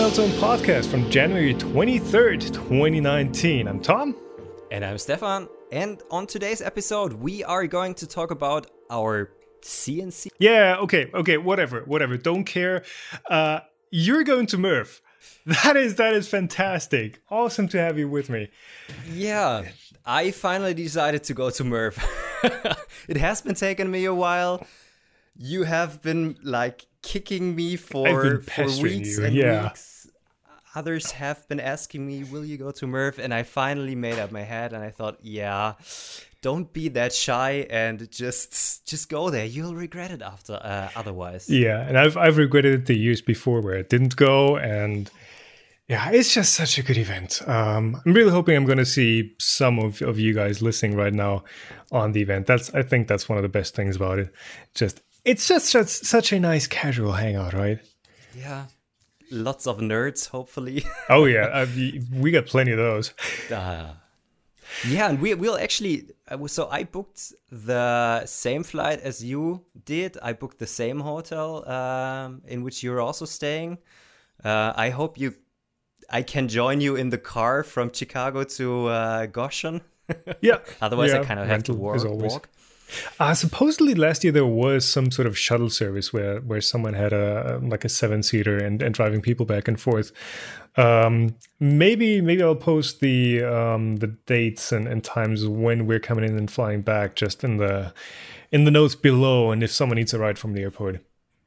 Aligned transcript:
Meltzone 0.00 0.30
podcast 0.38 0.86
from 0.86 1.10
January 1.10 1.52
23rd, 1.52 2.54
2019. 2.54 3.68
I'm 3.68 3.80
Tom. 3.80 4.16
And 4.70 4.82
I'm 4.82 4.96
Stefan. 4.96 5.46
And 5.72 6.02
on 6.10 6.26
today's 6.26 6.62
episode, 6.62 7.12
we 7.12 7.44
are 7.44 7.66
going 7.66 7.92
to 7.96 8.06
talk 8.06 8.30
about 8.30 8.70
our 8.88 9.30
CNC. 9.60 10.28
Yeah, 10.38 10.76
okay, 10.78 11.10
okay, 11.12 11.36
whatever, 11.36 11.82
whatever. 11.82 12.16
Don't 12.16 12.44
care. 12.44 12.82
Uh, 13.28 13.60
you're 13.90 14.24
going 14.24 14.46
to 14.46 14.56
MRRF. 14.56 15.02
That 15.44 15.76
is 15.76 15.96
that 15.96 16.14
is 16.14 16.26
fantastic. 16.26 17.20
Awesome 17.28 17.68
to 17.68 17.78
have 17.78 17.98
you 17.98 18.08
with 18.08 18.30
me. 18.30 18.48
Yeah, 19.12 19.64
I 20.06 20.30
finally 20.30 20.72
decided 20.72 21.24
to 21.24 21.34
go 21.34 21.50
to 21.50 21.62
MRRF. 21.62 22.78
it 23.08 23.18
has 23.18 23.42
been 23.42 23.54
taking 23.54 23.90
me 23.90 24.06
a 24.06 24.14
while. 24.14 24.66
You 25.36 25.64
have 25.64 26.00
been 26.00 26.38
like 26.42 26.86
kicking 27.02 27.54
me 27.54 27.76
for, 27.76 28.40
for 28.40 28.64
weeks 28.82 29.18
you. 29.18 29.24
and 29.24 29.34
yeah. 29.34 29.62
weeks. 29.64 30.08
Others 30.74 31.10
have 31.12 31.48
been 31.48 31.58
asking 31.58 32.06
me, 32.06 32.22
"Will 32.22 32.44
you 32.44 32.56
go 32.56 32.70
to 32.70 32.86
MRRF?" 32.86 33.18
And 33.18 33.34
I 33.34 33.42
finally 33.42 33.96
made 33.96 34.20
up 34.20 34.30
my 34.30 34.42
head, 34.42 34.72
and 34.72 34.84
I 34.84 34.90
thought, 34.90 35.18
"Yeah, 35.20 35.74
don't 36.42 36.72
be 36.72 36.88
that 36.90 37.12
shy 37.12 37.66
and 37.70 38.08
just 38.10 38.86
just 38.86 39.08
go 39.08 39.30
there. 39.30 39.44
You'll 39.44 39.74
regret 39.74 40.12
it 40.12 40.22
after 40.22 40.54
uh, 40.54 40.90
otherwise." 40.94 41.50
Yeah, 41.50 41.80
and 41.80 41.98
I've 41.98 42.16
I've 42.16 42.36
regretted 42.36 42.72
it 42.74 42.86
the 42.86 42.96
years 42.96 43.20
before 43.20 43.60
where 43.60 43.74
it 43.74 43.88
didn't 43.88 44.14
go, 44.14 44.56
and 44.58 45.10
yeah, 45.90 46.08
it's 46.12 46.32
just 46.32 46.54
such 46.54 46.78
a 46.78 46.84
good 46.84 46.96
event. 46.96 47.42
Um, 47.48 48.00
I'm 48.06 48.12
really 48.12 48.30
hoping 48.30 48.56
I'm 48.56 48.64
going 48.64 48.78
to 48.78 48.86
see 48.86 49.34
some 49.40 49.80
of, 49.80 50.00
of 50.02 50.20
you 50.20 50.32
guys 50.32 50.62
listening 50.62 50.96
right 50.96 51.12
now 51.12 51.42
on 51.90 52.12
the 52.12 52.22
event. 52.22 52.46
That's 52.46 52.72
I 52.72 52.82
think 52.82 53.08
that's 53.08 53.28
one 53.28 53.38
of 53.38 53.42
the 53.42 53.48
best 53.48 53.74
things 53.74 53.96
about 53.96 54.20
it. 54.20 54.32
Just 54.72 55.00
it's 55.24 55.48
just 55.48 55.66
such, 55.66 55.88
such 55.88 56.32
a 56.32 56.40
nice 56.40 56.66
casual 56.66 57.12
hangout, 57.12 57.52
right? 57.52 57.78
Yeah. 58.36 58.66
Lots 59.30 59.66
of 59.66 59.78
nerds, 59.78 60.28
hopefully. 60.28 60.84
oh 61.08 61.24
yeah, 61.24 61.46
uh, 61.52 61.66
we 62.12 62.32
got 62.32 62.46
plenty 62.46 62.72
of 62.72 62.78
those. 62.78 63.14
Uh, 63.50 63.92
yeah, 64.88 65.08
and 65.08 65.20
we 65.20 65.34
we'll 65.34 65.56
actually. 65.56 66.08
Uh, 66.28 66.46
so 66.48 66.68
I 66.68 66.84
booked 66.84 67.32
the 67.50 68.26
same 68.26 68.64
flight 68.64 69.00
as 69.00 69.22
you 69.22 69.64
did. 69.84 70.16
I 70.20 70.32
booked 70.32 70.58
the 70.58 70.66
same 70.66 71.00
hotel 71.00 71.68
um, 71.68 72.42
in 72.46 72.62
which 72.64 72.82
you're 72.82 73.00
also 73.00 73.24
staying. 73.24 73.78
Uh, 74.44 74.72
I 74.74 74.90
hope 74.90 75.18
you. 75.18 75.34
I 76.08 76.22
can 76.22 76.48
join 76.48 76.80
you 76.80 76.96
in 76.96 77.10
the 77.10 77.18
car 77.18 77.62
from 77.62 77.92
Chicago 77.92 78.42
to 78.42 78.86
uh, 78.88 79.26
Goshen. 79.26 79.80
Yeah. 80.40 80.58
Otherwise, 80.80 81.12
yeah. 81.12 81.20
I 81.20 81.24
kind 81.24 81.38
of 81.38 81.46
have 81.46 81.62
to 81.64 81.72
walk. 81.72 82.02
walk. 82.04 82.48
Uh, 83.18 83.34
supposedly 83.34 83.94
last 83.94 84.24
year 84.24 84.32
there 84.32 84.46
was 84.46 84.88
some 84.88 85.10
sort 85.10 85.26
of 85.26 85.38
shuttle 85.38 85.70
service 85.70 86.12
where 86.12 86.40
where 86.40 86.60
someone 86.60 86.94
had 86.94 87.12
a 87.12 87.60
like 87.62 87.84
a 87.84 87.88
seven 87.88 88.22
seater 88.22 88.58
and, 88.58 88.82
and 88.82 88.94
driving 88.94 89.20
people 89.20 89.46
back 89.46 89.68
and 89.68 89.80
forth. 89.80 90.12
Um, 90.76 91.34
maybe 91.58 92.20
maybe 92.20 92.42
I'll 92.42 92.54
post 92.54 93.00
the 93.00 93.42
um, 93.42 93.96
the 93.96 94.08
dates 94.08 94.72
and, 94.72 94.86
and 94.86 95.02
times 95.02 95.46
when 95.46 95.86
we're 95.86 96.00
coming 96.00 96.24
in 96.24 96.36
and 96.38 96.50
flying 96.50 96.82
back 96.82 97.16
just 97.16 97.44
in 97.44 97.56
the 97.56 97.92
in 98.52 98.64
the 98.64 98.70
notes 98.70 98.94
below. 98.94 99.50
And 99.50 99.62
if 99.62 99.70
someone 99.70 99.96
needs 99.96 100.14
a 100.14 100.18
ride 100.18 100.38
from 100.38 100.52
the 100.54 100.62
airport, 100.62 101.00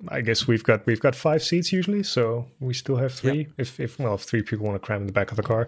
I 0.09 0.21
guess 0.21 0.47
we've 0.47 0.63
got 0.63 0.85
we've 0.85 0.99
got 0.99 1.15
five 1.15 1.41
seats 1.41 1.71
usually, 1.71 2.03
so 2.03 2.47
we 2.59 2.73
still 2.73 2.97
have 2.97 3.13
three. 3.13 3.39
Yep. 3.39 3.47
If 3.57 3.79
if 3.79 3.99
well, 3.99 4.15
if 4.15 4.21
three 4.21 4.41
people 4.41 4.65
want 4.65 4.81
to 4.81 4.85
cram 4.85 5.01
in 5.01 5.07
the 5.07 5.13
back 5.13 5.31
of 5.31 5.37
the 5.37 5.43
car, 5.43 5.67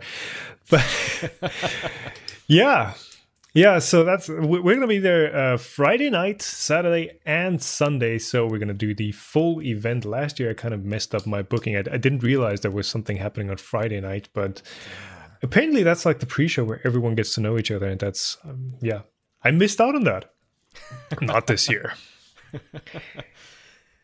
but 0.69 0.83
yeah, 2.47 2.93
yeah, 3.55 3.79
so 3.79 4.03
that's 4.03 4.27
we're 4.27 4.61
going 4.61 4.81
to 4.81 4.87
be 4.87 4.99
there 4.99 5.33
uh, 5.33 5.57
Friday 5.57 6.09
night, 6.09 6.41
Saturday, 6.41 7.19
and 7.25 7.63
Sunday. 7.63 8.17
So 8.19 8.45
we're 8.45 8.57
going 8.57 8.67
to 8.67 8.73
do 8.73 8.93
the 8.93 9.13
full 9.13 9.61
event. 9.61 10.03
Last 10.03 10.41
year, 10.41 10.51
I 10.51 10.53
kind 10.53 10.73
of 10.73 10.83
messed 10.83 11.15
up 11.15 11.25
my 11.25 11.41
booking. 11.41 11.77
I, 11.77 11.79
I 11.79 11.97
didn't 11.97 12.21
realize 12.21 12.59
there 12.59 12.69
was 12.69 12.85
something 12.85 13.15
happening 13.15 13.49
on 13.49 13.55
Friday 13.55 14.01
night, 14.01 14.27
but 14.33 14.61
apparently 15.41 15.83
that's 15.83 16.05
like 16.05 16.19
the 16.19 16.25
pre-show 16.25 16.65
where 16.65 16.81
everyone 16.85 17.15
gets 17.15 17.33
to 17.35 17.41
know 17.41 17.57
each 17.57 17.71
other, 17.71 17.87
and 17.87 17.99
that's 17.99 18.37
um, 18.43 18.73
yeah, 18.81 19.03
I 19.41 19.51
missed 19.51 19.79
out 19.79 19.95
on 19.95 20.03
that. 20.03 20.33
Not 21.21 21.47
this 21.47 21.69
year. 21.69 21.93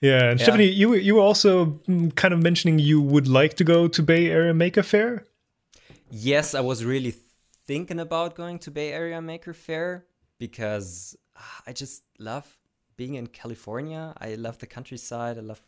Yeah, 0.02 0.31
and 0.31 0.40
yeah. 0.40 0.46
Stephanie, 0.46 0.66
you 0.66 0.90
were 0.90 0.97
you 0.97 1.16
were 1.16 1.22
also 1.22 1.80
mm, 1.88 2.14
kind 2.16 2.34
of 2.34 2.42
mentioning 2.42 2.80
you 2.80 3.00
would 3.00 3.28
like 3.28 3.53
to 3.58 3.64
go 3.64 3.88
to 3.88 4.02
Bay 4.02 4.31
Area 4.31 4.52
Maker 4.52 4.81
Fair. 4.81 5.28
Yes, 6.09 6.56
I 6.56 6.62
was 6.62 6.84
really 6.84 7.14
thinking 7.72 8.02
about 8.02 8.36
going 8.36 8.59
to 8.59 8.70
Bay 8.70 8.92
Area 8.92 9.22
Maker 9.22 9.54
Fair 9.54 10.06
because 10.38 11.16
ah, 11.38 11.62
I 11.66 11.72
just 11.72 12.04
love 12.20 12.46
being 12.98 13.16
in 13.16 13.28
California. 13.28 14.14
I 14.18 14.36
love 14.36 14.58
the 14.58 14.68
countryside. 14.68 15.38
I 15.38 15.42
love 15.42 15.62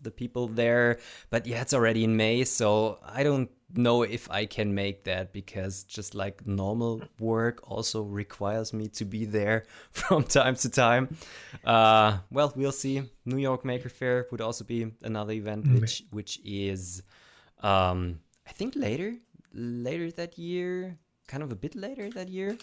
the 0.00 0.12
people 0.12 0.46
there. 0.46 1.00
But 1.30 1.48
yeah, 1.48 1.60
it's 1.62 1.74
already 1.74 2.04
in 2.04 2.16
May, 2.16 2.44
so 2.44 3.00
I 3.04 3.24
don't 3.24 3.50
know 3.74 4.02
if 4.02 4.30
I 4.30 4.46
can 4.46 4.72
make 4.72 5.02
that 5.10 5.32
because 5.32 5.82
just 5.82 6.14
like 6.14 6.46
normal 6.46 7.02
work 7.18 7.68
also 7.68 8.02
requires 8.02 8.72
me 8.72 8.86
to 8.98 9.04
be 9.04 9.24
there 9.24 9.64
from 9.90 10.22
time 10.22 10.54
to 10.62 10.68
time. 10.70 11.16
Uh, 11.64 12.18
well, 12.30 12.52
we'll 12.54 12.70
see. 12.70 13.02
New 13.24 13.38
York 13.38 13.64
Maker 13.64 13.88
Fair 13.88 14.28
would 14.30 14.40
also 14.40 14.62
be 14.62 14.92
another 15.02 15.32
event, 15.32 15.64
mm-hmm. 15.64 15.80
which 15.80 16.04
which 16.12 16.38
is 16.44 17.02
um, 17.64 18.20
I 18.46 18.52
think 18.52 18.76
later 18.76 19.16
later 19.52 20.12
that 20.12 20.38
year 20.38 20.98
kind 21.28 21.42
of 21.42 21.52
a 21.52 21.56
bit 21.56 21.76
later 21.76 22.10
that 22.10 22.28
year. 22.28 22.58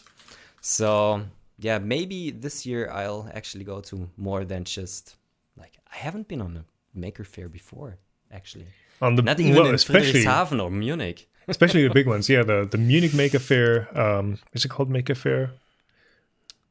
So 0.60 1.22
yeah, 1.58 1.80
maybe 1.80 2.32
this 2.32 2.66
year 2.66 2.90
I'll 2.92 3.30
actually 3.34 3.64
go 3.64 3.80
to 3.82 4.10
more 4.18 4.44
than 4.44 4.66
just 4.66 5.16
like 5.58 5.78
I 5.94 5.96
haven't 5.96 6.28
been 6.28 6.42
on 6.42 6.58
a 6.58 6.66
maker 6.94 7.24
fair 7.24 7.48
before 7.48 7.98
actually. 8.32 8.68
On 9.02 9.16
the 9.16 9.22
not 9.22 9.40
even 9.40 9.56
well, 9.56 9.68
in 9.68 9.76
Friedrichshafen 9.76 10.62
or 10.62 10.70
Munich. 10.70 11.28
especially 11.48 11.88
the 11.88 11.94
big 11.94 12.08
ones, 12.08 12.30
yeah. 12.30 12.44
The 12.44 12.68
the 12.70 12.78
Munich 12.78 13.14
Maker 13.14 13.40
Fair, 13.40 13.88
um, 13.98 14.38
is 14.54 14.66
it 14.66 14.70
called 14.70 14.90
Maker 14.90 15.16
Fair? 15.16 15.52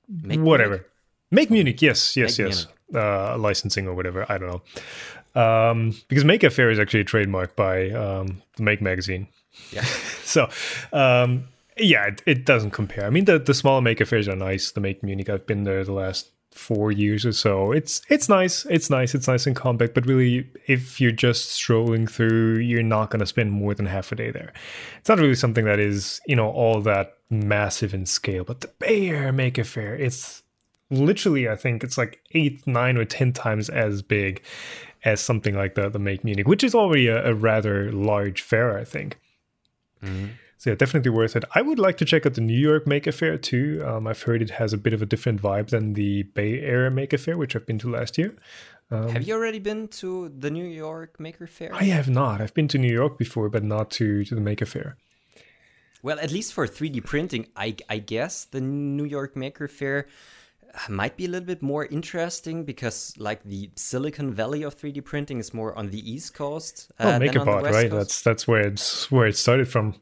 Make 0.09 0.41
whatever. 0.41 0.71
Munich. 0.71 0.91
Make 1.31 1.51
Munich, 1.51 1.83
yes, 1.83 2.17
yes, 2.17 2.39
Make 2.39 2.49
yes. 2.49 2.67
Uh, 2.95 3.37
licensing 3.39 3.89
or 3.89 3.95
whatever, 3.95 4.27
I 4.29 4.39
don't 4.39 4.51
know. 4.51 5.41
Um, 5.41 5.95
because 6.09 6.25
Maker 6.25 6.51
Fair 6.51 6.71
is 6.71 6.79
actually 6.79 7.01
a 7.01 7.05
trademark 7.05 7.57
by 7.57 7.91
um, 7.91 8.43
the 8.57 8.63
Make 8.63 8.81
magazine. 8.81 9.29
Yeah. 9.73 9.83
so, 10.25 10.49
um, 10.93 11.49
yeah, 11.77 12.07
it, 12.07 12.23
it, 12.27 12.45
doesn't 12.45 12.71
compare. 12.71 13.05
I 13.05 13.11
mean, 13.11 13.25
the 13.25 13.39
the 13.39 13.55
smaller 13.55 13.81
maker 13.81 14.05
fairs 14.05 14.29
are 14.29 14.37
nice. 14.37 14.71
The 14.71 14.81
Make 14.81 15.03
Munich, 15.03 15.29
I've 15.29 15.47
been 15.47 15.65
there 15.65 15.85
the 15.85 15.93
last 15.93 16.31
four 16.53 16.93
years 16.93 17.27
or 17.27 17.33
so. 17.33 17.73
It's 17.73 18.01
it's 18.09 18.29
nice. 18.29 18.65
It's 18.67 18.89
nice. 18.89 19.15
It's 19.15 19.27
nice 19.27 19.47
and 19.47 19.57
compact. 19.57 19.95
But 19.95 20.07
really, 20.07 20.49
if 20.67 21.01
you're 21.01 21.13
just 21.13 21.51
strolling 21.51 22.07
through, 22.07 22.59
you're 22.59 22.83
not 22.83 23.11
going 23.11 23.21
to 23.21 23.27
spend 23.27 23.53
more 23.53 23.75
than 23.75 23.87
half 23.87 24.13
a 24.13 24.15
day 24.15 24.31
there. 24.31 24.53
It's 24.99 25.09
not 25.09 25.19
really 25.19 25.35
something 25.35 25.65
that 25.65 25.81
is 25.81 26.21
you 26.27 26.37
know 26.37 26.51
all 26.51 26.81
that 26.83 27.19
massive 27.29 27.93
in 27.93 28.07
scale. 28.07 28.45
But 28.45 28.61
the 28.61 28.69
Bay 28.79 29.09
Area 29.09 29.33
Maker 29.33 29.65
Fair, 29.65 29.95
it's 29.97 30.43
literally 30.91 31.49
I 31.49 31.57
think 31.57 31.83
it's 31.83 31.99
like 31.99 32.21
eight, 32.33 32.67
nine, 32.67 32.97
or 32.97 33.05
ten 33.05 33.33
times 33.33 33.69
as 33.69 34.03
big 34.03 34.43
as 35.05 35.21
something 35.21 35.57
like 35.57 35.75
the 35.75 35.89
the 35.89 35.99
Make 35.99 36.25
Munich, 36.25 36.47
which 36.47 36.63
is 36.63 36.75
already 36.75 37.09
a, 37.09 37.31
a 37.31 37.35
rather 37.35 37.91
large 37.93 38.43
fair, 38.43 38.79
I 38.79 38.85
think. 38.85 39.19
Mm-hmm. 40.03 40.27
So 40.59 40.71
yeah, 40.71 40.77
definitely 40.77 41.11
worth 41.11 41.37
it. 41.37 41.45
I 41.55 41.63
would 41.63 41.79
like 41.79 41.97
to 41.99 42.05
check 42.05 42.25
out 42.27 42.35
the 42.35 42.41
New 42.41 42.59
York 42.59 42.87
Maker 42.87 43.13
Fair 43.13 43.37
too. 43.37 43.83
Um, 43.87 44.07
I've 44.07 44.23
heard 44.23 44.41
it 44.41 44.51
has 44.51 44.73
a 44.73 44.79
bit 44.79 44.93
of 44.93 45.03
a 45.03 45.07
different 45.07 45.43
vibe 45.43 45.69
than 45.69 45.95
the 45.95 46.23
Bay 46.23 46.61
Area 46.61 46.91
Maker 46.91 47.19
Fair, 47.19 47.37
which 47.37 47.55
I've 47.55 47.67
been 47.67 47.79
to 47.81 47.91
last 47.91 48.17
year. 48.17 48.35
Um, 48.91 49.09
have 49.09 49.27
you 49.27 49.35
already 49.35 49.59
been 49.59 49.89
to 49.89 50.29
the 50.29 50.51
New 50.51 50.65
York 50.65 51.19
Maker 51.19 51.47
Fair? 51.47 51.75
I 51.75 51.85
have 51.85 52.09
not. 52.09 52.41
I've 52.41 52.55
been 52.55 52.69
to 52.69 52.79
New 52.79 52.93
York 52.93 53.19
before, 53.19 53.49
but 53.49 53.65
not 53.65 53.91
to, 53.93 54.25
to 54.25 54.35
the 54.35 54.41
Maker 54.41 54.67
Fair. 54.67 54.97
Well, 56.03 56.19
at 56.21 56.31
least 56.31 56.53
for 56.53 56.67
3D 56.67 57.05
printing, 57.05 57.47
I, 57.57 57.77
I 57.89 57.99
guess 57.99 58.45
the 58.45 58.61
New 58.61 59.05
York 59.05 59.37
Maker 59.37 59.69
Fair 59.69 60.07
might 60.89 61.17
be 61.17 61.25
a 61.25 61.29
little 61.29 61.47
bit 61.47 61.63
more 61.63 61.87
interesting 61.87 62.65
because 62.65 63.15
like 63.17 63.43
the 63.45 63.71
Silicon 63.77 64.33
Valley 64.33 64.63
of 64.63 64.77
3D 64.77 65.05
printing 65.05 65.39
is 65.39 65.55
more 65.55 65.77
on 65.77 65.91
the 65.91 66.11
East 66.11 66.35
Coast. 66.35 66.91
Uh, 66.99 67.19
oh, 67.21 67.25
MakerBot, 67.25 67.63
right? 67.63 67.91
Coast. 67.91 67.91
That's 67.91 68.23
that's 68.23 68.49
where 68.49 68.67
it's 68.67 69.11
where 69.11 69.27
it 69.27 69.37
started 69.37 69.69
from. 69.69 69.95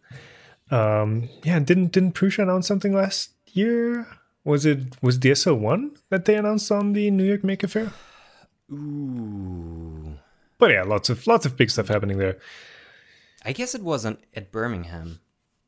Um, 0.73 1.29
yeah, 1.45 1.59
didn't 1.61 1.93
didn't 1.93 2.15
Prusa 2.15 2.43
announce 2.43 2.67
something 2.67 2.95
last 2.95 3.33
year? 3.53 4.07
Was 4.43 4.65
it 4.65 4.97
was 5.03 5.19
DSO 5.19 5.57
one 5.57 5.97
that 6.09 6.25
they 6.25 6.35
announced 6.35 6.73
on 6.73 6.95
the 6.95 7.11
New 7.11 7.25
York 7.25 7.45
Maker 7.45 7.69
Faire? 7.69 7.93
Ooh. 8.73 10.19
But 10.59 10.71
yeah, 10.71 10.83
lots 10.83 11.11
of 11.11 11.27
lots 11.27 11.45
of 11.45 11.57
big 11.57 11.71
stuff 11.71 11.89
happening 11.89 12.17
there. 12.17 12.39
I 13.45 13.53
guess 13.53 13.75
it 13.75 13.83
wasn't 13.83 14.21
at 14.35 14.51
Birmingham, 14.51 15.21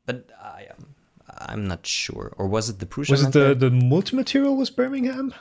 but 0.07 0.31
I 0.41 0.67
um, 0.75 0.95
I'm 1.29 1.67
not 1.67 1.85
sure. 1.85 2.33
Or 2.37 2.47
was 2.47 2.69
it 2.69 2.79
the 2.79 2.87
Prusa? 2.87 3.11
Was 3.11 3.23
it 3.25 3.33
the 3.33 3.53
the 3.53 3.69
multi 3.69 4.15
material 4.15 4.57
was 4.57 4.71
Birmingham? 4.71 5.35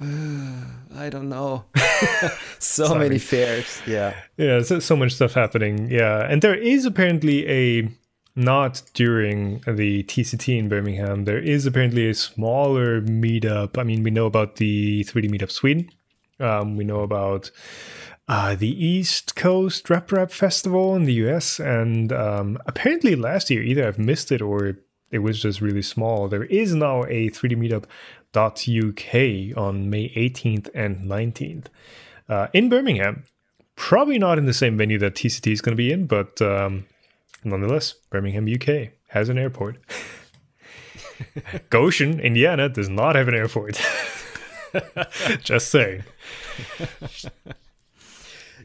Uh, 0.00 0.64
I 0.96 1.10
don't 1.10 1.28
know. 1.28 1.66
so 2.58 2.94
many 2.94 3.18
fairs. 3.18 3.82
Yeah. 3.86 4.14
Yeah, 4.36 4.62
so, 4.62 4.78
so 4.78 4.96
much 4.96 5.12
stuff 5.12 5.34
happening. 5.34 5.90
Yeah. 5.90 6.26
And 6.28 6.40
there 6.40 6.54
is 6.54 6.86
apparently 6.86 7.46
a 7.48 7.88
not 8.36 8.82
during 8.94 9.60
the 9.60 10.02
TCT 10.04 10.58
in 10.58 10.68
Birmingham. 10.68 11.24
There 11.24 11.38
is 11.38 11.66
apparently 11.66 12.08
a 12.08 12.14
smaller 12.14 13.00
meetup. 13.00 13.78
I 13.78 13.84
mean, 13.84 14.02
we 14.02 14.10
know 14.10 14.26
about 14.26 14.56
the 14.56 15.04
3D 15.04 15.30
meetup 15.30 15.50
Sweden. 15.50 15.88
Um, 16.40 16.76
we 16.76 16.84
know 16.84 17.00
about 17.00 17.50
uh, 18.26 18.54
the 18.54 18.84
East 18.84 19.36
Coast 19.36 19.86
RepRap 19.86 20.30
Festival 20.30 20.96
in 20.96 21.04
the 21.04 21.12
US. 21.24 21.60
And 21.60 22.12
um, 22.12 22.58
apparently 22.66 23.14
last 23.14 23.50
year, 23.50 23.62
either 23.62 23.86
I've 23.86 23.98
missed 23.98 24.32
it 24.32 24.42
or 24.42 24.78
it 25.10 25.18
was 25.18 25.40
just 25.40 25.60
really 25.60 25.82
small. 25.82 26.28
There 26.28 26.44
is 26.44 26.74
now 26.74 27.04
a 27.04 27.30
3D 27.30 27.84
meetup.uk 28.34 29.56
on 29.56 29.90
May 29.90 30.08
18th 30.10 30.70
and 30.74 31.08
19th 31.08 31.66
uh, 32.28 32.48
in 32.52 32.68
Birmingham. 32.68 33.24
Probably 33.76 34.18
not 34.18 34.38
in 34.38 34.46
the 34.46 34.52
same 34.52 34.76
venue 34.76 34.98
that 34.98 35.14
TCT 35.14 35.52
is 35.52 35.60
going 35.60 35.72
to 35.72 35.76
be 35.76 35.92
in, 35.92 36.06
but 36.06 36.40
um, 36.42 36.86
nonetheless, 37.44 37.94
Birmingham, 38.10 38.48
UK 38.52 38.90
has 39.08 39.28
an 39.28 39.38
airport. 39.38 39.78
Goshen, 41.70 42.20
Indiana 42.20 42.68
does 42.68 42.88
not 42.88 43.14
have 43.14 43.28
an 43.28 43.34
airport. 43.34 43.80
Just 45.42 45.68
saying. 45.70 46.04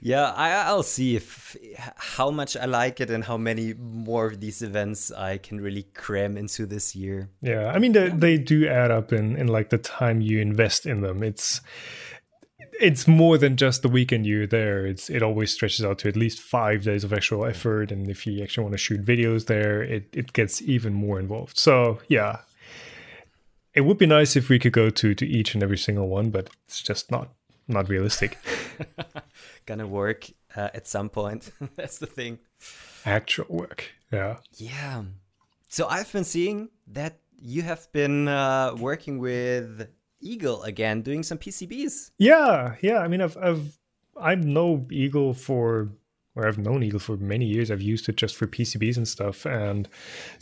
yeah, 0.01 0.31
I, 0.35 0.51
I'll 0.51 0.83
see 0.83 1.15
if 1.15 1.55
how 1.97 2.31
much 2.31 2.57
I 2.57 2.65
like 2.65 2.99
it 2.99 3.09
and 3.09 3.23
how 3.23 3.37
many 3.37 3.73
more 3.73 4.27
of 4.27 4.39
these 4.39 4.61
events 4.61 5.11
I 5.11 5.37
can 5.37 5.61
really 5.61 5.83
cram 5.83 6.37
into 6.37 6.65
this 6.65 6.95
year. 6.95 7.29
Yeah, 7.41 7.67
I 7.67 7.79
mean 7.79 7.91
they, 7.91 8.09
they 8.09 8.37
do 8.37 8.67
add 8.67 8.91
up 8.91 9.13
in 9.13 9.35
in 9.35 9.47
like 9.47 9.69
the 9.69 9.77
time 9.77 10.21
you 10.21 10.39
invest 10.39 10.85
in 10.85 11.01
them. 11.01 11.23
It's 11.23 11.61
it's 12.79 13.07
more 13.07 13.37
than 13.37 13.57
just 13.57 13.81
the 13.81 13.89
weekend 13.89 14.25
you're 14.25 14.47
there. 14.47 14.85
It's 14.85 15.09
it 15.09 15.21
always 15.21 15.51
stretches 15.51 15.85
out 15.85 15.99
to 15.99 16.07
at 16.07 16.15
least 16.15 16.39
five 16.39 16.83
days 16.83 17.03
of 17.03 17.13
actual 17.13 17.45
effort, 17.45 17.91
and 17.91 18.09
if 18.09 18.25
you 18.25 18.41
actually 18.43 18.63
want 18.63 18.73
to 18.73 18.77
shoot 18.77 19.03
videos 19.03 19.45
there, 19.45 19.83
it 19.83 20.07
it 20.13 20.33
gets 20.33 20.61
even 20.61 20.93
more 20.93 21.19
involved. 21.19 21.57
So 21.57 21.99
yeah, 22.07 22.39
it 23.73 23.81
would 23.81 23.97
be 23.97 24.05
nice 24.05 24.35
if 24.35 24.49
we 24.49 24.59
could 24.59 24.73
go 24.73 24.89
to 24.89 25.13
to 25.13 25.25
each 25.25 25.53
and 25.53 25.63
every 25.63 25.77
single 25.77 26.07
one, 26.07 26.29
but 26.29 26.49
it's 26.65 26.81
just 26.81 27.11
not 27.11 27.29
not 27.67 27.89
realistic. 27.89 28.37
Gonna 29.65 29.87
work 29.87 30.29
uh, 30.55 30.69
at 30.73 30.87
some 30.87 31.09
point. 31.09 31.51
That's 31.75 31.97
the 31.99 32.07
thing. 32.07 32.39
Actual 33.05 33.45
work, 33.49 33.91
yeah. 34.11 34.37
Yeah. 34.55 35.03
So 35.67 35.87
I've 35.87 36.11
been 36.11 36.23
seeing 36.23 36.69
that 36.87 37.19
you 37.41 37.61
have 37.61 37.91
been 37.91 38.27
uh, 38.27 38.75
working 38.77 39.19
with 39.19 39.87
Eagle 40.21 40.63
again, 40.63 41.01
doing 41.01 41.23
some 41.23 41.37
PCBs. 41.37 42.11
Yeah, 42.17 42.75
yeah. 42.81 42.99
I 42.99 43.07
mean, 43.07 43.21
I've 43.21 43.37
I've 43.37 43.77
I 44.19 44.35
know 44.35 44.85
Eagle 44.91 45.33
for 45.33 45.89
or 46.35 46.47
I've 46.47 46.57
known 46.57 46.83
Eagle 46.83 46.99
for 46.99 47.17
many 47.17 47.45
years. 47.45 47.69
I've 47.69 47.81
used 47.81 48.07
it 48.07 48.15
just 48.15 48.35
for 48.35 48.47
PCBs 48.47 48.97
and 48.97 49.07
stuff. 49.07 49.45
And 49.45 49.87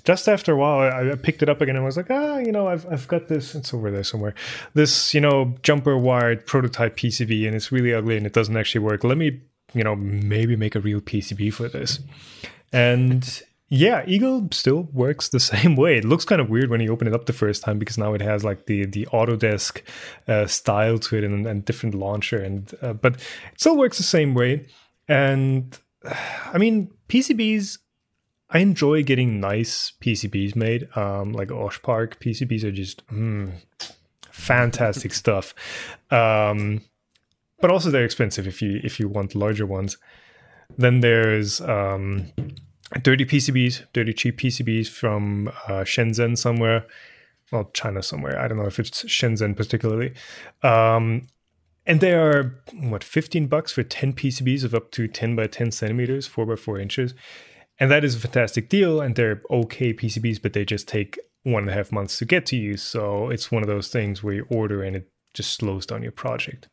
just 0.04 0.28
after 0.28 0.54
a 0.54 0.58
while, 0.58 0.80
I, 0.80 1.12
I, 1.12 1.16
picked 1.16 1.42
it 1.42 1.50
up 1.50 1.62
again 1.62 1.76
and 1.76 1.84
was 1.84 1.98
like, 1.98 2.12
ah, 2.12 2.38
you 2.38 2.52
know, 2.52 2.68
I've, 2.68 2.86
I've 2.92 3.08
got 3.08 3.28
this. 3.28 3.56
It's 3.56 3.74
over 3.74 3.90
there 3.90 4.04
somewhere. 4.04 4.36
This, 4.74 5.14
you 5.14 5.22
know, 5.22 5.56
jumper 5.64 5.98
wired 5.98 6.46
prototype 6.46 6.98
PCB, 6.98 7.48
and 7.48 7.56
it's 7.56 7.72
really 7.72 7.94
ugly 7.94 8.18
and 8.18 8.26
it 8.26 8.34
doesn't 8.34 8.56
actually 8.56 8.82
work. 8.82 9.04
Let 9.04 9.18
me, 9.18 9.42
you 9.74 9.84
know, 9.84 9.96
maybe 9.96 10.56
make 10.56 10.76
a 10.76 10.80
real 10.80 11.02
PCB 11.02 11.54
for 11.54 11.68
this. 11.68 12.00
And 12.72 13.42
yeah, 13.70 14.04
Eagle 14.08 14.48
still 14.52 14.84
works 14.94 15.30
the 15.30 15.40
same 15.54 15.76
way. 15.76 15.98
It 15.98 16.06
looks 16.06 16.26
kind 16.26 16.42
of 16.42 16.50
weird 16.50 16.70
when 16.70 16.82
you 16.82 16.92
open 16.92 17.08
it 17.08 17.14
up 17.14 17.26
the 17.26 17.34
first 17.34 17.64
time 17.64 17.80
because 17.80 17.98
now 17.98 18.14
it 18.14 18.22
has 18.22 18.44
like 18.44 18.66
the 18.66 18.86
the 18.86 19.06
Autodesk 19.08 19.82
uh, 20.28 20.48
style 20.48 20.98
to 21.00 21.18
it 21.18 21.24
and, 21.24 21.46
and 21.46 21.66
different 21.66 21.96
launcher, 21.96 22.42
and 22.42 22.74
uh, 22.82 22.94
but 22.94 23.16
it 23.16 23.22
still 23.60 23.78
works 23.78 23.98
the 23.98 24.04
same 24.04 24.34
way. 24.34 24.68
And 25.08 25.78
I 26.54 26.58
mean, 26.58 26.92
PCBs. 27.10 27.80
I 28.50 28.60
enjoy 28.60 29.04
getting 29.04 29.42
nice 29.42 29.92
PCBs 30.00 30.56
made. 30.56 30.88
Um, 30.96 31.34
like 31.34 31.52
OSH 31.52 31.82
Park 31.82 32.18
PCBs 32.22 32.64
are 32.64 32.72
just 32.72 33.06
mm, 33.08 33.52
fantastic 34.32 35.14
stuff. 35.24 35.54
Um, 36.12 36.80
but 37.60 37.72
also 37.72 37.92
they're 37.92 38.06
expensive 38.06 38.48
if 38.48 38.62
you 38.62 38.80
if 38.86 39.02
you 39.02 39.10
want 39.10 39.36
larger 39.36 39.66
ones. 39.66 39.98
Then 40.78 41.02
there's 41.02 41.60
um, 41.60 42.32
dirty 43.02 43.26
PCBs, 43.26 43.86
dirty 43.94 44.14
cheap 44.14 44.40
PCBs 44.40 44.90
from 44.90 45.50
uh, 45.68 45.84
Shenzhen 45.84 46.38
somewhere, 46.38 46.86
well, 47.52 47.70
China 47.74 48.02
somewhere. 48.02 48.40
I 48.40 48.48
don't 48.48 48.58
know 48.58 48.68
if 48.68 48.80
it's 48.80 49.04
Shenzhen 49.04 49.56
particularly. 49.56 50.14
Um, 50.64 51.28
and 51.86 52.02
they 52.02 52.14
are 52.14 52.62
what 52.74 53.04
15 53.04 53.48
bucks 53.48 53.72
for 53.72 53.84
10 53.84 54.14
PCBs 54.14 54.64
of 54.64 54.76
up 54.76 54.92
to 54.92 55.08
10 55.08 55.36
by 55.36 55.48
10 55.48 55.72
centimeters, 55.72 56.28
four 56.28 56.46
by 56.46 56.56
four 56.56 56.78
inches, 56.80 57.14
and 57.80 57.90
that 57.90 58.04
is 58.04 58.16
a 58.16 58.20
fantastic 58.20 58.68
deal. 58.68 59.00
And 59.00 59.16
they're 59.16 59.42
okay 59.50 59.94
PCBs, 59.94 60.42
but 60.42 60.54
they 60.54 60.66
just 60.66 60.88
take 60.88 61.18
one 61.44 61.64
and 61.64 61.72
a 61.72 61.74
half 61.74 61.92
months 61.92 62.18
to 62.18 62.26
get 62.26 62.46
to 62.48 62.58
you. 62.58 62.76
So 62.76 63.30
it's 63.30 63.52
one 63.52 63.64
of 63.64 63.68
those 63.68 63.88
things 63.88 64.22
where 64.22 64.34
you 64.34 64.48
order 64.50 64.84
and 64.84 64.96
it 64.96 65.10
just 65.34 65.54
slows 65.54 65.86
down 65.86 66.04
your 66.04 66.12
project. 66.12 66.68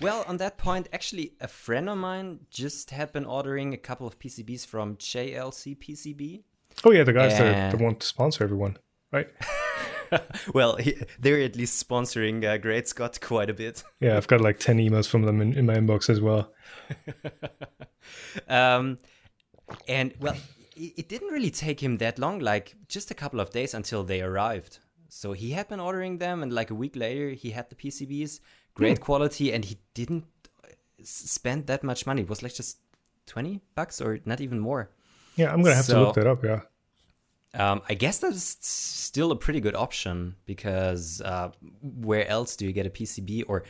Well, 0.00 0.24
on 0.26 0.38
that 0.38 0.56
point, 0.56 0.88
actually, 0.94 1.34
a 1.40 1.48
friend 1.48 1.88
of 1.90 1.98
mine 1.98 2.40
just 2.50 2.90
had 2.90 3.12
been 3.12 3.26
ordering 3.26 3.74
a 3.74 3.76
couple 3.76 4.06
of 4.06 4.18
PCBs 4.18 4.66
from 4.66 4.96
JLC 4.96 5.76
PCB. 5.76 6.42
Oh 6.84 6.90
yeah, 6.90 7.04
the 7.04 7.12
guys 7.12 7.32
and... 7.34 7.54
that, 7.54 7.72
that 7.72 7.80
want 7.80 8.00
to 8.00 8.06
sponsor 8.06 8.42
everyone, 8.42 8.78
right? 9.12 9.28
well, 10.54 10.76
he, 10.76 10.96
they're 11.18 11.42
at 11.42 11.54
least 11.54 11.86
sponsoring 11.86 12.42
uh, 12.44 12.56
Great 12.56 12.88
Scott 12.88 13.20
quite 13.20 13.50
a 13.50 13.54
bit. 13.54 13.84
Yeah, 14.00 14.16
I've 14.16 14.26
got 14.26 14.40
like 14.40 14.58
ten 14.58 14.78
emails 14.78 15.06
from 15.06 15.22
them 15.22 15.42
in, 15.42 15.52
in 15.52 15.66
my 15.66 15.74
inbox 15.74 16.08
as 16.08 16.20
well. 16.22 16.50
um, 18.48 18.96
and 19.86 20.14
well, 20.18 20.36
it, 20.76 20.94
it 20.96 21.08
didn't 21.10 21.28
really 21.28 21.50
take 21.50 21.82
him 21.82 21.98
that 21.98 22.18
long, 22.18 22.38
like 22.38 22.74
just 22.88 23.10
a 23.10 23.14
couple 23.14 23.40
of 23.40 23.50
days 23.50 23.74
until 23.74 24.02
they 24.02 24.22
arrived. 24.22 24.78
So 25.10 25.32
he 25.32 25.50
had 25.50 25.68
been 25.68 25.80
ordering 25.80 26.18
them, 26.18 26.42
and 26.42 26.50
like 26.52 26.70
a 26.70 26.74
week 26.74 26.96
later, 26.96 27.30
he 27.30 27.50
had 27.50 27.68
the 27.68 27.76
PCBs 27.76 28.40
great 28.80 28.98
hmm. 28.98 29.04
quality, 29.04 29.52
and 29.52 29.64
he 29.64 29.76
didn't 29.94 30.24
spend 31.02 31.66
that 31.66 31.82
much 31.82 32.06
money. 32.06 32.22
It 32.22 32.28
was 32.28 32.42
like 32.42 32.54
just 32.54 32.78
twenty 33.26 33.60
bucks 33.74 34.00
or 34.00 34.20
not 34.24 34.40
even 34.40 34.58
more. 34.58 34.90
Yeah, 35.36 35.52
I'm 35.52 35.62
gonna 35.62 35.76
have 35.76 35.84
so, 35.84 35.94
to 35.94 36.00
look 36.00 36.14
that 36.16 36.26
up. 36.26 36.44
Yeah. 36.44 36.60
Um, 37.52 37.82
I 37.88 37.94
guess 37.94 38.18
that's 38.18 38.56
still 38.60 39.32
a 39.32 39.36
pretty 39.36 39.60
good 39.60 39.74
option 39.74 40.36
because 40.46 41.20
uh, 41.20 41.50
where 41.82 42.26
else 42.28 42.54
do 42.56 42.64
you 42.64 42.72
get 42.72 42.86
a 42.86 42.90
PCB 42.90 43.44
or 43.48 43.64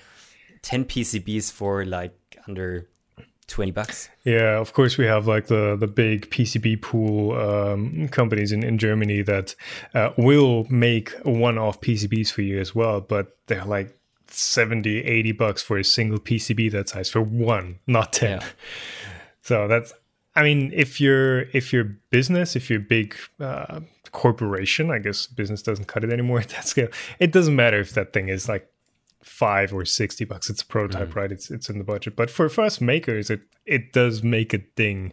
10 0.62 0.84
PCBs 0.84 1.50
for 1.50 1.86
like 1.86 2.14
under 2.46 2.90
20 3.46 3.70
bucks? 3.72 4.08
Yeah, 4.24 4.58
of 4.58 4.72
course, 4.72 4.98
we 4.98 5.06
have 5.06 5.26
like 5.26 5.46
the, 5.46 5.76
the 5.76 5.86
big 5.86 6.30
PCB 6.30 6.82
pool 6.82 7.32
um, 7.32 8.08
companies 8.08 8.52
in, 8.52 8.62
in 8.62 8.78
Germany 8.78 9.22
that 9.22 9.54
uh, 9.94 10.10
will 10.16 10.66
make 10.70 11.10
one 11.22 11.56
off 11.56 11.80
PCBs 11.80 12.30
for 12.30 12.42
you 12.42 12.60
as 12.60 12.74
well, 12.74 13.00
but 13.00 13.36
they're 13.46 13.64
like 13.64 13.96
70 14.32 14.98
80 15.04 15.32
bucks 15.32 15.62
for 15.62 15.78
a 15.78 15.84
single 15.84 16.18
pcb 16.18 16.70
that 16.70 16.88
size 16.88 17.10
for 17.10 17.20
one 17.20 17.78
not 17.86 18.12
10 18.12 18.30
yeah. 18.30 18.46
so 19.42 19.68
that's 19.68 19.92
i 20.36 20.42
mean 20.42 20.70
if 20.74 21.00
you're 21.00 21.42
if 21.50 21.72
you're 21.72 21.96
business 22.10 22.56
if 22.56 22.70
you're 22.70 22.80
big 22.80 23.16
uh, 23.40 23.80
corporation 24.12 24.90
i 24.90 24.98
guess 24.98 25.26
business 25.26 25.62
doesn't 25.62 25.86
cut 25.86 26.04
it 26.04 26.12
anymore 26.12 26.40
at 26.40 26.48
that 26.50 26.66
scale 26.66 26.88
it 27.18 27.32
doesn't 27.32 27.56
matter 27.56 27.80
if 27.80 27.92
that 27.92 28.12
thing 28.12 28.28
is 28.28 28.48
like 28.48 28.68
five 29.22 29.72
or 29.72 29.84
60 29.84 30.24
bucks 30.24 30.48
it's 30.48 30.62
a 30.62 30.66
prototype 30.66 31.10
mm. 31.10 31.14
right 31.14 31.32
it's 31.32 31.50
it's 31.50 31.68
in 31.68 31.78
the 31.78 31.84
budget 31.84 32.16
but 32.16 32.30
for, 32.30 32.48
us 32.60 32.80
makers 32.80 33.28
it 33.28 33.42
it 33.66 33.92
does 33.92 34.22
make 34.22 34.54
a 34.54 34.58
ding 34.58 35.12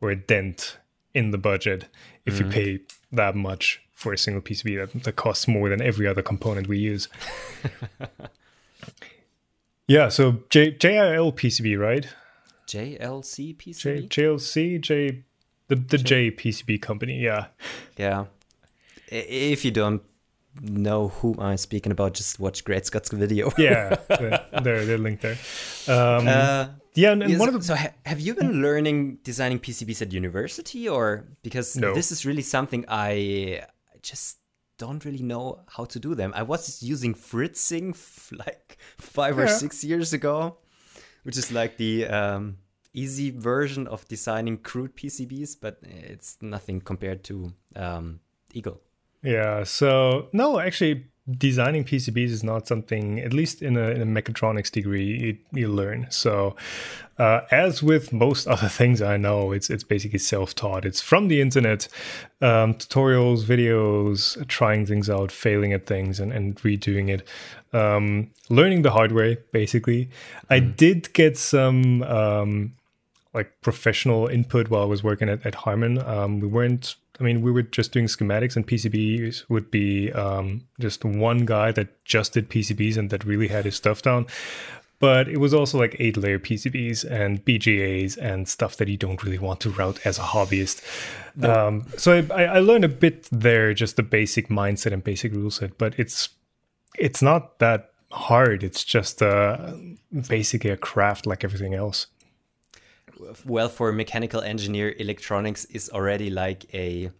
or 0.00 0.10
a 0.10 0.16
dent 0.16 0.76
in 1.14 1.30
the 1.30 1.38
budget 1.38 1.86
if 2.26 2.34
mm. 2.34 2.40
you 2.40 2.50
pay 2.50 2.80
that 3.10 3.34
much 3.34 3.80
for 3.96 4.12
a 4.12 4.18
single 4.18 4.42
PCB 4.42 4.76
that, 4.76 5.04
that 5.04 5.16
costs 5.16 5.48
more 5.48 5.70
than 5.70 5.80
every 5.80 6.06
other 6.06 6.22
component 6.22 6.68
we 6.68 6.78
use. 6.78 7.08
Yeah, 9.88 10.08
so 10.08 10.42
J 10.50 10.72
JIL 10.72 11.32
PCB, 11.32 11.78
right? 11.78 12.06
JLC 12.66 13.56
PCB. 13.56 14.08
J 14.08 14.22
JLC 14.22 14.80
J 14.80 15.22
the 15.68 15.76
the 15.76 15.98
J, 15.98 16.30
J 16.30 16.36
PCB 16.36 16.82
company. 16.82 17.20
Yeah. 17.20 17.46
Yeah. 17.96 18.26
If 19.08 19.64
you 19.64 19.70
don't 19.70 20.02
know 20.60 21.08
who 21.08 21.36
I'm 21.38 21.56
speaking 21.56 21.92
about, 21.92 22.14
just 22.14 22.40
watch 22.40 22.64
Great 22.64 22.86
Scott's 22.86 23.10
video. 23.10 23.52
yeah, 23.58 23.96
they're 24.62 24.84
they're 24.84 24.98
linked 24.98 25.22
there. 25.22 25.38
Um, 25.86 26.26
uh, 26.26 26.68
yeah, 26.94 27.12
and, 27.12 27.22
and 27.22 27.38
one 27.38 27.48
of 27.48 27.54
the... 27.54 27.62
so 27.62 27.76
ha- 27.76 27.92
have 28.04 28.20
you 28.20 28.34
been 28.34 28.62
learning 28.62 29.18
designing 29.22 29.60
PCBs 29.60 30.02
at 30.02 30.12
university, 30.12 30.88
or 30.88 31.26
because 31.42 31.76
no. 31.76 31.94
this 31.94 32.10
is 32.10 32.26
really 32.26 32.42
something 32.42 32.84
I 32.88 33.66
just 34.02 34.38
don't 34.78 35.04
really 35.04 35.22
know 35.22 35.60
how 35.68 35.84
to 35.84 35.98
do 35.98 36.14
them. 36.14 36.32
I 36.34 36.42
was 36.42 36.82
using 36.82 37.14
Fritzing 37.14 37.90
f- 37.90 38.30
like 38.32 38.78
five 38.98 39.36
yeah. 39.36 39.44
or 39.44 39.48
six 39.48 39.82
years 39.84 40.12
ago, 40.12 40.58
which 41.22 41.36
is 41.36 41.50
like 41.52 41.76
the 41.76 42.06
um, 42.06 42.58
easy 42.92 43.30
version 43.30 43.86
of 43.86 44.06
designing 44.08 44.58
crude 44.58 44.96
PCBs, 44.96 45.56
but 45.60 45.78
it's 45.82 46.36
nothing 46.40 46.80
compared 46.80 47.24
to 47.24 47.52
um, 47.74 48.20
Eagle. 48.52 48.80
Yeah. 49.22 49.64
So 49.64 50.28
no, 50.32 50.58
actually, 50.58 51.06
designing 51.30 51.84
PCBs 51.84 52.28
is 52.28 52.44
not 52.44 52.68
something, 52.68 53.18
at 53.20 53.32
least 53.32 53.60
in 53.62 53.76
a, 53.76 53.90
in 53.90 54.02
a 54.02 54.06
mechatronics 54.06 54.70
degree, 54.70 55.04
you, 55.52 55.60
you 55.60 55.68
learn. 55.68 56.06
So, 56.10 56.54
uh, 57.18 57.40
as 57.50 57.82
with 57.82 58.12
most 58.12 58.46
other 58.54 58.68
things 58.68 59.02
I 59.02 59.16
know, 59.16 59.52
it's 59.52 59.68
it's 59.68 59.84
basically 59.84 60.20
self-taught. 60.20 60.84
It's 60.84 61.00
from 61.00 61.28
the 61.28 61.40
internet, 61.40 61.88
um, 62.40 62.74
tutorials, 62.74 63.44
videos, 63.44 64.46
trying 64.48 64.86
things 64.86 65.10
out, 65.10 65.32
failing 65.32 65.72
at 65.72 65.86
things, 65.86 66.20
and, 66.20 66.32
and 66.32 66.56
redoing 66.56 67.08
it. 67.08 67.26
Um, 67.72 68.30
learning 68.48 68.82
the 68.82 68.92
hard 68.92 69.12
way, 69.12 69.38
basically. 69.52 70.06
Mm. 70.06 70.10
I 70.50 70.58
did 70.60 71.12
get 71.12 71.36
some 71.36 72.02
um, 72.04 72.72
like 73.34 73.60
professional 73.60 74.28
input 74.28 74.70
while 74.70 74.82
I 74.82 74.86
was 74.86 75.02
working 75.02 75.28
at, 75.28 75.44
at 75.44 75.56
Harman. 75.56 75.98
Um, 75.98 76.40
we 76.40 76.46
weren't 76.46 76.96
I 77.18 77.22
mean, 77.22 77.42
we 77.42 77.50
were 77.50 77.62
just 77.62 77.92
doing 77.92 78.06
schematics, 78.06 78.56
and 78.56 78.66
PCBs 78.66 79.48
would 79.48 79.70
be 79.70 80.12
um, 80.12 80.62
just 80.78 81.04
one 81.04 81.46
guy 81.46 81.72
that 81.72 82.04
just 82.04 82.34
did 82.34 82.50
PCBs 82.50 82.96
and 82.96 83.10
that 83.10 83.24
really 83.24 83.48
had 83.48 83.64
his 83.64 83.76
stuff 83.76 84.02
down. 84.02 84.26
But 84.98 85.28
it 85.28 85.38
was 85.38 85.52
also 85.52 85.78
like 85.78 85.96
eight 85.98 86.16
layer 86.16 86.38
PCBs 86.38 87.10
and 87.10 87.44
BGAs 87.44 88.16
and 88.16 88.48
stuff 88.48 88.76
that 88.78 88.88
you 88.88 88.96
don't 88.96 89.22
really 89.22 89.38
want 89.38 89.60
to 89.60 89.70
route 89.70 90.04
as 90.06 90.18
a 90.18 90.22
hobbyist. 90.22 90.82
No. 91.36 91.68
Um, 91.68 91.86
so 91.98 92.26
I, 92.34 92.44
I 92.44 92.58
learned 92.60 92.84
a 92.84 92.88
bit 92.88 93.28
there, 93.30 93.74
just 93.74 93.96
the 93.96 94.02
basic 94.02 94.48
mindset 94.48 94.92
and 94.92 95.04
basic 95.04 95.32
rule 95.32 95.50
set. 95.50 95.76
But 95.76 95.98
it's 95.98 96.30
it's 96.98 97.20
not 97.20 97.58
that 97.58 97.90
hard. 98.10 98.62
It's 98.62 98.84
just 98.84 99.20
uh, 99.20 99.74
basically 100.28 100.70
a 100.70 100.78
craft 100.78 101.26
like 101.26 101.44
everything 101.44 101.74
else 101.74 102.06
well 103.44 103.68
for 103.68 103.88
a 103.88 103.92
mechanical 103.92 104.40
engineer 104.40 104.94
electronics 104.98 105.64
is 105.66 105.90
already 105.90 106.30
like 106.30 106.66
a 106.74 107.10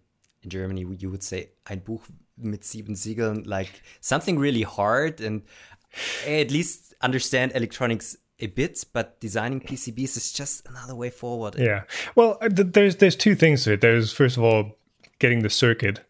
in 0.43 0.51
germany 0.51 0.85
you 0.99 1.11
would 1.11 1.23
say 1.23 1.51
ein 1.67 1.81
buch 1.81 2.03
mit 2.39 2.65
sieben 2.65 2.95
siegeln 2.95 3.47
like 3.47 3.83
something 4.01 4.39
really 4.39 4.63
hard 4.63 5.21
and 5.21 5.43
at 6.27 6.51
least 6.51 6.95
understand 7.01 7.53
electronics 7.55 8.17
a 8.41 8.47
bit 8.49 8.85
but 8.93 9.19
designing 9.21 9.61
pcbs 9.61 10.17
is 10.17 10.33
just 10.33 10.67
another 10.69 10.95
way 10.95 11.11
forward. 11.11 11.57
Yeah. 11.59 11.85
Well 12.15 12.39
uh, 12.41 12.49
there's 12.51 12.97
there's 12.97 13.17
two 13.17 13.35
things 13.35 13.65
to 13.65 13.75
it. 13.75 13.81
There's 13.81 14.13
first 14.13 14.37
of 14.37 14.43
all 14.43 14.77
getting 15.19 15.43
the 15.43 15.51
circuit 15.51 16.01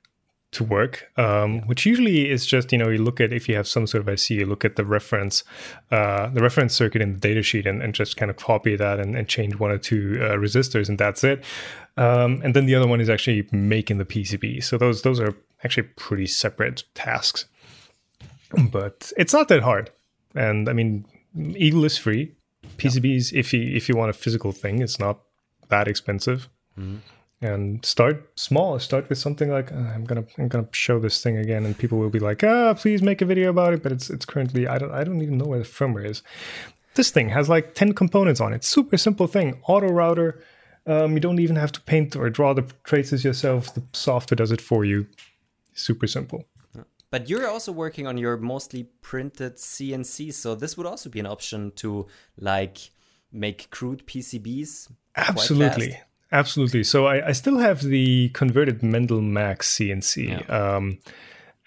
to 0.57 0.65
work, 0.65 1.11
um, 1.17 1.61
which 1.67 1.85
usually 1.85 2.31
is 2.31 2.47
just 2.47 2.73
you 2.73 2.79
know 2.79 2.89
you 2.89 2.99
look 2.99 3.21
at 3.21 3.33
if 3.33 3.49
you 3.49 3.55
have 3.55 3.69
some 3.69 3.87
sort 3.87 4.01
of 4.01 4.09
IC, 4.09 4.31
you 4.31 4.47
look 4.47 4.65
at 4.65 4.77
the 4.77 4.85
reference, 4.85 5.45
uh, 5.91 6.29
the 6.29 6.43
reference 6.43 6.75
circuit 6.75 7.03
in 7.03 7.19
the 7.19 7.29
datasheet, 7.29 7.67
and, 7.67 7.83
and 7.83 7.95
just 7.95 8.17
kind 8.17 8.31
of 8.31 8.37
copy 8.37 8.75
that 8.75 8.99
and, 8.99 9.15
and 9.15 9.29
change 9.29 9.57
one 9.57 9.71
or 9.71 9.79
two 9.79 10.19
uh, 10.21 10.31
resistors, 10.37 10.89
and 10.89 10.99
that's 10.99 11.23
it. 11.25 11.45
Um, 11.99 12.41
and 12.43 12.55
then 12.55 12.67
the 12.67 12.75
other 12.75 12.87
one 12.87 13.01
is 13.01 13.11
actually 13.11 13.47
making 13.53 13.99
the 13.99 14.05
PCB. 14.05 14.65
So 14.65 14.79
those 14.79 15.03
those 15.03 15.21
are 15.21 15.35
actually 15.63 15.89
pretty 15.97 16.27
separate 16.27 16.85
tasks, 16.95 17.45
but 18.71 19.13
it's 19.17 19.33
not 19.33 19.49
that 19.49 19.63
hard. 19.63 19.91
And 20.35 20.69
I 20.69 20.73
mean, 20.73 21.05
Eagle 21.37 21.85
is 21.85 21.99
free. 21.99 22.33
PCBs, 22.79 23.33
if 23.35 23.53
you 23.53 23.63
if 23.77 23.89
you 23.89 23.97
want 23.97 24.11
a 24.11 24.15
physical 24.15 24.53
thing, 24.53 24.81
it's 24.81 24.99
not 24.99 25.21
that 25.69 25.87
expensive. 25.87 26.49
Mm-hmm 26.79 26.99
and 27.41 27.85
start 27.85 28.31
small. 28.39 28.79
Start 28.79 29.09
with 29.09 29.19
something 29.19 29.51
like 29.51 29.71
uh, 29.73 29.77
i'm 29.95 30.05
gonna 30.05 30.25
i'm 30.39 30.49
gonna 30.49 30.69
show 30.73 30.99
this 30.99 31.23
thing 31.23 31.37
again 31.37 31.65
and 31.67 31.77
people 31.77 31.99
will 31.99 32.11
be 32.11 32.19
like 32.19 32.43
ah 32.43 32.75
please 32.75 33.03
make 33.03 33.21
a 33.21 33.27
video 33.27 33.51
about 33.51 33.75
it 33.75 33.83
but 33.83 33.93
it's 33.93 34.09
it's 34.09 34.25
currently 34.25 34.67
i 34.67 34.79
don't 34.79 34.93
i 34.93 35.05
don't 35.05 35.21
even 35.21 35.39
know 35.39 35.47
where 35.47 35.59
the 35.59 35.65
firmware 35.65 36.09
is. 36.09 36.23
This 36.95 37.11
thing 37.11 37.29
has 37.29 37.49
like 37.51 37.75
10 37.75 37.93
components 37.93 38.41
on 38.41 38.55
it. 38.55 38.65
Super 38.65 38.97
simple 38.97 39.27
thing. 39.27 39.61
Auto 39.69 39.89
router. 39.89 40.43
Um, 40.87 41.13
you 41.13 41.21
don't 41.21 41.41
even 41.41 41.57
have 41.57 41.71
to 41.73 41.81
paint 41.83 42.17
or 42.17 42.31
draw 42.31 42.55
the 42.55 42.65
traces 42.85 43.23
yourself. 43.23 43.75
The 43.75 43.83
software 43.93 44.37
does 44.37 44.51
it 44.51 44.63
for 44.63 44.85
you. 44.87 45.07
Super 45.75 46.07
simple. 46.07 46.45
But 47.11 47.29
you're 47.29 47.49
also 47.49 47.71
working 47.71 48.07
on 48.07 48.17
your 48.17 48.37
mostly 48.37 48.85
printed 49.03 49.57
cnc 49.57 50.33
so 50.33 50.55
this 50.55 50.77
would 50.77 50.87
also 50.87 51.09
be 51.09 51.21
an 51.21 51.27
option 51.27 51.71
to 51.77 52.07
like 52.37 52.91
make 53.33 53.71
crude 53.71 54.07
pcbs 54.07 54.91
absolutely 55.17 55.99
Absolutely. 56.33 56.83
So 56.85 57.07
I, 57.07 57.29
I, 57.29 57.33
still 57.33 57.59
have 57.59 57.83
the 57.83 58.31
converted 58.31 58.83
Mendel 58.83 59.21
Max 59.21 59.77
CNC. 59.77 60.29
Yeah. 60.29 60.75
Um, 60.75 60.99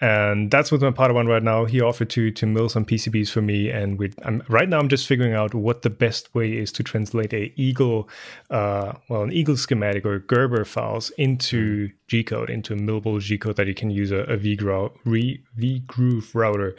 and 0.02 0.50
that's 0.50 0.72
with 0.72 0.82
my 0.82 0.90
Padawan 0.90 1.28
right 1.28 1.42
now. 1.42 1.66
He 1.66 1.80
offered 1.80 2.08
to 2.10 2.30
to 2.30 2.46
mill 2.46 2.70
some 2.70 2.86
PCBs 2.86 3.30
for 3.30 3.42
me, 3.42 3.68
and 3.68 3.98
we 3.98 4.10
I'm, 4.24 4.42
right 4.48 4.68
now 4.68 4.78
I'm 4.78 4.88
just 4.88 5.06
figuring 5.06 5.34
out 5.34 5.54
what 5.54 5.82
the 5.82 5.90
best 5.90 6.34
way 6.34 6.56
is 6.56 6.72
to 6.72 6.82
translate 6.82 7.34
a 7.34 7.52
Eagle, 7.60 8.08
uh, 8.48 8.94
well, 9.10 9.22
an 9.22 9.32
Eagle 9.32 9.58
schematic 9.58 10.06
or 10.06 10.18
Gerber 10.20 10.64
files 10.64 11.10
into 11.18 11.88
mm. 11.88 11.92
G 12.08 12.24
code, 12.24 12.48
into 12.48 12.72
a 12.72 12.76
millable 12.76 13.20
G 13.20 13.36
code 13.36 13.56
that 13.56 13.66
you 13.66 13.74
can 13.74 13.90
use 13.90 14.10
a, 14.10 14.20
a 14.20 14.38
V 14.38 14.56
groove 15.86 16.34
router 16.34 16.74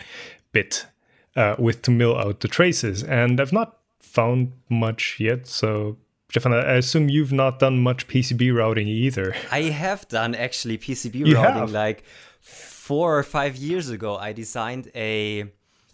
bit 0.51 0.87
uh, 1.35 1.55
with 1.59 1.83
to 1.83 1.91
mill 1.91 2.17
out 2.17 2.39
the 2.39 2.47
traces. 2.47 3.03
And 3.03 3.39
I've 3.39 3.53
not 3.53 3.77
found 3.99 4.53
much 4.67 5.17
yet, 5.19 5.45
so 5.45 5.97
Stefan, 6.31 6.53
I 6.53 6.75
assume 6.75 7.09
you've 7.09 7.33
not 7.33 7.59
done 7.59 7.83
much 7.83 8.07
PCB 8.07 8.55
routing 8.55 8.87
either. 8.87 9.35
I 9.51 9.63
have 9.63 10.07
done 10.07 10.33
actually 10.33 10.77
PCB 10.77 11.27
you 11.27 11.35
routing 11.35 11.59
have? 11.59 11.71
like 11.71 12.05
four 12.39 13.17
or 13.17 13.23
five 13.23 13.57
years 13.57 13.89
ago. 13.89 14.15
I 14.15 14.31
designed 14.31 14.89
a 14.95 15.51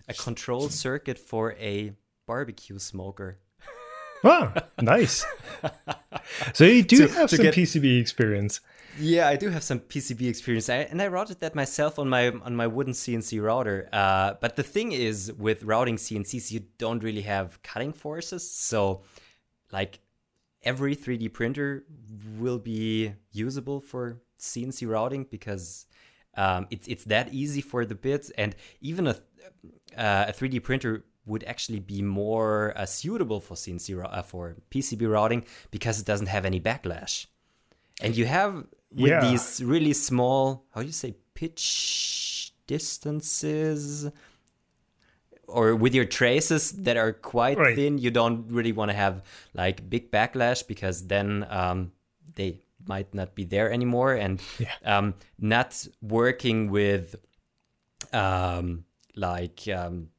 a 0.07 0.13
control 0.13 0.69
circuit 0.69 1.17
for 1.17 1.53
a 1.53 1.93
barbecue 2.27 2.77
smoker. 2.77 3.39
Wow, 4.23 4.53
nice. 4.79 5.25
so 6.53 6.65
you 6.65 6.83
do 6.83 7.07
to, 7.07 7.13
have 7.15 7.31
to 7.31 7.37
some 7.37 7.45
get, 7.45 7.55
PCB 7.55 7.99
experience. 7.99 8.59
Yeah, 8.99 9.27
I 9.27 9.37
do 9.37 9.49
have 9.49 9.63
some 9.63 9.79
PCB 9.79 10.29
experience, 10.29 10.69
I, 10.69 10.77
and 10.91 11.01
I 11.01 11.07
routed 11.07 11.39
that 11.39 11.55
myself 11.55 11.97
on 11.97 12.09
my 12.09 12.29
on 12.29 12.55
my 12.55 12.67
wooden 12.67 12.93
CNC 12.93 13.41
router. 13.41 13.89
Uh, 13.91 14.35
but 14.39 14.55
the 14.55 14.61
thing 14.61 14.91
is, 14.91 15.33
with 15.33 15.63
routing 15.63 15.95
CNCs, 15.95 16.51
you 16.51 16.61
don't 16.77 17.01
really 17.01 17.23
have 17.23 17.59
cutting 17.63 17.91
forces, 17.91 18.47
so 18.47 19.01
like 19.71 19.99
every 20.67 20.95
3D 20.95 21.31
printer 21.31 21.85
will 22.37 22.59
be 22.59 23.13
usable 23.31 23.79
for 23.79 24.21
CNC 24.37 24.87
routing 24.87 25.25
because 25.31 25.87
um, 26.35 26.67
it's 26.69 26.87
it's 26.87 27.05
that 27.05 27.33
easy 27.33 27.61
for 27.61 27.85
the 27.85 27.95
bits, 27.95 28.29
and 28.37 28.55
even 28.81 29.07
a 29.07 29.15
uh, 29.97 30.25
a 30.31 30.33
3D 30.33 30.61
printer 30.61 31.05
would 31.25 31.43
actually 31.45 31.79
be 31.79 32.01
more 32.01 32.73
uh, 32.75 32.85
suitable 32.85 33.39
for 33.39 33.55
CNC 33.55 33.87
uh, 34.03 34.21
for 34.21 34.57
PCB 34.69 35.09
routing 35.09 35.45
because 35.71 35.99
it 35.99 36.05
doesn't 36.05 36.27
have 36.27 36.45
any 36.45 36.59
backlash, 36.59 37.25
and 38.03 38.15
you 38.15 38.25
have 38.25 38.65
with 38.91 39.11
yeah. 39.11 39.21
these 39.21 39.63
really 39.63 39.93
small 39.93 40.65
how 40.73 40.81
do 40.81 40.87
you 40.87 40.93
say 40.93 41.15
pitch 41.33 42.53
distances 42.67 44.09
or 45.47 45.75
with 45.75 45.95
your 45.95 46.05
traces 46.05 46.71
that 46.73 46.97
are 46.97 47.13
quite 47.13 47.57
right. 47.57 47.75
thin, 47.75 47.97
you 47.97 48.11
don't 48.11 48.51
really 48.51 48.71
want 48.73 48.91
to 48.91 48.97
have 48.97 49.23
like 49.53 49.89
big 49.89 50.11
backlash 50.11 50.67
because 50.67 51.07
then 51.07 51.45
um, 51.49 51.91
they 52.35 52.59
might 52.85 53.13
not 53.13 53.35
be 53.35 53.45
there 53.45 53.71
anymore. 53.71 54.13
And 54.13 54.41
yeah. 54.59 54.73
um, 54.85 55.15
not 55.39 55.87
working 56.01 56.69
with 56.69 57.15
um, 58.13 58.85
like 59.15 59.67
um, 59.73 60.09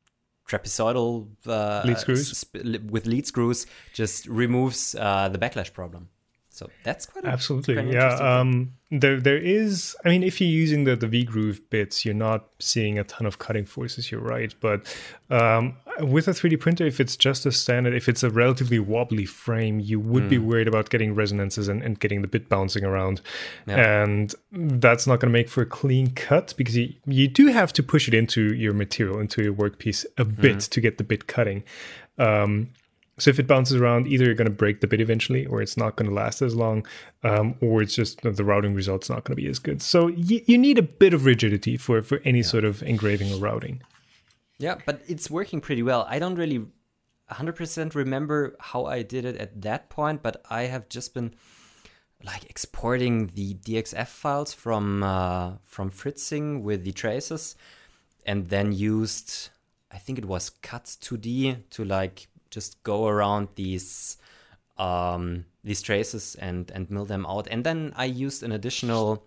trapezoidal 0.48 1.28
uh, 1.46 1.82
lead 1.84 1.98
screws 1.98 2.36
sp- 2.36 2.82
with 2.90 3.06
lead 3.06 3.26
screws 3.26 3.66
just 3.92 4.26
removes 4.26 4.94
uh, 4.94 5.28
the 5.28 5.38
backlash 5.38 5.72
problem. 5.72 6.08
So 6.58 6.68
that's 6.82 7.06
quite 7.06 7.24
absolutely 7.24 7.74
quite 7.74 7.92
yeah. 7.92 8.14
Um, 8.16 8.72
there 8.90 9.20
there 9.20 9.38
is. 9.38 9.94
I 10.04 10.08
mean, 10.08 10.24
if 10.24 10.40
you're 10.40 10.50
using 10.50 10.82
the 10.82 10.96
the 10.96 11.06
V 11.06 11.22
groove 11.22 11.60
bits, 11.70 12.04
you're 12.04 12.14
not 12.14 12.48
seeing 12.58 12.98
a 12.98 13.04
ton 13.04 13.26
of 13.26 13.38
cutting 13.38 13.64
forces. 13.64 14.10
You're 14.10 14.20
right, 14.20 14.52
but 14.58 14.92
um, 15.30 15.76
with 16.00 16.26
a 16.26 16.32
3D 16.32 16.58
printer, 16.58 16.84
if 16.84 16.98
it's 16.98 17.16
just 17.16 17.46
a 17.46 17.52
standard, 17.52 17.94
if 17.94 18.08
it's 18.08 18.24
a 18.24 18.30
relatively 18.30 18.80
wobbly 18.80 19.24
frame, 19.24 19.78
you 19.78 20.00
would 20.00 20.24
mm. 20.24 20.30
be 20.30 20.38
worried 20.38 20.66
about 20.66 20.90
getting 20.90 21.14
resonances 21.14 21.68
and, 21.68 21.80
and 21.80 22.00
getting 22.00 22.22
the 22.22 22.28
bit 22.28 22.48
bouncing 22.48 22.84
around, 22.84 23.20
yeah. 23.68 24.02
and 24.02 24.34
that's 24.50 25.06
not 25.06 25.20
going 25.20 25.32
to 25.32 25.38
make 25.38 25.48
for 25.48 25.62
a 25.62 25.66
clean 25.66 26.10
cut 26.10 26.54
because 26.56 26.76
you 26.76 26.92
you 27.06 27.28
do 27.28 27.46
have 27.46 27.72
to 27.74 27.84
push 27.84 28.08
it 28.08 28.14
into 28.14 28.52
your 28.54 28.72
material 28.72 29.20
into 29.20 29.44
your 29.44 29.54
workpiece 29.54 30.04
a 30.16 30.24
bit 30.24 30.56
mm. 30.56 30.68
to 30.70 30.80
get 30.80 30.98
the 30.98 31.04
bit 31.04 31.28
cutting. 31.28 31.62
Um, 32.18 32.70
so 33.18 33.30
if 33.30 33.38
it 33.38 33.46
bounces 33.46 33.76
around, 33.76 34.06
either 34.06 34.24
you're 34.24 34.34
going 34.34 34.48
to 34.48 34.54
break 34.54 34.80
the 34.80 34.86
bit 34.86 35.00
eventually, 35.00 35.46
or 35.46 35.60
it's 35.60 35.76
not 35.76 35.96
going 35.96 36.08
to 36.08 36.14
last 36.14 36.42
as 36.42 36.54
long, 36.54 36.86
um, 37.24 37.54
or 37.60 37.82
it's 37.82 37.94
just 37.94 38.22
the 38.22 38.44
routing 38.44 38.74
result's 38.74 39.08
not 39.10 39.24
going 39.24 39.36
to 39.36 39.42
be 39.42 39.48
as 39.48 39.58
good. 39.58 39.82
So 39.82 40.06
y- 40.06 40.42
you 40.46 40.58
need 40.58 40.78
a 40.78 40.82
bit 40.82 41.14
of 41.14 41.24
rigidity 41.24 41.76
for 41.76 42.02
for 42.02 42.20
any 42.24 42.38
yeah. 42.38 42.44
sort 42.44 42.64
of 42.64 42.82
engraving 42.82 43.32
or 43.32 43.38
routing. 43.38 43.82
Yeah, 44.58 44.76
but 44.86 45.02
it's 45.06 45.30
working 45.30 45.60
pretty 45.60 45.82
well. 45.82 46.06
I 46.08 46.18
don't 46.18 46.34
really 46.34 46.66
100% 47.30 47.94
remember 47.94 48.56
how 48.58 48.86
I 48.86 49.02
did 49.02 49.24
it 49.24 49.36
at 49.36 49.62
that 49.62 49.88
point, 49.88 50.22
but 50.22 50.42
I 50.50 50.62
have 50.62 50.88
just 50.88 51.14
been 51.14 51.34
like 52.24 52.44
exporting 52.50 53.28
the 53.34 53.54
DXF 53.54 54.08
files 54.08 54.52
from 54.52 55.02
uh, 55.02 55.52
from 55.64 55.90
Fritzing 55.90 56.62
with 56.62 56.84
the 56.84 56.92
traces, 56.92 57.54
and 58.26 58.48
then 58.48 58.72
used 58.72 59.50
I 59.90 59.98
think 59.98 60.18
it 60.18 60.24
was 60.24 60.50
Cut 60.50 60.84
2D 60.84 61.70
to 61.70 61.84
like 61.84 62.28
just 62.50 62.82
go 62.82 63.06
around 63.06 63.48
these 63.54 64.16
um, 64.76 65.44
these 65.64 65.82
traces 65.82 66.34
and 66.36 66.70
and 66.70 66.90
mill 66.90 67.04
them 67.04 67.26
out. 67.26 67.48
And 67.50 67.64
then 67.64 67.92
I 67.96 68.04
used 68.04 68.42
an 68.42 68.52
additional 68.52 69.26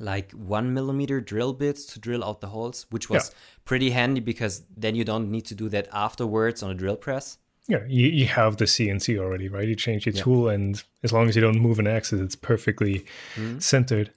like 0.00 0.32
one 0.32 0.72
millimeter 0.72 1.20
drill 1.20 1.52
bits 1.52 1.86
to 1.86 2.00
drill 2.00 2.24
out 2.24 2.40
the 2.40 2.48
holes, 2.48 2.86
which 2.90 3.10
was 3.10 3.28
yeah. 3.28 3.36
pretty 3.64 3.90
handy 3.90 4.20
because 4.20 4.62
then 4.76 4.94
you 4.94 5.04
don't 5.04 5.30
need 5.30 5.44
to 5.46 5.54
do 5.54 5.68
that 5.68 5.88
afterwards 5.92 6.62
on 6.62 6.70
a 6.70 6.74
drill 6.74 6.96
press. 6.96 7.38
Yeah, 7.68 7.84
you, 7.86 8.08
you 8.08 8.26
have 8.26 8.56
the 8.56 8.64
CNC 8.64 9.18
already, 9.18 9.48
right? 9.48 9.68
You 9.68 9.76
change 9.76 10.04
your 10.06 10.14
yeah. 10.14 10.22
tool, 10.22 10.48
and 10.48 10.82
as 11.04 11.12
long 11.12 11.28
as 11.28 11.36
you 11.36 11.42
don't 11.42 11.60
move 11.60 11.78
an 11.78 11.86
axis, 11.86 12.20
it's 12.20 12.34
perfectly 12.34 13.04
mm-hmm. 13.36 13.60
centered. 13.60 14.10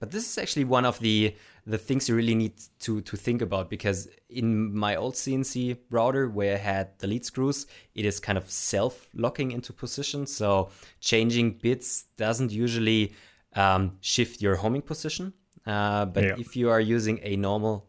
But 0.00 0.10
this 0.10 0.28
is 0.28 0.38
actually 0.38 0.64
one 0.64 0.84
of 0.86 0.98
the 0.98 1.36
the 1.66 1.78
things 1.78 2.08
you 2.08 2.16
really 2.16 2.34
need 2.34 2.54
to 2.80 3.02
to 3.02 3.16
think 3.16 3.42
about 3.42 3.68
because 3.68 4.08
in 4.30 4.74
my 4.74 4.96
old 4.96 5.14
CNC 5.14 5.76
router 5.90 6.28
where 6.28 6.54
I 6.54 6.58
had 6.58 6.98
the 6.98 7.06
lead 7.06 7.24
screws, 7.24 7.66
it 7.94 8.06
is 8.06 8.18
kind 8.18 8.38
of 8.38 8.50
self 8.50 9.08
locking 9.14 9.52
into 9.52 9.72
position. 9.74 10.26
So 10.26 10.70
changing 11.00 11.58
bits 11.58 12.04
doesn't 12.16 12.50
usually 12.50 13.12
um, 13.54 13.98
shift 14.00 14.40
your 14.40 14.56
homing 14.56 14.82
position. 14.82 15.34
Uh, 15.66 16.06
but 16.06 16.24
yeah. 16.24 16.34
if 16.38 16.56
you 16.56 16.70
are 16.70 16.80
using 16.80 17.20
a 17.22 17.36
normal 17.36 17.86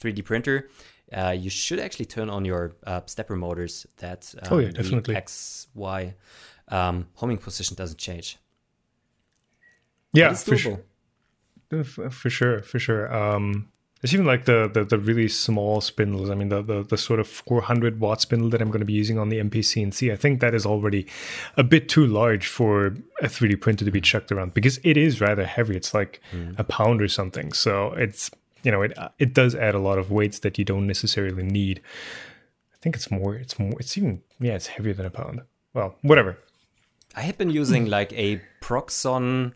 3D 0.00 0.22
printer, 0.26 0.68
uh, 1.10 1.30
you 1.30 1.48
should 1.48 1.78
actually 1.78 2.04
turn 2.04 2.28
on 2.28 2.44
your 2.44 2.76
uh, 2.86 3.00
stepper 3.06 3.34
motors 3.34 3.86
that 3.96 4.34
um, 4.42 4.48
oh 4.52 4.58
yeah 4.58 4.70
definitely 4.70 5.16
X 5.16 5.68
Y 5.74 6.14
um, 6.68 7.06
homing 7.14 7.38
position 7.38 7.76
doesn't 7.76 7.98
change. 7.98 8.36
Yeah, 10.12 10.34
for 10.34 10.56
sure. 10.58 10.80
Uh, 11.72 11.82
for 11.82 12.30
sure, 12.30 12.62
for 12.62 12.78
sure. 12.78 13.12
Um, 13.14 13.68
it's 14.02 14.12
even 14.12 14.26
like 14.26 14.44
the, 14.44 14.70
the, 14.72 14.84
the 14.84 14.98
really 14.98 15.26
small 15.26 15.80
spindles. 15.80 16.28
I 16.30 16.34
mean, 16.34 16.50
the, 16.50 16.62
the 16.62 16.82
the 16.82 16.98
sort 16.98 17.18
of 17.18 17.26
400 17.26 17.98
watt 17.98 18.20
spindle 18.20 18.50
that 18.50 18.60
I'm 18.60 18.68
going 18.68 18.80
to 18.80 18.86
be 18.86 18.92
using 18.92 19.18
on 19.18 19.30
the 19.30 19.38
MPCNC. 19.38 20.12
I 20.12 20.16
think 20.16 20.40
that 20.40 20.54
is 20.54 20.66
already 20.66 21.06
a 21.56 21.64
bit 21.64 21.88
too 21.88 22.06
large 22.06 22.46
for 22.46 22.94
a 23.20 23.26
3D 23.26 23.60
printer 23.60 23.84
to 23.84 23.90
be 23.90 24.00
chucked 24.00 24.30
around 24.30 24.52
because 24.52 24.78
it 24.84 24.96
is 24.96 25.20
rather 25.20 25.46
heavy. 25.46 25.76
It's 25.76 25.94
like 25.94 26.20
mm. 26.32 26.56
a 26.58 26.64
pound 26.64 27.00
or 27.00 27.08
something. 27.08 27.52
So 27.52 27.94
it's 27.94 28.30
you 28.62 28.70
know 28.70 28.82
it 28.82 28.96
it 29.18 29.32
does 29.32 29.54
add 29.54 29.74
a 29.74 29.80
lot 29.80 29.98
of 29.98 30.10
weights 30.10 30.40
that 30.40 30.58
you 30.58 30.64
don't 30.64 30.86
necessarily 30.86 31.42
need. 31.42 31.80
I 32.74 32.76
think 32.82 32.96
it's 32.96 33.10
more. 33.10 33.34
It's 33.34 33.58
more. 33.58 33.72
It's 33.80 33.96
even 33.96 34.22
yeah. 34.38 34.54
It's 34.54 34.66
heavier 34.66 34.92
than 34.92 35.06
a 35.06 35.10
pound. 35.10 35.40
Well, 35.72 35.96
whatever. 36.02 36.36
I 37.16 37.22
had 37.22 37.38
been 37.38 37.50
using 37.50 37.86
like 37.86 38.12
a 38.12 38.42
Proxxon 38.60 39.54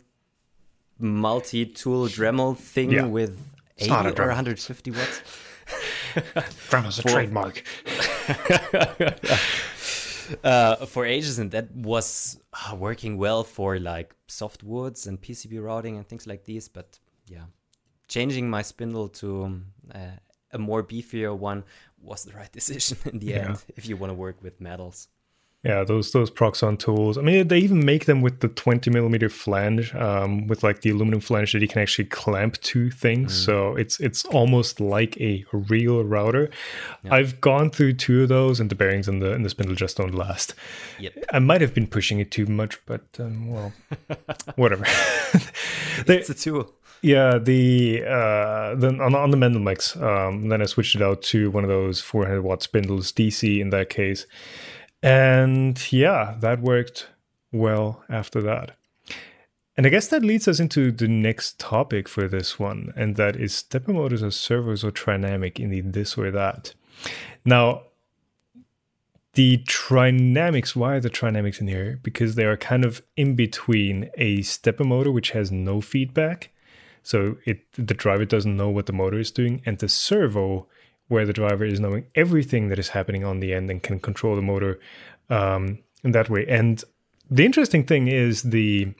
multi-tool 1.00 2.06
Dremel 2.08 2.56
thing 2.56 2.90
yeah. 2.90 3.06
with 3.06 3.38
80 3.78 3.92
or 4.20 4.26
150 4.26 4.90
watts. 4.90 5.22
Dremel's 6.68 6.98
a 6.98 7.02
for, 7.02 7.08
trademark. 7.08 7.64
uh, 10.44 10.86
for 10.86 11.06
ages, 11.06 11.38
and 11.38 11.50
that 11.52 11.70
was 11.74 12.38
uh, 12.52 12.74
working 12.74 13.16
well 13.16 13.44
for 13.44 13.78
like 13.78 14.14
soft 14.26 14.62
woods 14.62 15.06
and 15.06 15.20
PCB 15.20 15.62
routing 15.62 15.96
and 15.96 16.08
things 16.08 16.26
like 16.26 16.44
these. 16.44 16.68
But 16.68 16.98
yeah, 17.26 17.44
changing 18.08 18.50
my 18.50 18.62
spindle 18.62 19.08
to 19.08 19.44
um, 19.44 19.66
uh, 19.94 20.18
a 20.52 20.58
more 20.58 20.82
beefier 20.82 21.36
one 21.36 21.64
was 22.00 22.24
the 22.24 22.32
right 22.32 22.50
decision 22.60 22.98
in 23.04 23.18
the 23.18 23.26
yeah. 23.26 23.48
end 23.48 23.64
if 23.76 23.88
you 23.88 23.96
want 23.96 24.10
to 24.10 24.14
work 24.14 24.42
with 24.42 24.60
metals. 24.60 25.08
Yeah, 25.62 25.84
those 25.84 26.12
those 26.12 26.30
Proxxon 26.30 26.78
tools. 26.78 27.18
I 27.18 27.20
mean, 27.20 27.48
they 27.48 27.58
even 27.58 27.84
make 27.84 28.06
them 28.06 28.22
with 28.22 28.40
the 28.40 28.48
20 28.48 28.90
millimeter 28.90 29.28
flange, 29.28 29.94
um, 29.94 30.46
with 30.46 30.62
like 30.62 30.80
the 30.80 30.88
aluminum 30.88 31.20
flange 31.20 31.52
that 31.52 31.60
you 31.60 31.68
can 31.68 31.82
actually 31.82 32.06
clamp 32.06 32.58
to 32.62 32.90
things. 32.90 33.32
Mm. 33.32 33.44
So 33.44 33.76
it's 33.76 34.00
it's 34.00 34.24
almost 34.24 34.80
like 34.80 35.20
a 35.20 35.44
real 35.52 36.02
router. 36.02 36.48
Yep. 37.02 37.12
I've 37.12 37.40
gone 37.42 37.68
through 37.68 37.94
two 37.94 38.22
of 38.22 38.30
those, 38.30 38.58
and 38.58 38.70
the 38.70 38.74
bearings 38.74 39.06
and 39.06 39.20
the 39.20 39.34
and 39.34 39.44
the 39.44 39.50
spindle 39.50 39.76
just 39.76 39.98
don't 39.98 40.14
last. 40.14 40.54
Yep. 40.98 41.26
I 41.30 41.40
might 41.40 41.60
have 41.60 41.74
been 41.74 41.86
pushing 41.86 42.20
it 42.20 42.30
too 42.30 42.46
much, 42.46 42.80
but 42.86 43.04
um, 43.18 43.50
well, 43.50 43.72
whatever. 44.56 44.84
they, 46.06 46.16
it's 46.20 46.30
a 46.30 46.34
tool. 46.34 46.72
Yeah, 47.02 47.36
the 47.36 48.02
uh, 48.06 48.74
then 48.76 48.98
on, 49.02 49.14
on 49.14 49.30
the 49.30 49.36
Mendel 49.36 49.60
Max, 49.60 49.94
um, 49.96 50.48
then 50.48 50.62
I 50.62 50.64
switched 50.64 50.96
it 50.96 51.02
out 51.02 51.20
to 51.24 51.50
one 51.50 51.64
of 51.64 51.68
those 51.68 52.00
400 52.00 52.40
watt 52.40 52.62
spindles, 52.62 53.12
DC 53.12 53.60
in 53.60 53.68
that 53.70 53.90
case 53.90 54.24
and 55.02 55.92
yeah, 55.92 56.36
that 56.40 56.60
worked 56.60 57.08
well 57.52 58.04
after 58.08 58.40
that. 58.42 58.76
And 59.76 59.86
I 59.86 59.90
guess 59.90 60.08
that 60.08 60.22
leads 60.22 60.46
us 60.46 60.60
into 60.60 60.92
the 60.92 61.08
next 61.08 61.58
topic 61.58 62.08
for 62.08 62.28
this 62.28 62.58
one, 62.58 62.92
and 62.96 63.16
that 63.16 63.36
is 63.36 63.54
stepper 63.54 63.92
motors 63.92 64.22
or 64.22 64.30
servos 64.30 64.84
or 64.84 64.90
trinamic 64.90 65.58
in 65.58 65.70
the 65.70 65.80
this 65.80 66.18
or 66.18 66.30
that. 66.30 66.74
Now, 67.44 67.84
the 69.34 69.58
trinamics, 69.58 70.74
why 70.74 70.96
are 70.96 71.00
the 71.00 71.08
trinamics 71.08 71.60
in 71.60 71.68
here? 71.68 72.00
Because 72.02 72.34
they 72.34 72.44
are 72.44 72.56
kind 72.56 72.84
of 72.84 73.02
in 73.16 73.36
between 73.36 74.10
a 74.18 74.42
stepper 74.42 74.84
motor, 74.84 75.12
which 75.12 75.30
has 75.30 75.50
no 75.52 75.80
feedback. 75.80 76.50
So 77.02 77.36
it 77.46 77.60
the 77.72 77.94
driver 77.94 78.24
doesn't 78.24 78.56
know 78.56 78.68
what 78.68 78.86
the 78.86 78.92
motor 78.92 79.18
is 79.18 79.30
doing, 79.30 79.62
and 79.64 79.78
the 79.78 79.88
servo, 79.88 80.66
where 81.10 81.26
the 81.26 81.32
driver 81.32 81.64
is 81.64 81.80
knowing 81.80 82.06
everything 82.14 82.68
that 82.68 82.78
is 82.78 82.90
happening 82.90 83.24
on 83.24 83.40
the 83.40 83.52
end 83.52 83.68
and 83.68 83.82
can 83.82 83.98
control 83.98 84.36
the 84.36 84.42
motor 84.42 84.78
um, 85.28 85.80
in 86.04 86.12
that 86.12 86.30
way. 86.30 86.46
And 86.48 86.82
the 87.28 87.44
interesting 87.44 87.84
thing 87.84 88.06
is 88.06 88.44
the 88.44 88.94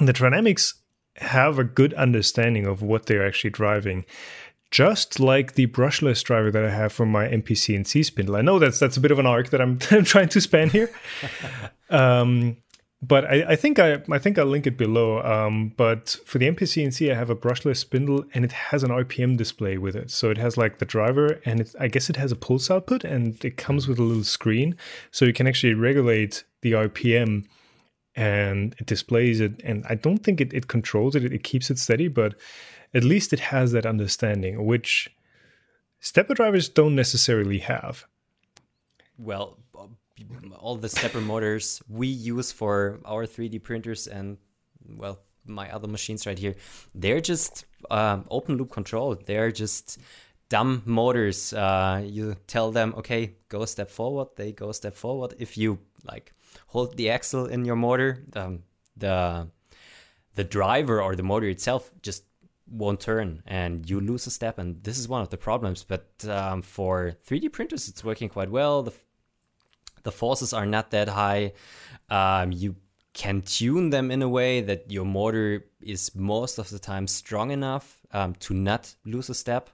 the 0.00 0.12
Trinamics 0.12 0.74
have 1.16 1.58
a 1.58 1.64
good 1.64 1.92
understanding 1.94 2.66
of 2.66 2.80
what 2.80 3.04
they're 3.04 3.26
actually 3.26 3.50
driving. 3.50 4.06
Just 4.70 5.20
like 5.20 5.54
the 5.54 5.66
brushless 5.66 6.24
driver 6.24 6.50
that 6.50 6.64
I 6.64 6.70
have 6.70 6.92
for 6.92 7.04
my 7.04 7.26
MPCNC 7.26 8.02
spindle. 8.04 8.36
I 8.36 8.40
know 8.40 8.58
that's 8.58 8.78
that's 8.78 8.96
a 8.96 9.00
bit 9.00 9.10
of 9.10 9.18
an 9.18 9.26
arc 9.26 9.50
that 9.50 9.60
I'm, 9.60 9.78
I'm 9.90 10.04
trying 10.14 10.30
to 10.30 10.40
span 10.40 10.70
here. 10.70 10.90
um, 11.90 12.56
but 13.02 13.24
I, 13.24 13.52
I, 13.52 13.56
think 13.56 13.78
I 13.78 14.02
I 14.10 14.18
think 14.18 14.38
I'll 14.38 14.44
link 14.44 14.66
it 14.66 14.76
below. 14.76 15.22
Um, 15.22 15.72
but 15.76 16.16
for 16.26 16.38
the 16.38 16.50
MPCNC, 16.50 17.10
I 17.10 17.14
have 17.14 17.30
a 17.30 17.36
brushless 17.36 17.78
spindle, 17.78 18.24
and 18.34 18.44
it 18.44 18.52
has 18.52 18.82
an 18.82 18.90
RPM 18.90 19.38
display 19.38 19.78
with 19.78 19.96
it. 19.96 20.10
So 20.10 20.30
it 20.30 20.36
has 20.36 20.58
like 20.58 20.78
the 20.78 20.84
driver, 20.84 21.40
and 21.46 21.60
it, 21.60 21.74
I 21.80 21.88
guess 21.88 22.10
it 22.10 22.16
has 22.16 22.30
a 22.30 22.36
pulse 22.36 22.70
output, 22.70 23.04
and 23.04 23.42
it 23.42 23.56
comes 23.56 23.88
with 23.88 23.98
a 23.98 24.02
little 24.02 24.24
screen, 24.24 24.76
so 25.10 25.24
you 25.24 25.32
can 25.32 25.46
actually 25.46 25.74
regulate 25.74 26.44
the 26.60 26.72
RPM, 26.72 27.46
and 28.14 28.74
it 28.78 28.86
displays 28.86 29.40
it. 29.40 29.62
And 29.64 29.86
I 29.88 29.94
don't 29.94 30.18
think 30.18 30.42
it, 30.42 30.52
it 30.52 30.68
controls 30.68 31.16
it; 31.16 31.24
it 31.24 31.42
keeps 31.42 31.70
it 31.70 31.78
steady, 31.78 32.08
but 32.08 32.34
at 32.92 33.04
least 33.04 33.32
it 33.32 33.40
has 33.40 33.72
that 33.72 33.86
understanding, 33.86 34.66
which 34.66 35.08
stepper 36.00 36.34
drivers 36.34 36.68
don't 36.68 36.94
necessarily 36.94 37.60
have. 37.60 38.04
Well, 39.16 39.58
all 40.58 40.76
the 40.76 40.88
stepper 40.88 41.20
motors 41.20 41.82
we 41.88 42.06
use 42.06 42.52
for 42.52 43.00
our 43.04 43.26
3D 43.26 43.62
printers 43.62 44.06
and 44.06 44.36
well 44.96 45.20
my 45.46 45.70
other 45.72 45.88
machines 45.88 46.26
right 46.26 46.38
here 46.38 46.54
they're 46.94 47.20
just 47.20 47.64
um, 47.90 48.24
open 48.30 48.56
loop 48.56 48.70
control. 48.70 49.16
They're 49.24 49.52
just 49.52 49.98
dumb 50.48 50.82
motors. 50.84 51.52
Uh, 51.52 52.02
you 52.04 52.36
tell 52.46 52.70
them 52.72 52.94
okay 52.98 53.36
go 53.48 53.62
a 53.62 53.66
step 53.66 53.90
forward. 53.90 54.28
They 54.36 54.52
go 54.52 54.70
a 54.70 54.74
step 54.74 54.94
forward. 54.94 55.34
If 55.38 55.56
you 55.56 55.78
like 56.04 56.34
hold 56.68 56.96
the 56.96 57.10
axle 57.10 57.46
in 57.46 57.64
your 57.64 57.76
motor 57.76 58.24
um, 58.34 58.62
the 58.96 59.48
the 60.34 60.44
driver 60.44 61.02
or 61.02 61.16
the 61.16 61.22
motor 61.22 61.48
itself 61.48 61.92
just 62.02 62.24
won't 62.68 63.00
turn 63.00 63.42
and 63.46 63.88
you 63.88 64.00
lose 64.00 64.26
a 64.26 64.30
step. 64.30 64.58
And 64.58 64.82
this 64.84 64.98
is 64.98 65.08
one 65.08 65.22
of 65.22 65.30
the 65.30 65.36
problems. 65.36 65.84
But 65.84 66.06
um, 66.28 66.62
for 66.62 67.16
3d 67.26 67.52
printers 67.52 67.88
it's 67.88 68.04
working 68.04 68.28
quite 68.28 68.50
well. 68.50 68.82
The 68.82 68.92
the 70.02 70.12
forces 70.12 70.52
are 70.52 70.66
not 70.66 70.90
that 70.90 71.08
high. 71.08 71.52
Um, 72.08 72.52
you 72.52 72.76
can 73.12 73.42
tune 73.42 73.90
them 73.90 74.10
in 74.10 74.22
a 74.22 74.28
way 74.28 74.60
that 74.60 74.90
your 74.90 75.04
motor 75.04 75.66
is 75.80 76.14
most 76.14 76.58
of 76.58 76.70
the 76.70 76.78
time 76.78 77.06
strong 77.06 77.50
enough 77.50 78.00
um, 78.12 78.34
to 78.34 78.54
not 78.54 78.94
lose 79.04 79.28
a 79.28 79.34
step. 79.34 79.70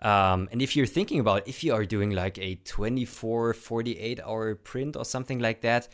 Um, 0.00 0.48
and 0.52 0.62
if 0.62 0.76
you're 0.76 0.86
thinking 0.86 1.18
about 1.18 1.48
if 1.48 1.64
you 1.64 1.74
are 1.74 1.84
doing 1.84 2.12
like 2.12 2.38
a 2.38 2.54
24, 2.56 3.54
48 3.54 4.20
hour 4.20 4.54
print 4.54 4.96
or 4.96 5.04
something 5.04 5.40
like 5.40 5.60
that, 5.62 5.88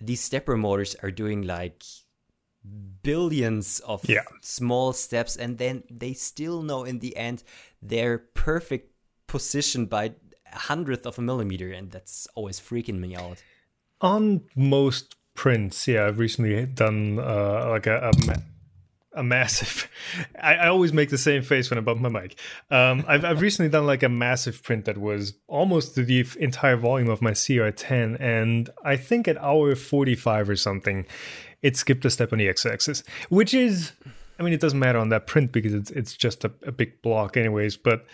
these 0.00 0.20
stepper 0.20 0.56
motors 0.56 0.96
are 1.02 1.10
doing 1.10 1.42
like 1.42 1.82
billions 3.02 3.80
of 3.80 4.08
yeah. 4.08 4.22
small 4.40 4.92
steps 4.92 5.36
and 5.36 5.58
then 5.58 5.82
they 5.90 6.12
still 6.12 6.62
know 6.62 6.84
in 6.84 6.98
the 6.98 7.16
end 7.16 7.42
their 7.80 8.18
perfect 8.18 8.92
position 9.26 9.86
by 9.86 10.12
hundredth 10.52 11.06
of 11.06 11.18
a 11.18 11.22
millimeter, 11.22 11.70
and 11.72 11.90
that's 11.90 12.26
always 12.34 12.60
freaking 12.60 12.98
me 13.00 13.16
out. 13.16 13.42
On 14.00 14.42
most 14.54 15.16
prints, 15.34 15.86
yeah, 15.86 16.06
I've 16.06 16.18
recently 16.18 16.66
done 16.66 17.18
uh, 17.18 17.68
like 17.68 17.86
a, 17.86 18.10
a, 18.10 19.20
a 19.20 19.22
massive. 19.22 19.88
I, 20.42 20.54
I, 20.54 20.68
always 20.68 20.92
make 20.92 21.10
the 21.10 21.18
same 21.18 21.42
face 21.42 21.70
when 21.70 21.78
I 21.78 21.80
bump 21.80 22.00
my 22.00 22.08
mic. 22.08 22.38
Um, 22.70 23.04
I've, 23.06 23.24
I've 23.24 23.40
recently 23.40 23.68
done 23.68 23.86
like 23.86 24.02
a 24.02 24.08
massive 24.08 24.62
print 24.62 24.84
that 24.86 24.98
was 24.98 25.34
almost 25.46 25.94
the 25.94 26.26
entire 26.38 26.76
volume 26.76 27.08
of 27.08 27.22
my 27.22 27.32
CR10, 27.32 28.20
and 28.20 28.70
I 28.84 28.96
think 28.96 29.28
at 29.28 29.36
hour 29.38 29.74
45 29.74 30.50
or 30.50 30.56
something, 30.56 31.06
it 31.62 31.76
skipped 31.76 32.04
a 32.04 32.10
step 32.10 32.32
on 32.32 32.38
the 32.38 32.48
x-axis, 32.48 33.02
which 33.28 33.54
is. 33.54 33.92
I 34.40 34.44
mean, 34.44 34.52
it 34.52 34.60
doesn't 34.60 34.78
matter 34.78 35.00
on 35.00 35.08
that 35.08 35.26
print 35.26 35.50
because 35.50 35.74
it's 35.74 35.90
it's 35.90 36.16
just 36.16 36.44
a, 36.44 36.52
a 36.64 36.70
big 36.70 37.02
block, 37.02 37.36
anyways. 37.36 37.76
But 37.76 38.06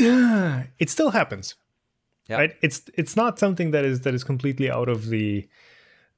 uh, 0.00 0.62
it 0.78 0.90
still 0.90 1.10
happens. 1.10 1.56
Yeah. 2.28 2.36
Right? 2.36 2.56
It's 2.60 2.82
it's 2.94 3.16
not 3.16 3.38
something 3.38 3.70
that 3.70 3.84
is 3.84 4.00
that 4.00 4.14
is 4.14 4.24
completely 4.24 4.70
out 4.70 4.88
of 4.88 5.08
the 5.08 5.48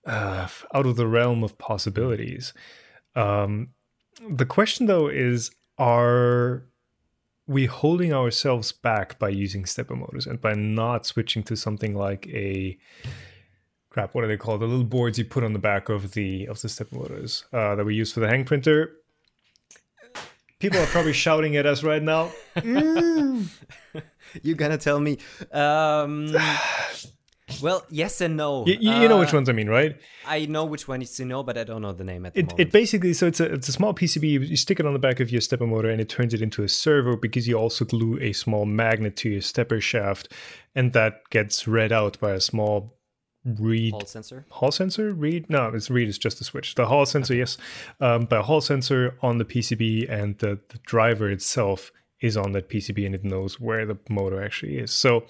uh, 0.06 0.48
out 0.74 0.86
of 0.86 0.96
the 0.96 1.06
realm 1.06 1.44
of 1.44 1.58
possibilities. 1.58 2.52
Um, 3.14 3.68
the 4.28 4.46
question 4.46 4.86
though 4.86 5.08
is 5.08 5.50
are 5.78 6.64
we 7.46 7.66
holding 7.66 8.12
ourselves 8.12 8.72
back 8.72 9.18
by 9.18 9.28
using 9.30 9.64
stepper 9.64 9.96
motors 9.96 10.26
and 10.26 10.40
by 10.40 10.52
not 10.52 11.06
switching 11.06 11.42
to 11.42 11.56
something 11.56 11.94
like 11.94 12.26
a 12.28 12.76
crap 13.90 14.14
what 14.14 14.22
are 14.22 14.26
they 14.26 14.36
called 14.36 14.60
the 14.60 14.66
little 14.66 14.84
boards 14.84 15.18
you 15.18 15.24
put 15.24 15.42
on 15.42 15.54
the 15.54 15.58
back 15.58 15.88
of 15.88 16.12
the 16.12 16.46
of 16.46 16.60
the 16.60 16.68
stepper 16.68 16.96
motors 16.96 17.44
uh, 17.52 17.74
that 17.74 17.84
we 17.84 17.94
use 17.94 18.12
for 18.12 18.20
the 18.20 18.28
Hangprinter 18.28 18.90
people 20.58 20.78
are 20.78 20.86
probably 20.86 21.12
shouting 21.12 21.56
at 21.56 21.64
us 21.64 21.82
right 21.82 22.02
now 22.02 22.30
You're 24.42 24.56
gonna 24.56 24.78
tell 24.78 25.00
me. 25.00 25.18
Um, 25.52 26.34
well, 27.62 27.84
yes 27.90 28.20
and 28.20 28.36
no. 28.36 28.66
you, 28.66 28.76
you 28.80 28.92
you 28.92 29.08
know 29.08 29.18
which 29.18 29.32
Uh, 29.32 29.36
ones 29.38 29.48
i 29.48 29.52
mean 29.52 29.68
right 29.68 29.96
I 30.26 30.44
know 30.44 30.66
which 30.66 30.86
one 30.86 31.00
is 31.00 31.12
to 31.16 31.24
know, 31.24 31.42
but 31.42 31.56
I 31.56 31.64
don't 31.64 31.80
know 31.80 31.92
the 31.92 32.04
name 32.04 32.26
at 32.26 32.34
the 32.34 32.40
it, 32.40 32.42
moment. 32.50 32.60
it 32.60 32.70
basically 32.72 33.14
so 33.14 33.26
it's 33.26 33.40
a 33.40 33.46
it's 33.54 33.68
a 33.68 33.72
small 33.72 33.94
PCB. 33.94 34.28
You, 34.50 34.56
stick 34.56 34.78
it 34.78 34.84
on 34.84 34.92
the 34.92 34.98
back 34.98 35.20
of 35.20 35.30
your 35.30 35.40
stepper 35.40 35.66
motor, 35.66 35.88
and 35.88 36.02
it 36.02 36.10
turns 36.10 36.34
it 36.34 36.42
into 36.42 36.62
a 36.62 36.68
servo 36.68 37.16
because 37.16 37.48
you 37.48 37.54
also 37.56 37.86
glue 37.86 38.18
a 38.20 38.34
small 38.34 38.66
magnet 38.66 39.16
to 39.16 39.30
your 39.30 39.40
stepper 39.40 39.80
shaft, 39.80 40.30
and 40.74 40.92
that 40.92 41.22
gets 41.30 41.66
read 41.66 41.92
out 41.92 42.20
by 42.20 42.32
a 42.32 42.40
small 42.40 42.98
read 43.58 43.92
Hall 43.92 44.04
sensor. 44.04 44.44
hall 44.50 44.70
sensor. 44.70 45.14
Read 45.14 45.48
no, 45.48 45.68
it's 45.68 45.88
read 45.88 46.08
is 46.08 46.18
just 46.18 46.42
a 46.42 46.44
switch. 46.44 46.74
The 46.74 46.84
hall 46.86 47.06
sensor, 47.06 47.34
yes, 47.34 47.56
um, 48.00 48.26
by 48.26 48.36
a 48.40 48.42
hall 48.42 48.60
sensor 48.60 49.16
on 49.22 49.38
the 49.38 49.46
PCB, 49.46 50.10
and 50.10 50.36
the, 50.38 50.60
the 50.68 50.78
driver 50.84 51.30
itself 51.30 51.90
is 52.20 52.36
on 52.36 52.52
that 52.52 52.68
PCB, 52.68 53.06
and 53.06 53.14
it 53.14 53.24
knows 53.24 53.60
where 53.60 53.86
the 53.86 53.98
motor 54.08 54.42
actually 54.42 54.78
is. 54.78 54.92
So 54.92 55.24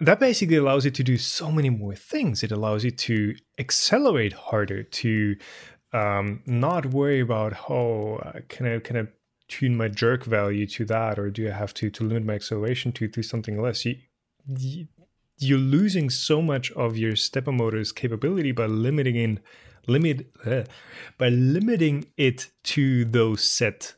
that 0.00 0.18
basically 0.18 0.56
allows 0.56 0.84
you 0.84 0.90
to 0.90 1.04
do 1.04 1.16
so 1.16 1.50
many 1.50 1.70
more 1.70 1.94
things. 1.94 2.42
It 2.42 2.52
allows 2.52 2.84
you 2.84 2.90
to 2.90 3.34
accelerate 3.58 4.32
harder, 4.32 4.82
to 4.82 5.36
um, 5.92 6.42
not 6.46 6.86
worry 6.86 7.20
about 7.20 7.70
oh, 7.70 8.16
uh, 8.16 8.40
can 8.48 8.66
I 8.66 8.78
can 8.80 8.96
I 8.96 9.06
tune 9.48 9.76
my 9.76 9.88
jerk 9.88 10.24
value 10.24 10.66
to 10.66 10.84
that, 10.86 11.18
or 11.18 11.30
do 11.30 11.48
I 11.48 11.52
have 11.52 11.74
to 11.74 11.90
to 11.90 12.04
limit 12.04 12.24
my 12.24 12.34
acceleration 12.34 12.92
to 12.92 13.08
to 13.08 13.22
something 13.22 13.60
less? 13.60 13.84
You, 13.84 13.96
you 14.46 14.88
you're 15.38 15.58
losing 15.58 16.08
so 16.08 16.40
much 16.40 16.70
of 16.72 16.96
your 16.96 17.16
stepper 17.16 17.52
motor's 17.52 17.92
capability 17.92 18.52
by 18.52 18.66
limiting 18.66 19.16
in 19.16 19.40
limit 19.86 20.30
uh, 20.46 20.62
by 21.18 21.28
limiting 21.28 22.06
it 22.16 22.50
to 22.62 23.04
those 23.04 23.42
set 23.42 23.94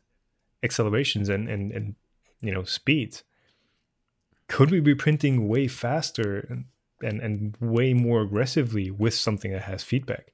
accelerations 0.65 1.29
and 1.29 1.49
and 1.49 1.71
and 1.73 1.95
you 2.41 2.53
know 2.53 2.65
speeds. 2.65 3.23
Could 4.49 4.71
we 4.71 4.81
be 4.81 4.95
printing 4.95 5.49
way 5.49 5.69
faster 5.69 6.47
and, 6.51 6.65
and 7.03 7.21
and 7.21 7.57
way 7.61 7.95
more 7.95 8.23
aggressively 8.23 8.91
with 8.91 9.15
something 9.15 9.53
that 9.53 9.63
has 9.63 9.83
feedback? 9.83 10.33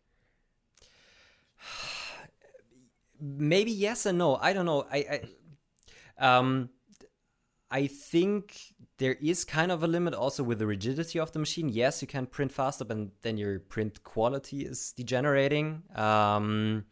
Maybe 3.20 3.70
yes 3.70 4.06
and 4.06 4.18
no. 4.18 4.36
I 4.36 4.52
don't 4.52 4.66
know. 4.66 4.86
I, 4.90 4.98
I 4.98 5.20
um 6.26 6.68
i 7.70 7.86
think 7.86 8.74
there 8.98 9.16
is 9.22 9.42
kind 9.44 9.72
of 9.72 9.82
a 9.82 9.86
limit 9.86 10.12
also 10.12 10.42
with 10.42 10.58
the 10.58 10.66
rigidity 10.66 11.18
of 11.18 11.32
the 11.32 11.38
machine. 11.38 11.68
Yes 11.68 12.02
you 12.02 12.08
can 12.08 12.26
print 12.26 12.52
faster 12.52 12.84
but 12.84 12.98
then 13.22 13.38
your 13.38 13.58
print 13.58 14.02
quality 14.04 14.66
is 14.66 14.92
degenerating. 14.92 15.82
Um 15.94 16.84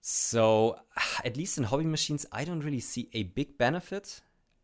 so 0.00 0.76
at 1.24 1.36
least 1.36 1.58
in 1.58 1.64
hobby 1.64 1.84
machines 1.84 2.26
i 2.32 2.44
don't 2.44 2.60
really 2.64 2.80
see 2.80 3.08
a 3.12 3.22
big 3.24 3.56
benefit 3.58 4.20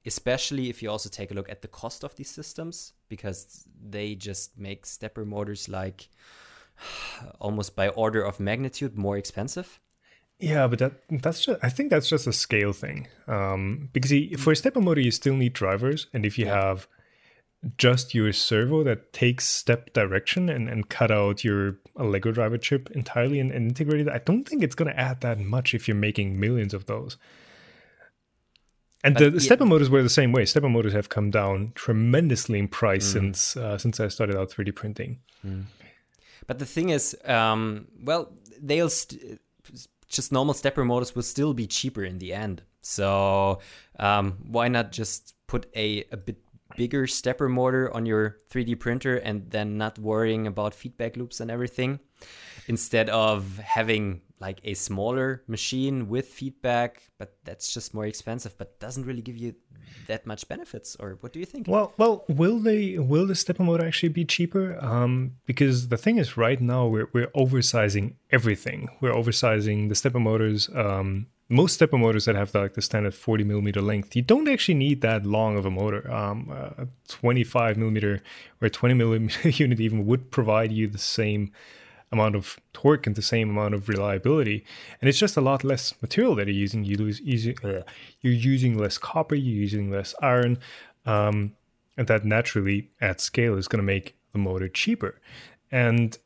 especially 0.06 0.70
if 0.70 0.82
you 0.82 0.90
also 0.90 1.08
take 1.08 1.30
a 1.30 1.34
look 1.34 1.48
at 1.50 1.60
the 1.62 1.68
cost 1.68 2.02
of 2.04 2.16
these 2.16 2.30
systems 2.30 2.94
because 3.08 3.64
they 3.90 4.14
just 4.14 4.58
make 4.58 4.86
stepper 4.86 5.24
motors 5.24 5.68
like 5.68 6.08
almost 7.40 7.76
by 7.76 7.88
order 7.88 8.22
of 8.22 8.40
magnitude 8.40 8.96
more 8.96 9.16
expensive 9.18 9.80
Yeah, 10.38 10.68
but 10.68 10.78
that 10.78 10.92
that's 11.22 11.44
just 11.44 11.60
I 11.62 11.68
think 11.68 11.90
that's 11.90 12.08
just 12.08 12.26
a 12.26 12.32
scale 12.32 12.72
thing. 12.72 13.08
Um, 13.26 13.90
because 13.92 14.10
you, 14.10 14.38
for 14.38 14.52
a 14.52 14.56
stepper 14.56 14.80
motor, 14.80 15.02
you 15.02 15.10
still 15.10 15.36
need 15.36 15.52
drivers, 15.52 16.06
and 16.14 16.24
if 16.24 16.38
you 16.38 16.46
Yeah. 16.46 16.54
have 16.62 16.88
just 17.76 18.14
your 18.14 18.32
servo 18.32 18.82
that 18.84 19.12
takes 19.12 19.46
step 19.46 19.92
direction 19.92 20.48
and, 20.48 20.68
and 20.68 20.88
cut 20.88 21.10
out 21.10 21.44
your 21.44 21.76
Lego 21.96 22.32
driver 22.32 22.56
chip 22.56 22.90
entirely 22.92 23.38
and, 23.38 23.52
and 23.52 23.66
integrate 23.68 24.00
it, 24.06 24.08
I 24.08 24.18
don't 24.18 24.44
think 24.48 24.62
it's 24.62 24.74
going 24.74 24.90
to 24.90 24.98
add 24.98 25.20
that 25.20 25.38
much 25.38 25.74
if 25.74 25.86
you're 25.86 25.94
making 25.96 26.40
millions 26.40 26.72
of 26.72 26.86
those. 26.86 27.18
And 29.02 29.14
But 29.14 29.20
the, 29.24 29.30
the 29.30 29.36
yeah- 29.36 29.46
stepper 29.46 29.64
motors 29.66 29.90
were 29.90 30.02
the 30.02 30.08
same 30.10 30.32
way. 30.32 30.44
Stepper 30.44 30.68
motors 30.68 30.92
have 30.92 31.08
come 31.08 31.30
down 31.30 31.72
tremendously 31.74 32.58
in 32.58 32.68
price 32.68 33.08
Mm. 33.08 33.12
since 33.12 33.56
uh, 33.56 33.78
since 33.78 33.98
I 34.00 34.08
started 34.08 34.36
out 34.36 34.50
3D 34.50 34.74
printing. 34.74 35.18
But 36.46 36.58
the 36.58 36.66
thing 36.66 36.90
is, 36.90 37.16
um, 37.24 37.86
well, 38.02 38.32
they'll 38.60 38.90
st- 38.90 39.40
just 40.08 40.32
normal 40.32 40.52
stepper 40.54 40.84
motors 40.84 41.14
will 41.14 41.22
still 41.22 41.54
be 41.54 41.66
cheaper 41.66 42.04
in 42.04 42.18
the 42.18 42.32
end. 42.34 42.62
So 42.82 43.60
um, 43.98 44.38
why 44.46 44.68
not 44.68 44.92
just 44.92 45.34
put 45.46 45.66
a, 45.76 46.04
a 46.12 46.16
bit 46.16 46.38
bigger 46.80 47.06
stepper 47.06 47.46
motor 47.46 47.92
on 47.94 48.06
your 48.06 48.38
3D 48.50 48.80
printer 48.80 49.16
and 49.16 49.50
then 49.50 49.76
not 49.76 49.98
worrying 49.98 50.46
about 50.46 50.72
feedback 50.72 51.14
loops 51.14 51.38
and 51.38 51.50
everything 51.50 52.00
instead 52.68 53.10
of 53.10 53.58
having 53.58 54.22
like 54.40 54.60
a 54.64 54.72
smaller 54.72 55.42
machine 55.46 56.08
with 56.08 56.26
feedback, 56.26 57.02
but 57.18 57.36
that's 57.44 57.74
just 57.74 57.92
more 57.92 58.06
expensive, 58.06 58.56
but 58.56 58.80
doesn't 58.80 59.04
really 59.04 59.20
give 59.20 59.36
you 59.36 59.54
that 60.06 60.24
much 60.24 60.48
benefits. 60.48 60.96
Or 60.98 61.18
what 61.20 61.34
do 61.34 61.38
you 61.38 61.44
think? 61.44 61.68
Well, 61.68 61.92
well, 61.98 62.24
will 62.28 62.58
they? 62.58 62.96
Will 62.96 63.26
the 63.26 63.34
stepper 63.34 63.62
motor 63.62 63.84
actually 63.86 64.14
be 64.20 64.24
cheaper? 64.24 64.82
Um, 64.82 65.32
because 65.44 65.88
the 65.88 65.98
thing 65.98 66.16
is, 66.16 66.38
right 66.38 66.60
now 66.62 66.86
we're 66.86 67.10
we're 67.12 67.32
oversizing 67.42 68.14
everything. 68.30 68.88
We're 69.02 69.12
oversizing 69.12 69.90
the 69.90 69.94
stepper 69.94 70.20
motors. 70.20 70.70
Um, 70.74 71.26
most 71.50 71.74
stepper 71.74 71.98
motors 71.98 72.26
that 72.26 72.36
have 72.36 72.54
like 72.54 72.74
the 72.74 72.82
standard 72.82 73.14
40 73.14 73.44
millimeter 73.44 73.82
length, 73.82 74.14
you 74.14 74.22
don't 74.22 74.48
actually 74.48 74.74
need 74.74 75.00
that 75.00 75.26
long 75.26 75.56
of 75.56 75.66
a 75.66 75.70
motor. 75.70 76.10
Um, 76.10 76.48
a 76.50 76.86
25 77.08 77.76
millimeter 77.76 78.22
or 78.62 78.68
20 78.68 78.94
millimeter 78.94 79.48
unit 79.50 79.80
even 79.80 80.06
would 80.06 80.30
provide 80.30 80.70
you 80.70 80.86
the 80.86 80.98
same 80.98 81.52
amount 82.12 82.36
of 82.36 82.58
torque 82.72 83.06
and 83.06 83.16
the 83.16 83.22
same 83.22 83.50
amount 83.50 83.74
of 83.74 83.88
reliability. 83.88 84.64
And 85.00 85.08
it's 85.08 85.18
just 85.18 85.36
a 85.36 85.40
lot 85.40 85.64
less 85.64 85.92
material 86.00 86.36
that 86.36 86.46
you're 86.46 86.56
using. 86.56 86.84
You 86.84 86.96
lose 86.96 87.20
easy, 87.20 87.56
uh, 87.64 87.82
you're 88.20 88.32
using 88.32 88.78
less 88.78 88.96
copper, 88.96 89.34
you're 89.34 89.60
using 89.60 89.90
less 89.90 90.14
iron, 90.22 90.58
um, 91.04 91.52
and 91.96 92.06
that 92.06 92.24
naturally 92.24 92.90
at 93.00 93.20
scale 93.20 93.56
is 93.56 93.68
going 93.68 93.78
to 93.78 93.84
make 93.84 94.16
the 94.32 94.38
motor 94.38 94.68
cheaper. 94.68 95.20
And 95.70 96.16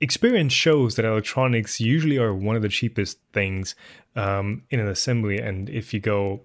experience 0.00 0.52
shows 0.52 0.96
that 0.96 1.04
electronics 1.04 1.80
usually 1.80 2.18
are 2.18 2.34
one 2.34 2.56
of 2.56 2.62
the 2.62 2.68
cheapest 2.68 3.18
things 3.32 3.74
um, 4.16 4.62
in 4.70 4.80
an 4.80 4.88
assembly. 4.88 5.38
And 5.38 5.68
if 5.68 5.92
you 5.92 6.00
go 6.00 6.40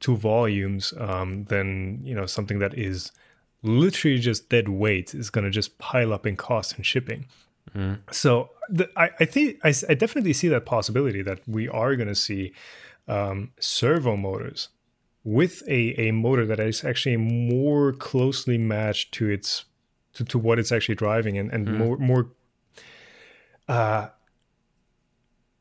to 0.00 0.16
volumes, 0.16 0.92
um, 0.98 1.44
then 1.44 2.00
you 2.02 2.14
know 2.14 2.26
something 2.26 2.58
that 2.58 2.76
is 2.76 3.12
literally 3.62 4.18
just 4.18 4.48
dead 4.48 4.68
weight 4.68 5.14
is 5.14 5.30
going 5.30 5.44
to 5.44 5.50
just 5.50 5.78
pile 5.78 6.12
up 6.12 6.26
in 6.26 6.36
cost 6.36 6.76
and 6.76 6.84
shipping. 6.84 7.26
So 8.12 8.50
the, 8.68 8.88
I, 8.96 9.10
I 9.20 9.24
think 9.24 9.58
I 9.64 9.70
definitely 9.94 10.32
see 10.32 10.48
that 10.48 10.64
possibility 10.64 11.22
that 11.22 11.40
we 11.46 11.68
are 11.68 11.96
going 11.96 12.08
to 12.08 12.14
see 12.14 12.52
um, 13.08 13.50
servo 13.58 14.16
motors 14.16 14.68
with 15.24 15.62
a, 15.66 15.94
a 16.00 16.12
motor 16.12 16.46
that 16.46 16.60
is 16.60 16.84
actually 16.84 17.16
more 17.16 17.92
closely 17.92 18.56
matched 18.56 19.12
to 19.14 19.28
its 19.28 19.64
to, 20.14 20.24
to 20.24 20.38
what 20.38 20.58
it's 20.58 20.72
actually 20.72 20.94
driving 20.94 21.36
and, 21.36 21.50
and 21.50 21.76
more 21.78 21.96
more 21.98 22.28
uh, 23.68 24.08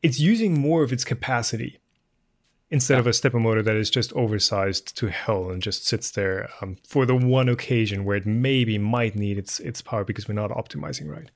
it's 0.01 0.19
using 0.19 0.59
more 0.59 0.83
of 0.83 0.91
its 0.93 1.03
capacity 1.03 1.79
instead 2.69 2.97
of 2.99 3.07
a 3.07 3.13
stepper 3.13 3.39
motor 3.39 3.61
that 3.61 3.75
is 3.75 3.89
just 3.89 4.11
oversized 4.13 4.97
to 4.97 5.07
hell 5.07 5.49
and 5.49 5.61
just 5.61 5.85
sits 5.87 6.11
there 6.11 6.49
um, 6.61 6.77
for 6.87 7.05
the 7.05 7.15
one 7.15 7.47
occasion 7.49 8.03
where 8.05 8.17
it 8.17 8.25
maybe 8.25 8.77
might 8.77 9.15
need 9.15 9.37
its 9.37 9.59
its 9.59 9.81
power 9.81 10.03
because 10.03 10.27
we're 10.27 10.33
not 10.33 10.51
optimizing 10.51 11.07
right. 11.09 11.29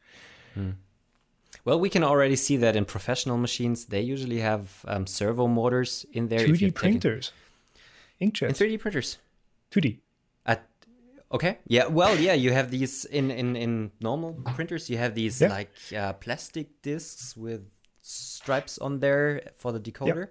Well, 1.66 1.80
we 1.80 1.90
can 1.90 2.04
already 2.04 2.36
see 2.36 2.58
that 2.58 2.76
in 2.76 2.86
professional 2.86 3.38
machines, 3.38 3.86
they 3.86 4.02
usually 4.02 4.40
have 4.40 4.84
um, 4.88 5.06
servo 5.08 5.48
motors 5.48 6.06
in 6.12 6.28
there. 6.30 6.40
2D 6.40 6.48
you're 6.48 6.56
taking- 6.56 6.74
printers, 6.74 7.32
In 8.20 8.32
inkjets, 8.32 8.58
3D 8.58 8.80
printers. 8.80 9.18
2D. 9.72 10.00
Okay. 11.32 11.58
Yeah. 11.68 11.88
Well, 11.88 12.18
yeah. 12.20 12.34
You 12.34 12.52
have 12.54 12.72
these 12.72 13.06
in 13.06 13.30
in 13.32 13.56
in 13.56 13.92
normal 14.02 14.34
printers. 14.56 14.90
You 14.90 14.98
have 14.98 15.14
these 15.14 15.42
Yeah. 15.42 15.50
like 15.50 15.72
uh, 15.96 16.14
plastic 16.14 16.82
discs 16.82 17.38
with 17.38 17.62
stripes 18.02 18.78
on 18.80 19.00
there 19.00 19.42
for 19.56 19.72
the 19.72 19.80
decoder. 19.80 20.30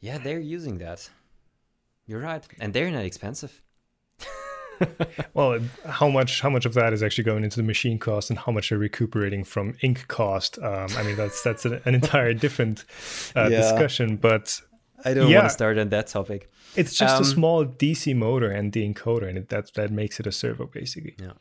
Yeah, 0.00 0.18
they're 0.18 0.40
using 0.40 0.78
that. 0.78 1.10
You're 2.06 2.20
right, 2.20 2.46
and 2.60 2.72
they're 2.74 2.90
not 2.90 3.04
expensive. 3.04 3.62
Well, 5.34 5.60
how 5.86 6.08
much 6.10 6.40
how 6.40 6.50
much 6.50 6.66
of 6.66 6.74
that 6.74 6.92
is 6.92 7.02
actually 7.02 7.24
going 7.24 7.44
into 7.44 7.56
the 7.56 7.62
machine 7.62 7.98
cost, 7.98 8.28
and 8.30 8.38
how 8.38 8.52
much 8.52 8.72
are 8.72 8.78
recuperating 8.78 9.44
from 9.44 9.76
ink 9.82 10.06
cost? 10.08 10.58
Um, 10.58 10.88
I 10.96 11.02
mean, 11.04 11.16
that's 11.16 11.42
that's 11.42 11.64
an, 11.64 11.80
an 11.84 11.94
entire 11.94 12.34
different 12.34 12.84
uh, 13.36 13.48
Yeah. 13.50 13.60
discussion. 13.60 14.16
But 14.16 14.60
I 15.04 15.14
don't 15.14 15.30
Yeah. 15.30 15.38
want 15.38 15.48
to 15.50 15.54
start 15.54 15.78
on 15.78 15.88
that 15.90 16.06
topic. 16.06 16.50
it's 16.76 16.94
just 16.94 17.14
Um, 17.16 17.22
a 17.22 17.24
small 17.24 17.64
DC 17.66 18.14
motor 18.14 18.50
and 18.50 18.72
the 18.72 18.82
encoder, 18.88 19.28
and 19.28 19.38
it, 19.38 19.48
that 19.48 19.72
that 19.74 19.90
makes 19.90 20.18
it 20.20 20.26
a 20.26 20.32
servo 20.32 20.66
basically. 20.66 21.14
Yeah, 21.20 21.32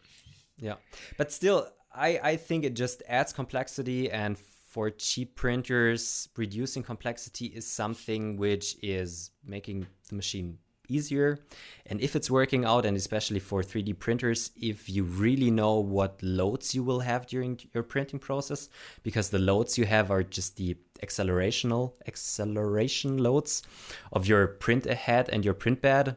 yeah. 0.59 0.75
But 1.17 1.31
still, 1.31 1.67
I 1.93 2.19
I 2.31 2.37
think 2.37 2.63
it 2.65 2.73
just 2.75 3.03
adds 3.07 3.33
complexity, 3.33 4.11
and 4.11 4.37
for 4.73 4.89
cheap 4.89 5.35
printers, 5.35 6.29
reducing 6.35 6.83
complexity 6.83 7.45
is 7.45 7.65
something 7.67 8.37
which 8.37 8.75
is 8.81 9.31
making 9.45 9.85
the 10.09 10.15
machine 10.15 10.57
easier. 10.93 11.39
And 11.85 11.99
if 12.01 12.15
it's 12.15 12.29
working 12.29 12.65
out, 12.65 12.85
and 12.85 12.95
especially 12.95 13.39
for 13.39 13.61
3D 13.61 13.97
printers, 13.99 14.51
if 14.55 14.89
you 14.89 15.03
really 15.03 15.51
know 15.51 15.79
what 15.79 16.21
loads 16.21 16.73
you 16.75 16.83
will 16.83 17.01
have 17.01 17.27
during 17.27 17.59
your 17.73 17.83
printing 17.83 18.19
process, 18.19 18.69
because 19.03 19.29
the 19.29 19.39
loads 19.39 19.77
you 19.77 19.85
have 19.85 20.11
are 20.11 20.23
just 20.23 20.57
the 20.57 20.77
accelerational 21.01 21.93
acceleration 22.07 23.17
loads 23.17 23.63
of 24.11 24.27
your 24.27 24.47
print 24.47 24.85
ahead 24.85 25.29
and 25.29 25.43
your 25.43 25.53
print 25.53 25.81
bed, 25.81 26.15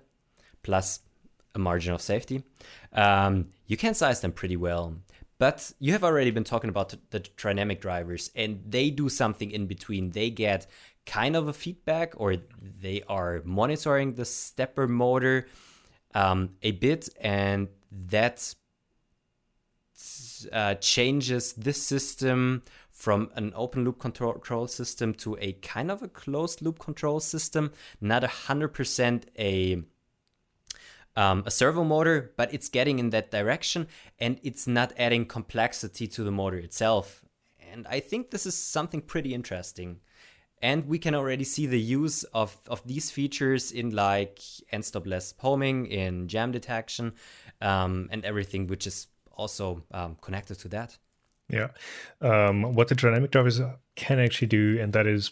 plus 0.62 1.00
a 1.54 1.58
margin 1.58 1.94
of 1.94 2.02
safety, 2.02 2.44
um, 2.92 3.48
you 3.66 3.76
can 3.76 3.94
size 3.94 4.20
them 4.20 4.32
pretty 4.32 4.56
well. 4.56 4.94
But 5.38 5.72
you 5.78 5.92
have 5.92 6.04
already 6.04 6.30
been 6.30 6.44
talking 6.44 6.70
about 6.70 6.94
the 7.10 7.20
Trinamic 7.20 7.80
drivers, 7.80 8.30
and 8.34 8.62
they 8.66 8.90
do 8.90 9.08
something 9.08 9.50
in 9.50 9.66
between. 9.66 10.10
They 10.10 10.30
get 10.30 10.66
kind 11.07 11.37
of 11.37 11.49
a 11.49 11.53
feedback, 11.53 12.14
or 12.16 12.37
they 12.61 13.03
are 13.09 13.42
monitoring 13.45 14.14
the 14.14 14.25
stepper 14.25 14.87
motor 14.87 15.47
um, 16.14 16.51
a 16.62 16.73
bit, 16.73 17.09
and 17.21 17.69
that 17.90 18.55
uh, 20.53 20.75
changes 20.75 21.53
this 21.55 21.83
system 21.83 22.62
from 22.90 23.31
an 23.35 23.53
open 23.55 23.85
loop 23.85 23.99
control, 23.99 24.66
system 24.66 25.14
to 25.14 25.37
a 25.40 25.53
kind 25.53 25.90
of 25.90 26.03
a 26.03 26.09
closed 26.09 26.62
loop 26.62 26.79
control 26.79 27.21
system. 27.21 27.71
Not 28.01 28.25
a 28.25 28.29
hundred 28.29 28.69
percent 28.69 29.31
a 29.38 29.83
um, 31.16 31.42
a 31.47 31.51
servo 31.51 31.83
motor, 31.83 32.33
but 32.37 32.53
it's 32.53 32.69
getting 32.69 32.99
in 32.99 33.11
that 33.11 33.31
direction 33.31 33.88
and 34.19 34.38
it's 34.42 34.66
not 34.66 34.92
adding 34.99 35.25
complexity 35.25 36.07
to 36.09 36.23
the 36.23 36.31
motor 36.31 36.59
itself. 36.59 37.23
And 37.73 37.87
I 37.87 38.01
think 38.01 38.31
this 38.31 38.47
is 38.47 38.57
something 38.57 39.01
pretty 39.01 39.35
interesting. 39.35 40.01
And 40.62 40.87
we 40.87 40.99
can 40.99 41.14
already 41.14 41.45
see 41.45 41.66
the 41.66 41.81
use 41.81 42.25
of, 42.33 42.57
of 42.66 42.87
these 42.87 43.11
features 43.11 43.73
in 43.73 43.90
like 43.90 44.40
end 44.73 44.85
stop 44.85 45.07
less 45.07 45.35
homing, 45.38 45.87
in 45.87 46.29
jam 46.29 46.51
detection, 46.51 47.12
um, 47.61 48.09
and 48.11 48.25
everything 48.25 48.66
which 48.66 48.87
is 48.87 49.09
also 49.33 49.83
um, 49.92 50.16
connected 50.21 50.59
to 50.61 50.69
that. 50.69 50.99
Yeah. 51.49 51.69
Um, 52.21 52.75
what 52.75 52.88
the 52.88 52.95
Trinamic 52.95 53.31
drivers 53.31 53.61
can 53.95 54.19
actually 54.19 54.49
do, 54.49 54.79
and 54.81 54.92
that 54.95 55.07
is 55.07 55.31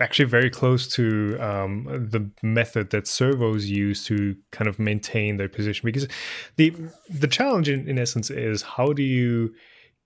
actually 0.00 0.26
very 0.26 0.50
close 0.50 0.86
to 0.86 1.36
um, 1.40 1.84
the 2.10 2.30
method 2.42 2.90
that 2.90 3.06
servos 3.06 3.66
use 3.66 4.04
to 4.04 4.36
kind 4.52 4.68
of 4.68 4.78
maintain 4.78 5.36
their 5.36 5.48
position 5.48 5.84
because 5.84 6.06
the 6.56 6.72
the 7.10 7.26
challenge 7.26 7.68
in, 7.68 7.88
in 7.88 7.98
essence 7.98 8.30
is 8.30 8.62
how 8.62 8.92
do 8.92 9.02
you 9.02 9.52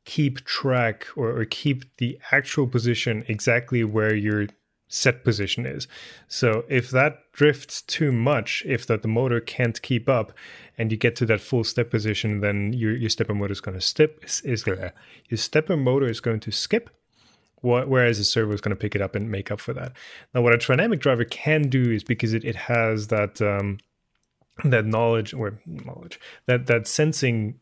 keep 0.04 0.44
track 0.44 1.06
or, 1.16 1.38
or 1.38 1.44
keep 1.44 1.84
the 1.96 2.18
actual 2.30 2.66
position 2.66 3.24
exactly 3.28 3.84
where 3.84 4.14
your 4.14 4.46
set 4.88 5.24
position 5.24 5.64
is 5.64 5.88
so 6.28 6.64
if 6.68 6.90
that 6.90 7.20
drifts 7.32 7.80
too 7.80 8.12
much 8.12 8.62
if 8.66 8.86
that 8.86 9.00
the 9.00 9.08
motor 9.08 9.40
can't 9.40 9.80
keep 9.80 10.06
up 10.06 10.32
and 10.76 10.90
you 10.90 10.98
get 10.98 11.16
to 11.16 11.24
that 11.24 11.40
full 11.40 11.64
step 11.64 11.90
position 11.90 12.40
then 12.40 12.74
your, 12.74 12.94
your 12.94 13.08
stepper 13.08 13.34
motor 13.34 13.52
is 13.52 13.60
going 13.60 13.74
to 13.74 13.80
step 13.80 14.18
is, 14.22 14.42
is 14.42 14.66
your 14.66 14.92
stepper 15.34 15.78
motor 15.78 16.10
is 16.10 16.20
going 16.20 16.40
to 16.40 16.50
skip 16.50 16.90
whereas 17.62 18.18
the 18.18 18.24
servo 18.24 18.52
is 18.52 18.60
going 18.60 18.74
to 18.74 18.80
pick 18.80 18.94
it 18.94 19.00
up 19.00 19.14
and 19.14 19.30
make 19.30 19.50
up 19.50 19.60
for 19.60 19.72
that. 19.72 19.92
Now, 20.34 20.42
what 20.42 20.54
a 20.54 20.58
trinamic 20.58 21.00
driver 21.00 21.24
can 21.24 21.68
do 21.68 21.90
is 21.90 22.04
because 22.04 22.34
it, 22.34 22.44
it 22.44 22.56
has 22.56 23.08
that 23.08 23.40
um, 23.40 23.78
that 24.64 24.84
knowledge 24.84 25.32
or 25.32 25.58
knowledge 25.66 26.20
that 26.46 26.66
that 26.66 26.86
sensing. 26.86 27.60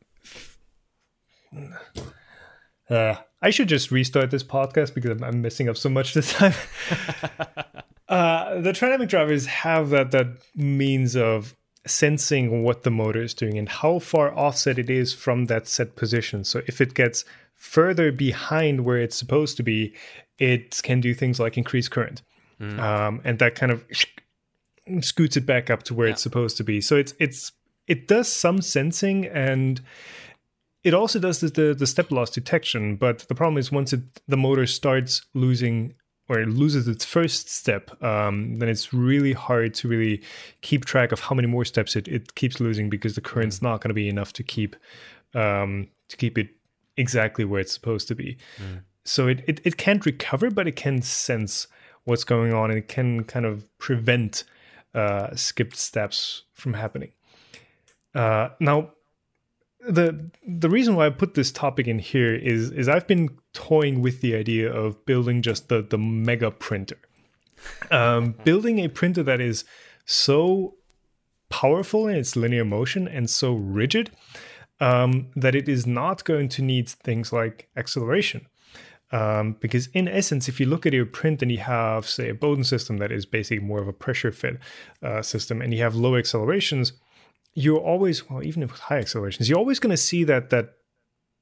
Uh, 2.90 3.16
I 3.42 3.50
should 3.50 3.68
just 3.68 3.90
restart 3.90 4.30
this 4.30 4.42
podcast 4.42 4.94
because 4.94 5.22
I'm 5.22 5.40
messing 5.40 5.68
up 5.68 5.76
so 5.76 5.88
much 5.88 6.14
this 6.14 6.32
time. 6.32 6.54
uh, 8.08 8.60
the 8.60 8.72
trinamic 8.72 9.08
drivers 9.08 9.46
have 9.46 9.90
that 9.90 10.10
that 10.10 10.26
means 10.54 11.16
of 11.16 11.56
sensing 11.86 12.62
what 12.62 12.82
the 12.82 12.90
motor 12.90 13.22
is 13.22 13.32
doing 13.32 13.56
and 13.56 13.68
how 13.68 13.98
far 13.98 14.36
offset 14.36 14.78
it 14.78 14.90
is 14.90 15.14
from 15.14 15.46
that 15.46 15.66
set 15.66 15.96
position. 15.96 16.44
So 16.44 16.60
if 16.66 16.80
it 16.80 16.94
gets 16.94 17.24
further 17.54 18.12
behind 18.12 18.84
where 18.84 18.98
it's 18.98 19.16
supposed 19.16 19.56
to 19.56 19.62
be, 19.62 19.94
it 20.38 20.80
can 20.82 21.00
do 21.00 21.14
things 21.14 21.40
like 21.40 21.56
increase 21.56 21.88
current. 21.88 22.22
Mm. 22.60 22.78
Um, 22.78 23.20
and 23.24 23.38
that 23.38 23.54
kind 23.54 23.72
of 23.72 23.84
scoots 25.00 25.36
it 25.36 25.46
back 25.46 25.70
up 25.70 25.82
to 25.84 25.94
where 25.94 26.08
yeah. 26.08 26.12
it's 26.12 26.22
supposed 26.22 26.56
to 26.58 26.64
be. 26.64 26.80
So 26.80 26.96
it's 26.96 27.14
it's 27.18 27.52
it 27.86 28.06
does 28.06 28.28
some 28.28 28.60
sensing 28.60 29.26
and 29.26 29.80
it 30.82 30.94
also 30.94 31.18
does 31.18 31.40
the, 31.40 31.48
the, 31.48 31.74
the 31.74 31.86
step 31.86 32.10
loss 32.10 32.30
detection. 32.30 32.96
But 32.96 33.20
the 33.28 33.34
problem 33.34 33.58
is 33.58 33.70
once 33.70 33.92
it 33.92 34.00
the 34.26 34.36
motor 34.36 34.66
starts 34.66 35.22
losing 35.34 35.94
or 36.28 36.38
it 36.38 36.48
loses 36.48 36.86
its 36.86 37.04
first 37.04 37.50
step, 37.50 37.90
um, 38.02 38.60
then 38.60 38.68
it's 38.68 38.94
really 38.94 39.32
hard 39.32 39.74
to 39.74 39.88
really 39.88 40.22
keep 40.60 40.84
track 40.84 41.10
of 41.10 41.18
how 41.18 41.34
many 41.34 41.48
more 41.48 41.64
steps 41.64 41.96
it, 41.96 42.06
it 42.06 42.36
keeps 42.36 42.60
losing 42.60 42.88
because 42.88 43.16
the 43.16 43.20
current's 43.20 43.58
mm. 43.58 43.62
not 43.62 43.80
going 43.80 43.88
to 43.88 43.94
be 43.94 44.08
enough 44.08 44.32
to 44.34 44.42
keep 44.42 44.76
um, 45.34 45.88
to 46.08 46.16
keep 46.16 46.38
it 46.38 46.48
exactly 46.96 47.44
where 47.44 47.60
it's 47.60 47.72
supposed 47.72 48.08
to 48.08 48.14
be. 48.14 48.36
Mm. 48.58 48.82
So 49.04 49.26
it, 49.26 49.42
it, 49.46 49.60
it 49.64 49.76
can't 49.76 50.04
recover, 50.04 50.50
but 50.50 50.68
it 50.68 50.76
can 50.76 51.02
sense 51.02 51.66
what's 52.04 52.24
going 52.24 52.52
on 52.52 52.70
and 52.70 52.78
it 52.78 52.88
can 52.88 53.24
kind 53.24 53.46
of 53.46 53.66
prevent 53.78 54.44
uh, 54.94 55.34
skipped 55.34 55.76
steps 55.76 56.44
from 56.54 56.74
happening. 56.74 57.12
Uh, 58.14 58.50
now, 58.60 58.90
the 59.88 60.30
the 60.46 60.68
reason 60.68 60.94
why 60.94 61.06
I 61.06 61.10
put 61.10 61.34
this 61.34 61.50
topic 61.50 61.86
in 61.86 61.98
here 61.98 62.34
is 62.34 62.70
is 62.70 62.88
I've 62.88 63.06
been 63.06 63.30
toying 63.52 64.02
with 64.02 64.20
the 64.20 64.34
idea 64.34 64.72
of 64.72 65.04
building 65.06 65.42
just 65.42 65.68
the 65.68 65.82
the 65.82 65.98
mega 65.98 66.50
printer, 66.50 66.98
um, 67.90 68.34
building 68.44 68.78
a 68.78 68.88
printer 68.88 69.22
that 69.22 69.40
is 69.40 69.64
so 70.04 70.74
powerful 71.48 72.08
in 72.08 72.16
its 72.16 72.36
linear 72.36 72.64
motion 72.64 73.08
and 73.08 73.28
so 73.28 73.52
rigid 73.54 74.10
um, 74.80 75.28
that 75.36 75.54
it 75.54 75.68
is 75.68 75.86
not 75.86 76.24
going 76.24 76.48
to 76.48 76.62
need 76.62 76.88
things 76.88 77.32
like 77.32 77.68
acceleration. 77.76 78.46
Um, 79.12 79.56
because 79.60 79.88
in 79.88 80.06
essence, 80.06 80.48
if 80.48 80.60
you 80.60 80.66
look 80.66 80.86
at 80.86 80.92
your 80.92 81.06
print 81.06 81.42
and 81.42 81.50
you 81.50 81.58
have, 81.58 82.08
say, 82.08 82.30
a 82.30 82.34
Bowden 82.34 82.62
system 82.62 82.98
that 82.98 83.10
is 83.10 83.26
basically 83.26 83.64
more 83.64 83.80
of 83.80 83.88
a 83.88 83.92
pressure 83.92 84.30
fed 84.30 84.60
uh, 85.02 85.20
system, 85.20 85.60
and 85.60 85.74
you 85.74 85.82
have 85.82 85.96
low 85.96 86.14
accelerations, 86.14 86.92
you're 87.54 87.80
always, 87.80 88.28
well, 88.28 88.42
even 88.42 88.62
with 88.62 88.72
high 88.72 88.98
accelerations, 88.98 89.48
you're 89.48 89.58
always 89.58 89.78
going 89.78 89.90
to 89.90 89.96
see 89.96 90.24
that 90.24 90.50
that 90.50 90.74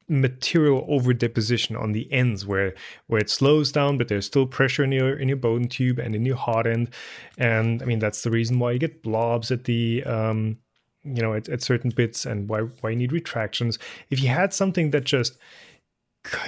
material 0.09 0.87
over 0.89 1.13
deposition 1.13 1.77
on 1.77 1.93
the 1.93 2.11
ends 2.11 2.47
where 2.47 2.75
where 3.09 3.21
it 3.21 3.29
slows 3.29 3.71
down 3.71 3.99
but 3.99 4.09
there's 4.09 4.25
still 4.25 4.47
pressure 4.47 4.83
in 4.83 4.91
your 4.91 5.15
in 5.19 5.29
your 5.29 5.37
Bowden 5.37 5.69
tube 5.69 5.99
and 5.99 6.15
in 6.15 6.25
your 6.25 6.37
hot 6.37 6.67
end. 6.67 6.89
And 7.37 7.83
i 7.83 7.85
mean 7.85 7.99
that's 7.99 8.23
the 8.23 8.31
reason 8.31 8.59
why 8.59 8.73
you 8.73 8.79
get 8.79 9.03
blobs 9.03 9.51
at 9.51 9.65
the 9.65 10.03
um 10.05 10.59
you 11.05 11.23
know 11.23 11.35
at, 11.35 11.49
at 11.49 11.63
certain 11.63 11.91
bits 11.91 12.25
and 12.25 12.49
why 12.49 12.61
why 12.61 12.91
you 12.91 12.97
need 12.97 13.13
retractions. 13.13 13.79
If 14.11 14.23
you 14.23 14.29
had 14.29 14.55
something 14.55 14.91
that 14.93 15.05
just 15.05 15.37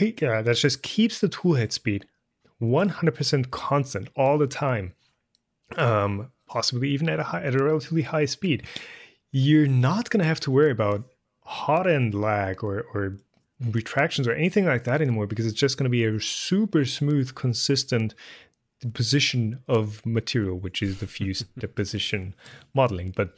uh, 0.01 0.43
that 0.43 0.57
just 0.57 0.83
keeps 0.83 1.21
the 1.21 1.29
toolhead 1.29 1.73
speed 1.73 2.07
100% 2.61 3.51
constant 3.51 4.09
all 4.17 4.37
the 4.37 4.47
time 4.47 4.95
um 5.77 6.31
possibly 6.47 6.91
even 6.91 7.09
at 7.09 7.21
a 7.21 7.23
high, 7.23 7.43
at 7.43 7.55
a 7.55 7.65
relatively 7.65 8.03
high 8.03 8.25
speed 8.25 8.67
you're 9.33 9.67
not 9.67 10.11
going 10.11 10.21
to 10.21 10.27
have 10.27 10.41
to 10.41 10.51
worry 10.51 10.71
about 10.71 11.05
hot 11.45 11.87
end 11.87 12.15
lag 12.15 12.63
or 12.63 12.85
or 12.95 13.17
retractions 13.71 14.27
or 14.27 14.33
anything 14.33 14.65
like 14.65 14.85
that 14.85 15.03
anymore 15.03 15.27
because 15.27 15.45
it's 15.45 15.59
just 15.59 15.77
going 15.77 15.85
to 15.85 15.91
be 15.91 16.05
a 16.05 16.19
super 16.21 16.85
smooth 16.85 17.35
consistent 17.35 18.15
position 18.95 19.61
of 19.69 20.05
material 20.07 20.59
which 20.59 20.83
is 20.83 21.01
the 21.01 21.07
fused 21.07 21.47
deposition 21.59 22.35
modeling 22.73 23.13
but 23.15 23.37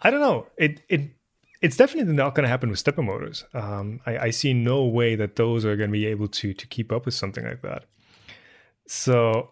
I 0.00 0.10
don't 0.10 0.20
know. 0.20 0.46
It 0.56 0.80
it 0.88 1.10
it's 1.60 1.76
definitely 1.76 2.12
not 2.12 2.34
going 2.34 2.44
to 2.44 2.48
happen 2.48 2.70
with 2.70 2.78
stepper 2.78 3.02
motors. 3.02 3.44
Um, 3.52 4.00
I, 4.06 4.18
I, 4.18 4.30
see 4.30 4.54
no 4.54 4.84
way 4.84 5.16
that 5.16 5.34
those 5.34 5.64
are 5.64 5.74
going 5.74 5.90
to 5.90 5.92
be 5.92 6.06
able 6.06 6.28
to 6.28 6.54
to 6.54 6.66
keep 6.68 6.92
up 6.92 7.04
with 7.04 7.14
something 7.14 7.44
like 7.44 7.62
that. 7.62 7.84
So 8.86 9.50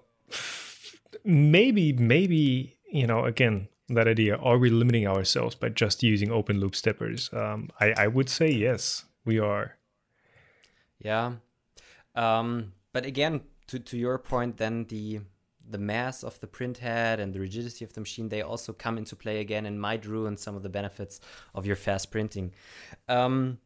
maybe 1.25 1.93
maybe 1.93 2.77
you 2.91 3.07
know 3.07 3.25
again 3.25 3.69
that 3.89 4.09
idea 4.09 4.37
are 4.37 4.59
we 4.59 4.71
limiting 4.71 5.07
ourselves 5.07 5.55
by 5.55 5.69
just 5.69 6.03
using 6.03 6.31
open 6.31 6.61
loop 6.61 6.75
steppers? 6.75 7.31
Um, 7.33 7.71
I 7.81 7.95
I 7.97 8.07
would 8.07 8.29
say 8.29 8.51
yes, 8.51 9.05
we 9.25 9.39
are. 9.39 9.77
Yeah, 10.99 11.33
um, 12.15 12.73
but 12.93 13.05
again, 13.05 13.43
to 13.69 13.79
to 13.79 13.97
your 13.97 14.19
point, 14.19 14.57
then 14.57 14.85
the 14.85 15.21
the 15.69 15.79
mass 15.79 16.23
of 16.23 16.39
the 16.41 16.47
print 16.47 16.79
head 16.79 17.21
and 17.21 17.35
the 17.35 17.41
rigidity 17.41 17.85
of 17.85 17.93
the 17.93 18.01
machine, 18.01 18.29
they 18.29 18.43
also 18.43 18.73
come 18.73 18.99
into 18.99 19.17
play 19.17 19.41
again 19.41 19.67
and 19.67 19.81
might 19.81 20.07
ruin 20.07 20.37
some 20.37 20.55
of 20.55 20.63
the 20.63 20.69
benefits 20.69 21.21
of 21.55 21.67
your 21.67 21.77
fast 21.77 22.11
printing. 22.11 22.53
Um, 23.09 23.59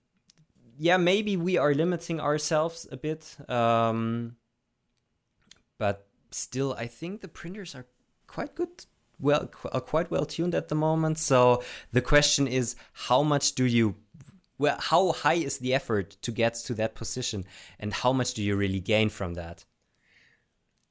yeah, 0.79 0.97
maybe 0.97 1.37
we 1.37 1.59
are 1.59 1.75
limiting 1.75 2.21
ourselves 2.21 2.87
a 2.91 2.97
bit, 2.97 3.37
um, 3.51 4.37
but 5.79 6.07
still, 6.31 6.73
I 6.73 6.87
think 6.87 7.21
the 7.21 7.29
printers 7.29 7.75
are 7.75 7.87
quite 8.27 8.55
good, 8.55 8.87
well, 9.21 9.51
are 9.73 9.81
quite 9.81 10.11
well 10.11 10.25
tuned 10.25 10.55
at 10.55 10.69
the 10.69 10.75
moment. 10.75 11.19
So 11.19 11.63
the 11.93 12.01
question 12.01 12.47
is, 12.47 12.77
how 12.93 13.23
much 13.23 13.55
do 13.55 13.65
you 13.65 13.97
well, 14.61 14.77
how 14.79 15.13
high 15.13 15.35
is 15.35 15.57
the 15.57 15.73
effort 15.73 16.19
to 16.21 16.31
get 16.31 16.53
to 16.67 16.75
that 16.75 16.95
position, 16.95 17.47
and 17.79 17.95
how 17.95 18.13
much 18.13 18.35
do 18.35 18.43
you 18.43 18.57
really 18.57 18.79
gain 18.79 19.09
from 19.09 19.33
that? 19.35 19.65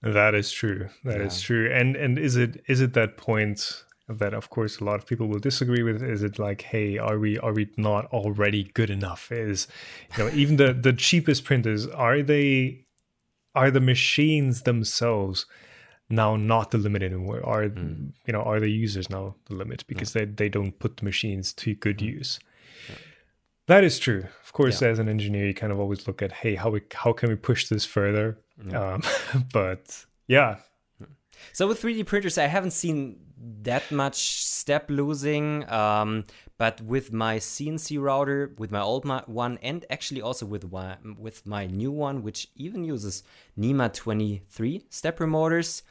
That 0.01 0.33
is 0.33 0.51
true. 0.51 0.89
That 1.03 1.19
yeah. 1.19 1.27
is 1.27 1.39
true. 1.39 1.71
And 1.71 1.95
and 1.95 2.17
is 2.17 2.35
it 2.35 2.63
is 2.67 2.81
it 2.81 2.93
that 2.93 3.17
point 3.17 3.83
that 4.07 4.33
of 4.33 4.49
course 4.49 4.79
a 4.79 4.83
lot 4.83 4.95
of 4.95 5.05
people 5.05 5.27
will 5.27 5.39
disagree 5.39 5.83
with? 5.83 6.01
Is 6.01 6.23
it 6.23 6.39
like, 6.39 6.63
hey, 6.63 6.97
are 6.97 7.19
we 7.19 7.37
are 7.39 7.53
we 7.53 7.69
not 7.77 8.05
already 8.07 8.63
good 8.63 8.89
enough? 8.89 9.31
Is 9.31 9.67
you 10.17 10.23
know 10.23 10.31
even 10.33 10.55
the 10.55 10.73
the 10.73 10.93
cheapest 10.93 11.43
printers 11.43 11.85
are 11.85 12.23
they 12.23 12.85
are 13.53 13.69
the 13.69 13.81
machines 13.81 14.63
themselves 14.63 15.45
now 16.09 16.35
not 16.35 16.71
the 16.71 16.77
limit 16.77 17.03
anymore? 17.03 17.41
Are 17.45 17.63
mm. 17.63 18.11
you 18.25 18.33
know 18.33 18.41
are 18.41 18.59
the 18.59 18.71
users 18.71 19.09
now 19.09 19.35
the 19.45 19.55
limit 19.55 19.85
because 19.87 20.13
they 20.13 20.25
they 20.25 20.49
don't 20.49 20.77
put 20.79 20.97
the 20.97 21.05
machines 21.05 21.53
to 21.53 21.75
good 21.75 21.99
mm. 21.99 22.13
use? 22.17 22.39
That 23.67 23.83
is 23.83 23.99
true. 23.99 24.25
Of 24.43 24.53
course, 24.53 24.81
yeah. 24.81 24.87
as 24.87 24.97
an 24.97 25.07
engineer, 25.07 25.45
you 25.45 25.53
kind 25.53 25.71
of 25.71 25.79
always 25.79 26.07
look 26.07 26.23
at, 26.23 26.31
hey, 26.31 26.55
how 26.55 26.71
we 26.71 26.81
how 26.93 27.13
can 27.13 27.29
we 27.29 27.35
push 27.35 27.67
this 27.67 27.85
further? 27.85 28.37
Um, 28.73 29.03
but 29.53 30.05
yeah. 30.27 30.57
So 31.53 31.67
with 31.67 31.81
3D 31.81 32.05
printers, 32.05 32.37
I 32.37 32.47
haven't 32.47 32.71
seen 32.71 33.17
that 33.61 33.91
much 33.91 34.43
step 34.45 34.89
losing. 34.89 35.69
Um, 35.69 36.25
but 36.57 36.81
with 36.81 37.13
my 37.13 37.37
CNC 37.37 38.01
router, 38.01 38.53
with 38.57 38.71
my 38.71 38.81
old 38.81 39.05
one, 39.27 39.57
and 39.61 39.85
actually 39.89 40.21
also 40.21 40.45
with 40.45 40.65
one, 40.65 41.15
with 41.19 41.45
my 41.45 41.65
new 41.65 41.91
one, 41.91 42.21
which 42.21 42.47
even 42.55 42.83
uses 42.83 43.23
NEMA 43.55 43.89
23 43.89 44.85
stepper 44.89 45.27
motors, 45.27 45.83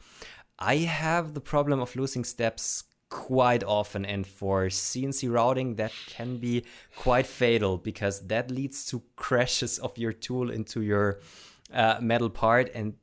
I 0.59 0.77
have 0.77 1.33
the 1.33 1.41
problem 1.41 1.79
of 1.79 1.95
losing 1.95 2.23
steps 2.23 2.83
quite 3.09 3.63
often 3.63 4.05
and 4.05 4.27
for 4.27 4.67
CNC 4.67 5.31
routing 5.31 5.75
that 5.75 5.91
can 6.05 6.37
be 6.37 6.63
quite 6.95 7.25
fatal 7.25 7.77
because 7.77 8.27
that 8.27 8.51
leads 8.51 8.85
to 8.85 9.01
crashes 9.15 9.79
of 9.79 9.97
your 9.97 10.13
tool 10.13 10.51
into 10.51 10.81
your 10.81 11.19
uh, 11.73 11.97
metal 12.01 12.29
part 12.29 12.69
and 12.75 12.93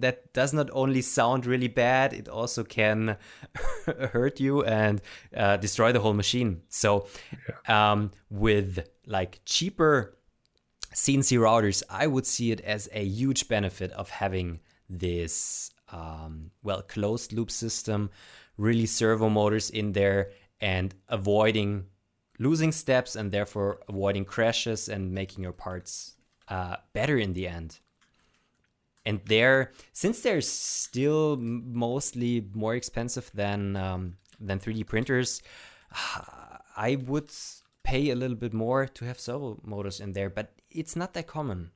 that 0.00 0.32
does 0.32 0.52
not 0.52 0.68
only 0.72 1.02
sound 1.02 1.46
really 1.46 1.68
bad 1.68 2.12
it 2.12 2.28
also 2.28 2.62
can 2.64 3.16
hurt 4.12 4.40
you 4.40 4.62
and 4.64 5.00
uh, 5.36 5.56
destroy 5.56 5.92
the 5.92 6.00
whole 6.00 6.14
machine 6.14 6.60
so 6.68 7.06
yeah. 7.68 7.92
um, 7.92 8.10
with 8.30 8.86
like 9.06 9.40
cheaper 9.44 10.16
cnc 10.94 11.38
routers 11.38 11.82
i 11.90 12.06
would 12.06 12.26
see 12.26 12.50
it 12.50 12.60
as 12.60 12.88
a 12.92 13.04
huge 13.04 13.48
benefit 13.48 13.90
of 13.92 14.10
having 14.10 14.60
this 14.88 15.70
um, 15.90 16.50
well 16.62 16.82
closed 16.82 17.32
loop 17.32 17.50
system 17.50 18.10
really 18.56 18.86
servo 18.86 19.28
motors 19.28 19.70
in 19.70 19.92
there 19.92 20.30
and 20.60 20.94
avoiding 21.08 21.84
losing 22.38 22.72
steps 22.72 23.16
and 23.16 23.30
therefore 23.30 23.80
avoiding 23.88 24.24
crashes 24.24 24.88
and 24.88 25.12
making 25.12 25.42
your 25.42 25.52
parts 25.52 26.14
uh, 26.48 26.76
better 26.92 27.18
in 27.18 27.32
the 27.32 27.46
end 27.46 27.80
and 29.06 29.20
they're 29.24 29.72
since 29.92 30.20
they're 30.20 30.42
still 30.42 31.36
mostly 31.36 32.50
more 32.52 32.74
expensive 32.74 33.30
than 33.32 33.76
um, 33.76 34.16
than 34.38 34.58
3D 34.58 34.86
printers, 34.86 35.40
I 36.76 36.96
would 37.06 37.30
pay 37.84 38.10
a 38.10 38.16
little 38.16 38.36
bit 38.36 38.52
more 38.52 38.86
to 38.86 39.04
have 39.06 39.18
servo 39.20 39.60
motors 39.64 40.00
in 40.00 40.12
there, 40.12 40.28
but 40.28 40.52
it's 40.70 40.96
not 40.96 41.14
that 41.14 41.28
common. 41.28 41.70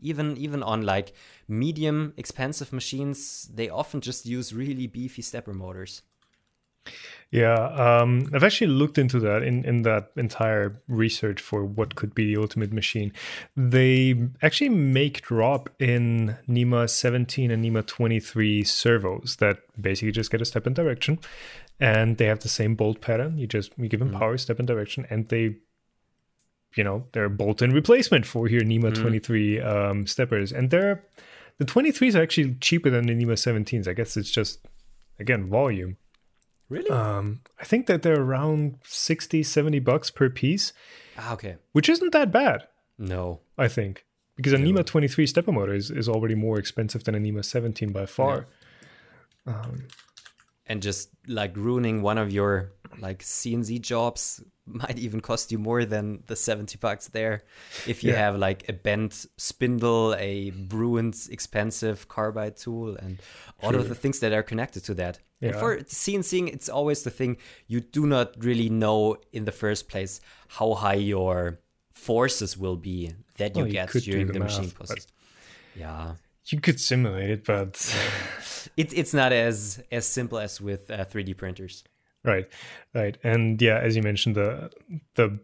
Even 0.00 0.36
even 0.36 0.62
on 0.62 0.82
like 0.82 1.14
medium 1.48 2.12
expensive 2.16 2.72
machines, 2.72 3.48
they 3.52 3.70
often 3.70 4.00
just 4.00 4.26
use 4.26 4.52
really 4.52 4.86
beefy 4.86 5.22
stepper 5.22 5.54
motors. 5.54 6.02
Yeah, 7.34 7.54
um, 7.56 8.30
I've 8.32 8.44
actually 8.44 8.68
looked 8.68 8.96
into 8.96 9.18
that 9.18 9.42
in, 9.42 9.64
in 9.64 9.82
that 9.82 10.12
entire 10.16 10.80
research 10.86 11.40
for 11.40 11.64
what 11.64 11.96
could 11.96 12.14
be 12.14 12.32
the 12.32 12.40
ultimate 12.40 12.72
machine. 12.72 13.12
They 13.56 14.28
actually 14.40 14.68
make 14.68 15.22
drop 15.22 15.68
in 15.80 16.36
NEMA 16.46 16.86
17 16.86 17.50
and 17.50 17.60
NEMA 17.60 17.82
23 17.82 18.62
servos 18.62 19.38
that 19.40 19.58
basically 19.80 20.12
just 20.12 20.30
get 20.30 20.42
a 20.42 20.44
step 20.44 20.64
in 20.64 20.74
direction, 20.74 21.18
and 21.80 22.18
they 22.18 22.26
have 22.26 22.38
the 22.38 22.48
same 22.48 22.76
bolt 22.76 23.00
pattern. 23.00 23.36
You 23.36 23.48
just 23.48 23.72
you 23.76 23.88
give 23.88 23.98
them 23.98 24.10
mm. 24.10 24.18
power, 24.20 24.38
step 24.38 24.60
in 24.60 24.66
direction, 24.66 25.04
and 25.10 25.28
they, 25.28 25.56
you 26.76 26.84
know, 26.84 27.06
they're 27.14 27.28
bolt-in 27.28 27.72
replacement 27.72 28.26
for 28.26 28.48
your 28.48 28.62
NEMA 28.62 28.92
mm. 28.92 29.02
23 29.02 29.60
um, 29.60 30.06
steppers, 30.06 30.52
and 30.52 30.70
they're 30.70 31.02
the 31.58 31.64
23s 31.64 32.14
are 32.14 32.22
actually 32.22 32.54
cheaper 32.60 32.90
than 32.90 33.06
the 33.06 33.14
NEMA 33.14 33.34
17s. 33.34 33.88
I 33.88 33.92
guess 33.92 34.16
it's 34.16 34.30
just 34.30 34.60
again 35.18 35.48
volume. 35.48 35.96
Really? 36.68 36.90
Um, 36.90 37.40
I 37.60 37.64
think 37.64 37.86
that 37.86 38.02
they're 38.02 38.20
around 38.20 38.78
60, 38.84 39.42
70 39.42 39.78
bucks 39.80 40.10
per 40.10 40.30
piece. 40.30 40.72
Ah, 41.18 41.32
okay. 41.34 41.56
Which 41.72 41.88
isn't 41.88 42.12
that 42.12 42.32
bad. 42.32 42.66
No. 42.98 43.40
I 43.58 43.68
think. 43.68 44.04
Because 44.36 44.52
a 44.52 44.58
no. 44.58 44.64
NEMA 44.64 44.84
23 44.84 45.26
stepper 45.26 45.52
motor 45.52 45.74
is, 45.74 45.90
is 45.90 46.08
already 46.08 46.34
more 46.34 46.58
expensive 46.58 47.04
than 47.04 47.14
a 47.14 47.20
NEMA 47.20 47.42
17 47.42 47.92
by 47.92 48.06
far. 48.06 48.46
Yeah. 49.46 49.54
Um, 49.54 49.86
and 50.66 50.82
just 50.82 51.10
like 51.28 51.56
ruining 51.56 52.02
one 52.02 52.18
of 52.18 52.32
your 52.32 52.72
like 52.98 53.22
CNC 53.22 53.80
jobs 53.80 54.42
might 54.66 54.98
even 54.98 55.20
cost 55.20 55.52
you 55.52 55.58
more 55.58 55.84
than 55.84 56.22
the 56.26 56.36
70 56.36 56.78
bucks 56.78 57.08
there 57.08 57.42
if 57.86 58.02
you 58.02 58.12
yeah. 58.12 58.18
have 58.18 58.36
like 58.36 58.66
a 58.68 58.72
bent 58.72 59.26
spindle 59.36 60.14
a 60.18 60.52
ruined 60.70 61.14
expensive 61.30 62.08
carbide 62.08 62.56
tool 62.56 62.96
and 62.96 63.20
all 63.62 63.72
True. 63.72 63.80
of 63.80 63.90
the 63.90 63.94
things 63.94 64.20
that 64.20 64.32
are 64.32 64.42
connected 64.42 64.82
to 64.84 64.94
that 64.94 65.18
yeah. 65.44 65.50
and 65.50 65.58
for 65.58 65.76
CNCing 65.78 66.52
it's 66.52 66.68
always 66.68 67.02
the 67.02 67.10
thing 67.10 67.36
you 67.66 67.80
do 67.80 68.06
not 68.06 68.34
really 68.38 68.68
know 68.68 69.16
in 69.32 69.44
the 69.44 69.52
first 69.52 69.88
place 69.88 70.20
how 70.48 70.74
high 70.74 70.94
your 70.94 71.60
forces 71.92 72.56
will 72.56 72.76
be 72.76 73.12
that 73.36 73.56
you 73.56 73.64
well, 73.64 73.72
get 73.72 73.94
you 73.94 74.00
during 74.00 74.26
the, 74.26 74.32
the 74.34 74.40
machine 74.40 74.70
process. 74.70 75.06
Yeah. 75.76 76.14
You 76.46 76.60
could 76.60 76.80
simulate 76.80 77.30
it 77.30 77.44
but 77.44 77.74
it, 78.76 78.92
it's 78.96 79.14
not 79.14 79.32
as 79.32 79.82
as 79.92 80.06
simple 80.06 80.38
as 80.38 80.60
with 80.60 80.90
uh, 80.90 81.04
3d 81.04 81.36
printers. 81.36 81.84
Right, 82.24 82.48
right, 82.94 83.18
and 83.22 83.60
yeah, 83.60 83.78
as 83.78 83.96
you 83.96 84.02
mentioned, 84.02 84.36
the 84.36 84.70
the 85.14 85.38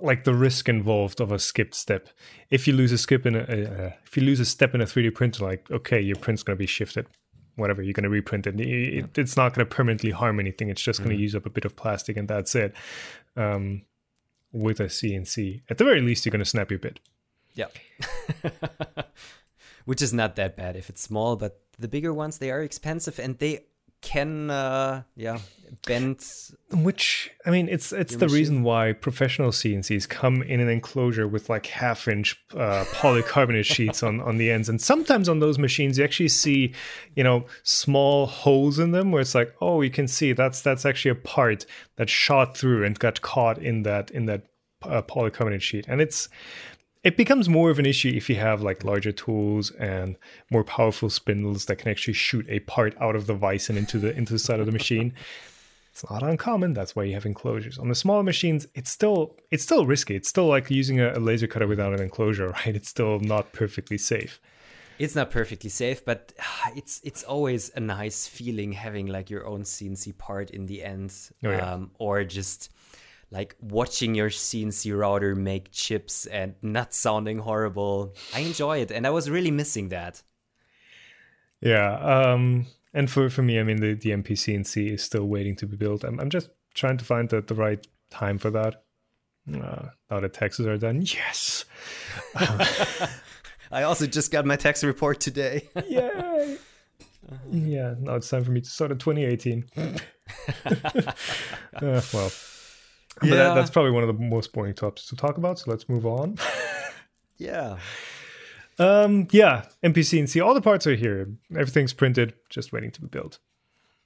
like 0.00 0.24
the 0.24 0.34
risk 0.34 0.68
involved 0.68 1.20
of 1.20 1.32
a 1.32 1.38
skipped 1.38 1.74
step. 1.74 2.08
If 2.50 2.66
you 2.66 2.72
lose 2.72 2.92
a 2.92 2.98
skip 2.98 3.26
in 3.26 3.34
a, 3.36 3.40
uh, 3.40 3.90
if 4.04 4.16
you 4.16 4.22
lose 4.22 4.40
a 4.40 4.44
step 4.44 4.74
in 4.74 4.80
a 4.80 4.84
3D 4.84 5.14
printer, 5.14 5.44
like 5.44 5.70
okay, 5.70 6.00
your 6.00 6.16
print's 6.16 6.42
gonna 6.42 6.56
be 6.56 6.66
shifted, 6.66 7.06
whatever 7.56 7.82
you're 7.82 7.92
gonna 7.92 8.08
reprint 8.08 8.46
it. 8.46 8.60
it 8.60 9.18
it's 9.18 9.36
not 9.36 9.54
gonna 9.54 9.66
permanently 9.66 10.10
harm 10.10 10.38
anything. 10.38 10.68
It's 10.68 10.82
just 10.82 11.00
gonna 11.00 11.14
mm-hmm. 11.14 11.22
use 11.22 11.34
up 11.34 11.46
a 11.46 11.50
bit 11.50 11.64
of 11.64 11.76
plastic, 11.76 12.16
and 12.16 12.28
that's 12.28 12.54
it. 12.54 12.74
Um, 13.36 13.82
with 14.52 14.80
a 14.80 14.84
CNC, 14.84 15.62
at 15.68 15.78
the 15.78 15.84
very 15.84 16.00
least, 16.00 16.24
you're 16.24 16.30
gonna 16.30 16.44
snap 16.44 16.70
your 16.70 16.78
bit. 16.78 17.00
Yeah. 17.54 17.66
Which 19.84 20.02
is 20.02 20.12
not 20.12 20.36
that 20.36 20.56
bad 20.56 20.76
if 20.76 20.88
it's 20.88 21.02
small, 21.02 21.36
but 21.36 21.60
the 21.78 21.88
bigger 21.88 22.12
ones 22.12 22.38
they 22.38 22.50
are 22.50 22.62
expensive 22.62 23.18
and 23.18 23.38
they 23.38 23.64
can 24.06 24.50
uh, 24.50 25.02
yeah 25.16 25.38
bend 25.84 26.24
which 26.72 27.30
i 27.44 27.50
mean 27.50 27.68
it's 27.68 27.92
it's 27.92 28.14
the 28.14 28.26
machine. 28.26 28.38
reason 28.38 28.62
why 28.62 28.92
professional 28.92 29.50
cncs 29.50 30.08
come 30.08 30.42
in 30.42 30.60
an 30.60 30.68
enclosure 30.68 31.26
with 31.26 31.50
like 31.50 31.66
half 31.66 32.06
inch 32.06 32.40
uh, 32.52 32.84
polycarbonate 32.92 33.64
sheets 33.64 34.04
on 34.04 34.20
on 34.20 34.38
the 34.38 34.50
ends. 34.50 34.68
And 34.68 34.80
sometimes 34.80 35.28
on 35.28 35.40
those 35.40 35.58
machines 35.58 35.98
you 35.98 36.04
actually 36.04 36.28
see 36.28 36.72
you 37.16 37.24
know 37.24 37.46
small 37.64 38.26
holes 38.26 38.78
in 38.78 38.92
them 38.92 39.10
where 39.10 39.20
it's 39.20 39.34
like 39.34 39.52
oh 39.60 39.82
you 39.82 39.90
can 39.90 40.06
see 40.06 40.32
that's 40.32 40.60
that's 40.62 40.86
actually 40.86 41.10
a 41.10 41.16
part 41.16 41.66
that 41.96 42.08
shot 42.08 42.56
through 42.56 42.84
and 42.84 42.96
got 42.98 43.20
caught 43.22 43.58
in 43.58 43.82
that 43.82 44.10
in 44.12 44.26
that 44.26 44.42
uh, 44.82 45.02
polycarbonate 45.02 45.62
sheet. 45.62 45.86
And 45.88 46.00
it's 46.00 46.28
it 47.06 47.16
becomes 47.16 47.48
more 47.48 47.70
of 47.70 47.78
an 47.78 47.86
issue 47.86 48.12
if 48.16 48.28
you 48.28 48.34
have 48.34 48.62
like 48.62 48.82
larger 48.82 49.12
tools 49.12 49.70
and 49.70 50.16
more 50.50 50.64
powerful 50.64 51.08
spindles 51.08 51.66
that 51.66 51.76
can 51.76 51.88
actually 51.88 52.14
shoot 52.14 52.44
a 52.48 52.58
part 52.60 52.96
out 53.00 53.14
of 53.14 53.28
the 53.28 53.34
vise 53.34 53.68
and 53.68 53.78
into 53.78 53.96
the 53.96 54.12
into 54.16 54.32
the 54.32 54.40
side 54.40 54.58
of 54.58 54.66
the 54.66 54.72
machine. 54.72 55.14
It's 55.92 56.04
not 56.10 56.24
uncommon. 56.24 56.72
That's 56.72 56.96
why 56.96 57.04
you 57.04 57.14
have 57.14 57.24
enclosures. 57.24 57.78
On 57.78 57.88
the 57.88 57.94
smaller 57.94 58.24
machines, 58.24 58.66
it's 58.74 58.90
still 58.90 59.36
it's 59.52 59.62
still 59.62 59.86
risky. 59.86 60.16
It's 60.16 60.28
still 60.28 60.48
like 60.48 60.68
using 60.68 60.98
a, 60.98 61.12
a 61.12 61.20
laser 61.20 61.46
cutter 61.46 61.68
without 61.68 61.92
an 61.92 62.02
enclosure, 62.02 62.48
right? 62.58 62.74
It's 62.74 62.88
still 62.88 63.20
not 63.20 63.52
perfectly 63.52 63.98
safe. 63.98 64.40
It's 64.98 65.14
not 65.14 65.30
perfectly 65.30 65.70
safe, 65.70 66.04
but 66.04 66.32
it's 66.74 67.00
it's 67.04 67.22
always 67.22 67.70
a 67.76 67.80
nice 67.80 68.26
feeling 68.26 68.72
having 68.72 69.06
like 69.06 69.30
your 69.30 69.46
own 69.46 69.62
CNC 69.62 70.18
part 70.18 70.50
in 70.50 70.66
the 70.66 70.82
end, 70.82 71.14
oh, 71.44 71.50
yeah. 71.50 71.74
um, 71.74 71.92
or 72.00 72.24
just 72.24 72.72
like 73.30 73.56
watching 73.60 74.14
your 74.14 74.30
CNC 74.30 74.96
router 74.96 75.34
make 75.34 75.72
chips 75.72 76.26
and 76.26 76.54
not 76.62 76.94
sounding 76.94 77.38
horrible. 77.38 78.14
I 78.34 78.40
enjoy 78.40 78.78
it, 78.78 78.90
and 78.90 79.06
I 79.06 79.10
was 79.10 79.28
really 79.30 79.50
missing 79.50 79.88
that. 79.90 80.22
Yeah, 81.60 81.98
um, 81.98 82.66
and 82.94 83.10
for 83.10 83.28
for 83.30 83.42
me, 83.42 83.58
I 83.58 83.62
mean, 83.62 83.78
the 83.78 83.94
the 83.94 84.10
MPCNC 84.10 84.92
is 84.92 85.02
still 85.02 85.26
waiting 85.26 85.56
to 85.56 85.66
be 85.66 85.76
built. 85.76 86.04
I'm 86.04 86.20
I'm 86.20 86.30
just 86.30 86.50
trying 86.74 86.98
to 86.98 87.04
find 87.04 87.28
the, 87.28 87.40
the 87.40 87.54
right 87.54 87.84
time 88.10 88.38
for 88.38 88.50
that. 88.50 88.84
Uh, 89.52 89.88
now 90.10 90.20
the 90.20 90.28
taxes 90.28 90.66
are 90.66 90.76
done, 90.76 91.02
yes. 91.02 91.64
I 93.70 93.82
also 93.82 94.06
just 94.06 94.30
got 94.32 94.44
my 94.44 94.56
tax 94.56 94.82
report 94.82 95.20
today. 95.20 95.68
Yay! 95.88 96.58
Yeah, 97.50 97.94
now 97.98 98.16
it's 98.16 98.28
time 98.28 98.44
for 98.44 98.50
me 98.50 98.60
to 98.60 98.68
start 98.68 98.92
in 98.92 98.98
2018. 98.98 99.64
uh, 100.66 102.02
well, 102.12 102.32
But 103.20 103.30
that, 103.30 103.54
that's 103.54 103.70
probably 103.70 103.92
one 103.92 104.02
of 104.02 104.08
the 104.08 104.22
most 104.22 104.52
boring 104.52 104.74
topics 104.74 105.06
to 105.08 105.16
talk 105.16 105.38
about. 105.38 105.58
So 105.58 105.70
let's 105.70 105.88
move 105.88 106.06
on. 106.06 106.36
yeah. 107.38 107.78
Um, 108.78 109.26
yeah, 109.30 109.64
MPCNC. 109.82 110.44
All 110.44 110.52
the 110.54 110.60
parts 110.60 110.86
are 110.86 110.94
here. 110.94 111.28
Everything's 111.52 111.94
printed, 111.94 112.34
just 112.50 112.72
waiting 112.72 112.90
to 112.90 113.00
be 113.00 113.06
built. 113.06 113.38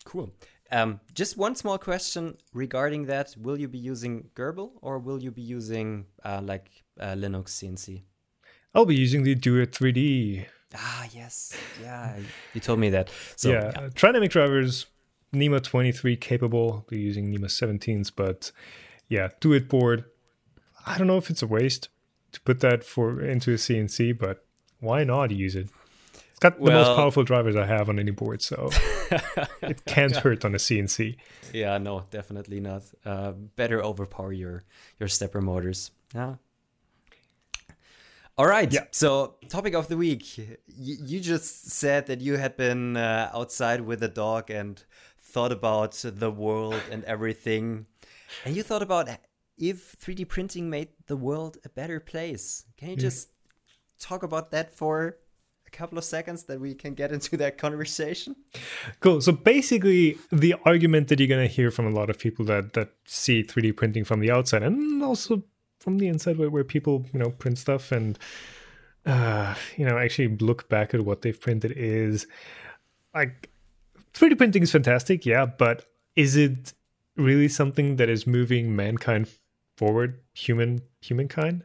Cool. 0.04 0.30
Um, 0.70 1.00
just 1.12 1.36
one 1.36 1.56
small 1.56 1.78
question 1.78 2.36
regarding 2.52 3.06
that: 3.06 3.34
Will 3.36 3.58
you 3.58 3.66
be 3.66 3.78
using 3.78 4.28
GRBL 4.36 4.70
or 4.80 4.98
will 4.98 5.20
you 5.20 5.32
be 5.32 5.42
using 5.42 6.06
uh, 6.24 6.40
like 6.42 6.70
uh, 7.00 7.14
Linux 7.14 7.48
CNC? 7.48 8.02
I'll 8.74 8.86
be 8.86 8.94
using 8.94 9.24
the 9.24 9.34
Duet 9.34 9.72
3D. 9.72 10.46
Ah, 10.76 11.08
yes, 11.12 11.56
yeah, 11.82 12.16
you 12.54 12.60
told 12.60 12.78
me 12.78 12.90
that. 12.90 13.10
So, 13.34 13.50
yeah, 13.50 13.72
yeah. 13.74 13.88
Trinamic 13.88 14.30
drivers, 14.30 14.86
NEMA 15.32 15.58
23 15.58 16.16
capable. 16.16 16.86
Be 16.88 17.00
using 17.00 17.28
NEMA 17.28 17.48
17s, 17.48 18.12
but 18.14 18.52
yeah, 19.10 19.28
Duet 19.40 19.68
board. 19.68 20.04
I 20.86 20.96
don't 20.96 21.06
know 21.06 21.18
if 21.18 21.28
it's 21.28 21.42
a 21.42 21.46
waste 21.46 21.90
to 22.32 22.40
put 22.40 22.60
that 22.60 22.82
for 22.84 23.20
into 23.20 23.50
a 23.52 23.56
CNC, 23.56 24.18
but 24.18 24.46
why 24.78 25.04
not 25.04 25.30
use 25.30 25.54
it? 25.54 25.68
It's 26.14 26.38
got 26.40 26.58
the 26.58 26.70
most 26.70 26.96
powerful 26.96 27.22
drivers 27.22 27.54
I 27.54 27.66
have 27.66 27.90
on 27.90 27.98
any 27.98 28.12
board, 28.12 28.40
so 28.40 28.70
it 29.60 29.84
can't 29.84 30.16
hurt 30.16 30.42
on 30.46 30.54
a 30.54 30.58
CNC. 30.58 31.16
Yeah, 31.52 31.76
no, 31.76 32.04
definitely 32.10 32.60
not. 32.60 32.84
Uh, 33.04 33.32
better 33.32 33.84
overpower 33.84 34.32
your 34.32 34.62
your 34.98 35.08
stepper 35.08 35.42
motors. 35.42 35.90
Yeah. 36.14 36.36
All 38.38 38.46
right. 38.46 38.72
Yeah. 38.72 38.84
So, 38.90 39.34
topic 39.50 39.74
of 39.74 39.88
the 39.88 39.98
week. 39.98 40.24
Y- 40.38 40.96
you 41.04 41.20
just 41.20 41.72
said 41.72 42.06
that 42.06 42.22
you 42.22 42.38
had 42.38 42.56
been 42.56 42.96
uh, 42.96 43.30
outside 43.34 43.82
with 43.82 44.02
a 44.02 44.08
dog 44.08 44.50
and 44.50 44.82
thought 45.18 45.52
about 45.52 45.92
the 46.02 46.30
world 46.30 46.80
and 46.90 47.04
everything. 47.04 47.84
And 48.44 48.56
you 48.56 48.62
thought 48.62 48.82
about 48.82 49.08
if 49.60 49.96
3D 50.00 50.26
printing 50.28 50.70
made 50.70 50.88
the 51.06 51.16
world 51.16 51.58
a 51.64 51.68
better 51.68 52.00
place. 52.00 52.64
Can 52.76 52.90
you 52.90 52.96
just 52.96 53.28
talk 53.98 54.22
about 54.22 54.50
that 54.52 54.74
for 54.74 55.18
a 55.66 55.70
couple 55.70 55.98
of 55.98 56.04
seconds 56.04 56.44
that 56.44 56.58
we 56.60 56.74
can 56.74 56.94
get 56.94 57.12
into 57.12 57.36
that 57.36 57.58
conversation? 57.58 58.34
Cool. 59.00 59.20
So 59.20 59.32
basically, 59.32 60.18
the 60.32 60.54
argument 60.64 61.08
that 61.08 61.20
you're 61.20 61.28
going 61.28 61.46
to 61.46 61.54
hear 61.54 61.70
from 61.70 61.86
a 61.86 61.90
lot 61.90 62.10
of 62.10 62.18
people 62.18 62.44
that 62.46 62.72
that 62.72 62.90
see 63.04 63.42
3D 63.42 63.76
printing 63.76 64.04
from 64.04 64.20
the 64.20 64.30
outside 64.30 64.62
and 64.62 65.02
also 65.02 65.42
from 65.78 65.98
the 65.98 66.08
inside, 66.08 66.38
where, 66.38 66.50
where 66.50 66.64
people 66.64 67.06
you 67.12 67.18
know 67.18 67.30
print 67.30 67.58
stuff 67.58 67.92
and 67.92 68.18
uh, 69.06 69.54
you 69.76 69.84
know 69.86 69.98
actually 69.98 70.28
look 70.38 70.68
back 70.68 70.94
at 70.94 71.04
what 71.04 71.22
they've 71.22 71.40
printed 71.40 71.72
is 71.76 72.26
like 73.14 73.50
3D 74.14 74.38
printing 74.38 74.62
is 74.62 74.72
fantastic, 74.72 75.26
yeah, 75.26 75.46
but 75.46 75.86
is 76.16 76.36
it 76.36 76.72
really 77.20 77.48
something 77.48 77.96
that 77.96 78.08
is 78.08 78.26
moving 78.26 78.74
mankind 78.74 79.28
forward, 79.76 80.20
human 80.34 80.82
humankind, 81.00 81.64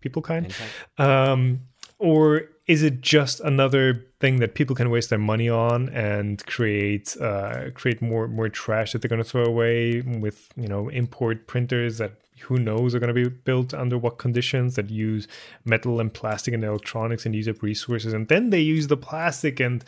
people 0.00 0.22
kind? 0.22 0.52
Um, 0.98 1.60
or 1.98 2.48
is 2.66 2.82
it 2.82 3.00
just 3.00 3.40
another 3.40 4.06
thing 4.20 4.40
that 4.40 4.54
people 4.54 4.74
can 4.74 4.90
waste 4.90 5.10
their 5.10 5.18
money 5.18 5.48
on 5.48 5.88
and 5.90 6.44
create 6.46 7.16
uh, 7.20 7.70
create 7.74 8.00
more 8.00 8.26
more 8.28 8.48
trash 8.48 8.92
that 8.92 9.02
they're 9.02 9.08
going 9.08 9.22
to 9.22 9.28
throw 9.28 9.44
away 9.44 10.00
with 10.00 10.48
you 10.56 10.68
know 10.68 10.88
import 10.88 11.46
printers 11.46 11.98
that 11.98 12.12
who 12.40 12.58
knows 12.58 12.94
are 12.94 12.98
going 12.98 13.14
to 13.14 13.14
be 13.14 13.28
built 13.28 13.72
under 13.72 13.96
what 13.96 14.18
conditions 14.18 14.74
that 14.74 14.90
use 14.90 15.28
metal 15.64 16.00
and 16.00 16.12
plastic 16.12 16.52
and 16.52 16.64
electronics 16.64 17.24
and 17.24 17.34
use 17.34 17.48
up 17.48 17.62
resources 17.62 18.12
and 18.12 18.28
then 18.28 18.50
they 18.50 18.60
use 18.60 18.86
the 18.88 18.96
plastic 18.96 19.60
and 19.60 19.84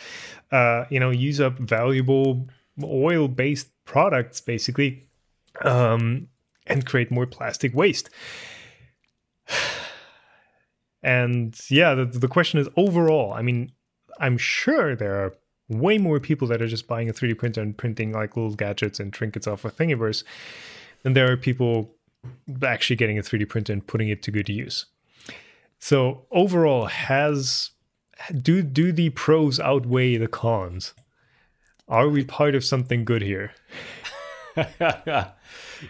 uh, 0.52 0.84
you 0.90 1.00
know 1.00 1.10
use 1.10 1.40
up 1.40 1.58
valuable 1.58 2.46
oil 2.84 3.26
based 3.26 3.68
products 3.84 4.40
basically 4.40 5.05
um, 5.62 6.28
and 6.66 6.86
create 6.86 7.10
more 7.10 7.26
plastic 7.26 7.74
waste 7.74 8.10
and 11.02 11.58
yeah, 11.70 11.94
the, 11.94 12.04
the 12.04 12.28
question 12.28 12.60
is 12.60 12.68
overall, 12.76 13.32
I 13.32 13.42
mean, 13.42 13.70
I'm 14.18 14.38
sure 14.38 14.96
there 14.96 15.14
are 15.16 15.34
way 15.68 15.98
more 15.98 16.20
people 16.20 16.46
that 16.48 16.62
are 16.62 16.68
just 16.68 16.86
buying 16.86 17.08
a 17.08 17.12
3D 17.12 17.38
printer 17.38 17.60
and 17.60 17.76
printing 17.76 18.12
like 18.12 18.36
little 18.36 18.54
gadgets 18.54 19.00
and 19.00 19.12
trinkets 19.12 19.46
off 19.46 19.64
of 19.64 19.76
Thingiverse 19.76 20.22
than 21.02 21.12
there 21.12 21.30
are 21.30 21.36
people 21.36 21.94
actually 22.62 22.96
getting 22.96 23.18
a 23.18 23.22
3D 23.22 23.48
printer 23.48 23.72
and 23.72 23.86
putting 23.86 24.08
it 24.08 24.22
to 24.22 24.30
good 24.30 24.48
use. 24.48 24.86
So 25.78 26.26
overall, 26.30 26.86
has 26.86 27.70
do 28.34 28.62
do 28.62 28.92
the 28.92 29.10
pros 29.10 29.60
outweigh 29.60 30.16
the 30.16 30.28
cons? 30.28 30.94
Are 31.88 32.08
we 32.08 32.24
part 32.24 32.54
of 32.54 32.64
something 32.64 33.04
good 33.04 33.22
here? 33.22 33.52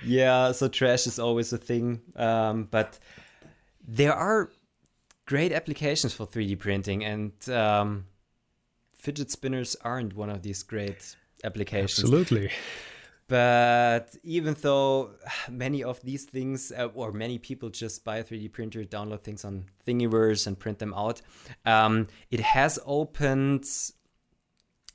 yeah, 0.05 0.53
so 0.53 0.69
trash 0.69 1.07
is 1.07 1.19
always 1.19 1.53
a 1.53 1.59
thing, 1.59 2.01
um, 2.17 2.69
but 2.71 2.99
there 3.87 4.13
are 4.13 4.51
great 5.27 5.53
applications 5.53 6.15
for 6.15 6.27
3D 6.27 6.59
printing, 6.59 7.05
and 7.05 7.33
um, 7.51 8.07
fidget 8.95 9.31
spinners 9.31 9.77
aren't 9.83 10.15
one 10.15 10.31
of 10.31 10.43
these 10.43 10.63
great 10.63 11.17
applications. 11.45 12.05
Absolutely. 12.05 12.51
But 13.29 14.15
even 14.23 14.57
though 14.61 15.11
many 15.51 15.83
of 15.83 16.01
these 16.03 16.25
things, 16.25 16.73
uh, 16.77 16.89
or 16.95 17.11
many 17.11 17.39
people 17.39 17.71
just 17.71 18.05
buy 18.05 18.19
a 18.19 18.25
3D 18.25 18.53
printer, 18.53 18.85
download 18.85 19.23
things 19.23 19.45
on 19.45 19.65
Thingiverse 19.87 20.47
and 20.47 20.57
print 20.57 20.79
them 20.79 20.95
out, 20.95 21.23
um, 21.65 22.07
it 22.31 22.41
has 22.41 22.79
opened 22.87 23.67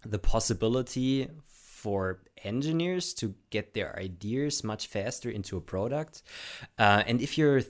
the 0.06 0.18
possibility 0.18 1.28
for 1.46 2.22
engineers 2.44 3.14
to 3.16 3.34
get 3.50 3.74
their 3.74 3.98
ideas 3.98 4.64
much 4.64 4.88
faster 4.88 5.30
into 5.30 5.58
a 5.58 5.62
product. 5.62 6.22
Uh, 6.78 7.04
and 7.08 7.22
if 7.22 7.38
you're 7.38 7.62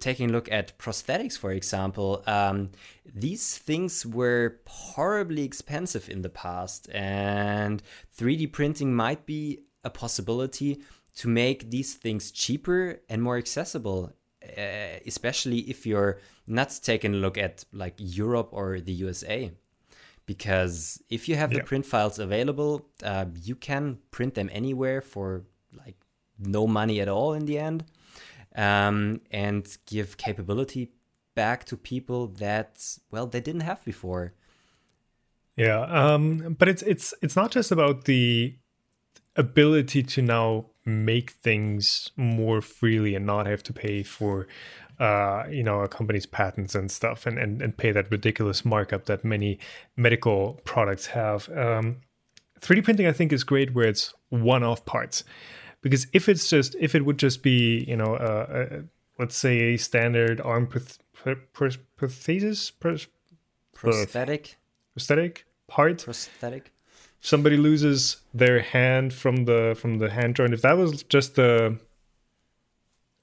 taking 0.00 0.30
a 0.30 0.32
look 0.32 0.50
at 0.50 0.78
prosthetics, 0.78 1.38
for 1.38 1.52
example, 1.52 2.22
um, 2.26 2.70
these 3.04 3.58
things 3.58 4.04
were 4.06 4.60
horribly 4.66 5.42
expensive 5.44 6.08
in 6.08 6.22
the 6.22 6.28
past, 6.28 6.88
and 6.92 7.82
3D 8.16 8.52
printing 8.52 8.94
might 8.94 9.26
be 9.26 9.60
a 9.84 9.90
possibility 9.90 10.82
to 11.16 11.28
make 11.28 11.70
these 11.70 11.94
things 11.94 12.30
cheaper 12.30 13.00
and 13.08 13.22
more 13.22 13.36
accessible. 13.36 14.12
Uh, 14.56 15.00
especially 15.04 15.58
if 15.60 15.84
you're 15.84 16.20
not 16.46 16.78
taking 16.84 17.12
a 17.14 17.16
look 17.16 17.36
at 17.36 17.64
like 17.72 17.94
Europe 17.98 18.48
or 18.52 18.78
the 18.78 18.92
USA 18.92 19.50
because 20.26 21.00
if 21.08 21.28
you 21.28 21.36
have 21.36 21.52
yeah. 21.52 21.58
the 21.58 21.64
print 21.64 21.86
files 21.86 22.18
available, 22.18 22.88
uh, 23.02 23.26
you 23.34 23.54
can 23.54 23.98
print 24.10 24.34
them 24.34 24.50
anywhere 24.52 25.00
for 25.00 25.44
like 25.72 25.96
no 26.38 26.66
money 26.66 27.00
at 27.00 27.08
all 27.08 27.32
in 27.32 27.46
the 27.46 27.58
end, 27.58 27.84
um, 28.56 29.20
and 29.30 29.76
give 29.86 30.16
capability 30.16 30.90
back 31.34 31.64
to 31.64 31.76
people 31.76 32.26
that 32.26 32.98
well 33.10 33.26
they 33.26 33.40
didn't 33.40 33.62
have 33.62 33.84
before. 33.84 34.34
Yeah, 35.56 35.80
um, 35.82 36.56
but 36.58 36.68
it's 36.68 36.82
it's 36.82 37.14
it's 37.22 37.36
not 37.36 37.50
just 37.50 37.70
about 37.70 38.04
the 38.04 38.56
ability 39.36 40.02
to 40.02 40.22
now 40.22 40.66
make 40.84 41.32
things 41.32 42.10
more 42.16 42.60
freely 42.60 43.14
and 43.14 43.26
not 43.26 43.46
have 43.46 43.62
to 43.62 43.72
pay 43.72 44.02
for 44.02 44.46
uh, 44.98 45.44
you 45.50 45.62
know, 45.62 45.80
a 45.80 45.88
company's 45.88 46.26
patents 46.26 46.74
and 46.74 46.90
stuff 46.90 47.26
and, 47.26 47.38
and, 47.38 47.60
and 47.60 47.76
pay 47.76 47.92
that 47.92 48.10
ridiculous 48.10 48.64
markup 48.64 49.06
that 49.06 49.24
many 49.24 49.58
medical 49.96 50.60
products 50.64 51.06
have. 51.06 51.48
Um, 51.50 51.98
3D 52.60 52.84
printing, 52.84 53.06
I 53.06 53.12
think, 53.12 53.32
is 53.32 53.44
great 53.44 53.74
where 53.74 53.88
it's 53.88 54.14
one 54.30 54.62
off 54.62 54.84
parts. 54.86 55.24
Because 55.82 56.06
if 56.12 56.28
it's 56.28 56.48
just, 56.48 56.74
if 56.80 56.94
it 56.94 57.04
would 57.04 57.18
just 57.18 57.42
be, 57.42 57.84
you 57.86 57.96
know, 57.96 58.16
uh, 58.16 58.66
uh, 58.70 58.80
let's 59.18 59.36
say 59.36 59.74
a 59.74 59.76
standard 59.76 60.40
arm 60.40 60.66
proth- 60.66 60.98
prosthesis, 61.54 62.72
prosthetic, 63.74 64.56
prosthetic 64.94 65.46
part, 65.66 66.04
prosthetic. 66.04 66.72
Somebody 67.20 67.56
loses 67.56 68.18
their 68.32 68.60
hand 68.60 69.12
from 69.12 69.46
the 69.46 69.76
from 69.78 69.98
the 69.98 70.10
hand 70.10 70.36
joint. 70.36 70.54
If 70.54 70.62
that 70.62 70.76
was 70.76 71.02
just 71.04 71.34
the 71.34 71.78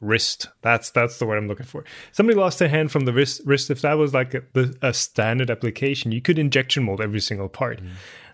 wrist. 0.03 0.47
That's 0.61 0.91
that's 0.91 1.19
the 1.19 1.25
word 1.25 1.37
I'm 1.37 1.47
looking 1.47 1.65
for. 1.65 1.83
Somebody 2.11 2.37
lost 2.37 2.61
a 2.61 2.67
hand 2.67 2.91
from 2.91 3.05
the 3.05 3.13
wrist. 3.13 3.41
Wrist. 3.45 3.69
If 3.69 3.81
that 3.81 3.93
was 3.93 4.13
like 4.13 4.33
a, 4.33 4.43
a 4.81 4.93
standard 4.93 5.49
application, 5.49 6.11
you 6.11 6.21
could 6.21 6.37
injection 6.37 6.83
mold 6.83 7.01
every 7.01 7.21
single 7.21 7.49
part, 7.49 7.81
mm. 7.81 7.89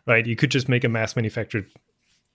right? 0.06 0.26
You 0.26 0.36
could 0.36 0.52
just 0.52 0.68
make 0.68 0.84
a 0.84 0.90
mass 0.90 1.16
manufactured 1.16 1.68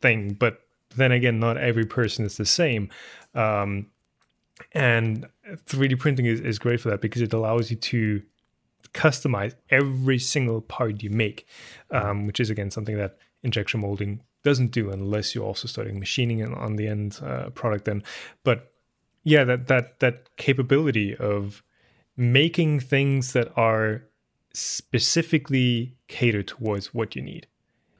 thing. 0.00 0.34
But 0.34 0.60
then 0.96 1.12
again, 1.12 1.40
not 1.40 1.56
every 1.56 1.84
person 1.84 2.24
is 2.24 2.36
the 2.36 2.46
same. 2.46 2.88
Um, 3.34 3.88
and 4.72 5.26
3D 5.66 5.98
printing 5.98 6.26
is, 6.26 6.40
is 6.40 6.58
great 6.58 6.80
for 6.80 6.90
that 6.90 7.00
because 7.00 7.22
it 7.22 7.32
allows 7.32 7.70
you 7.70 7.76
to 7.76 8.22
customize 8.92 9.54
every 9.70 10.18
single 10.18 10.60
part 10.60 11.02
you 11.02 11.10
make, 11.10 11.46
um, 11.90 12.26
which 12.26 12.38
is 12.38 12.50
again 12.50 12.70
something 12.70 12.96
that 12.96 13.18
injection 13.42 13.80
molding 13.80 14.20
doesn't 14.44 14.70
do 14.70 14.90
unless 14.90 15.34
you're 15.34 15.44
also 15.44 15.66
starting 15.66 15.98
machining 15.98 16.44
on 16.54 16.76
the 16.76 16.86
end 16.86 17.18
uh, 17.24 17.50
product 17.50 17.86
then. 17.86 18.02
But 18.44 18.73
yeah 19.24 19.44
that 19.44 19.66
that 19.66 20.00
that 20.00 20.36
capability 20.36 21.16
of 21.16 21.62
making 22.16 22.78
things 22.78 23.32
that 23.32 23.50
are 23.56 24.04
specifically 24.52 25.96
catered 26.06 26.46
towards 26.46 26.94
what 26.94 27.16
you 27.16 27.22
need 27.22 27.46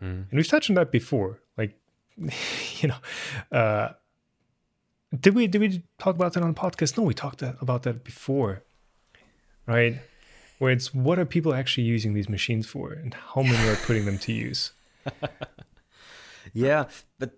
mm. 0.01 0.07
and 0.07 0.33
we've 0.33 0.47
touched 0.49 0.71
on 0.71 0.77
that 0.77 0.93
before 0.93 1.41
like 1.59 1.77
you 2.81 2.89
know 2.89 2.97
uh 3.51 3.89
did 5.21 5.35
we 5.35 5.47
did 5.47 5.61
we 5.61 5.83
talk 5.99 6.15
about 6.15 6.33
that 6.33 6.43
on 6.43 6.53
the 6.53 6.61
podcast? 6.61 6.97
No, 6.97 7.05
we 7.05 7.15
talked 7.15 7.39
that, 7.41 7.57
about 7.61 7.83
that 7.85 8.05
before, 8.05 8.63
right? 9.67 10.01
Where 10.59 10.73
it's 10.73 10.95
what 10.95 11.19
are 11.19 11.25
people 11.25 11.55
actually 11.55 11.85
using 11.85 12.15
these 12.15 12.29
machines 12.29 12.67
for, 12.67 12.93
and 12.93 13.15
how 13.15 13.43
many 13.43 13.69
are 13.69 13.77
putting 13.77 14.07
them 14.07 14.19
to 14.19 14.33
use? 14.33 14.73
yeah, 16.53 16.87
but 17.19 17.33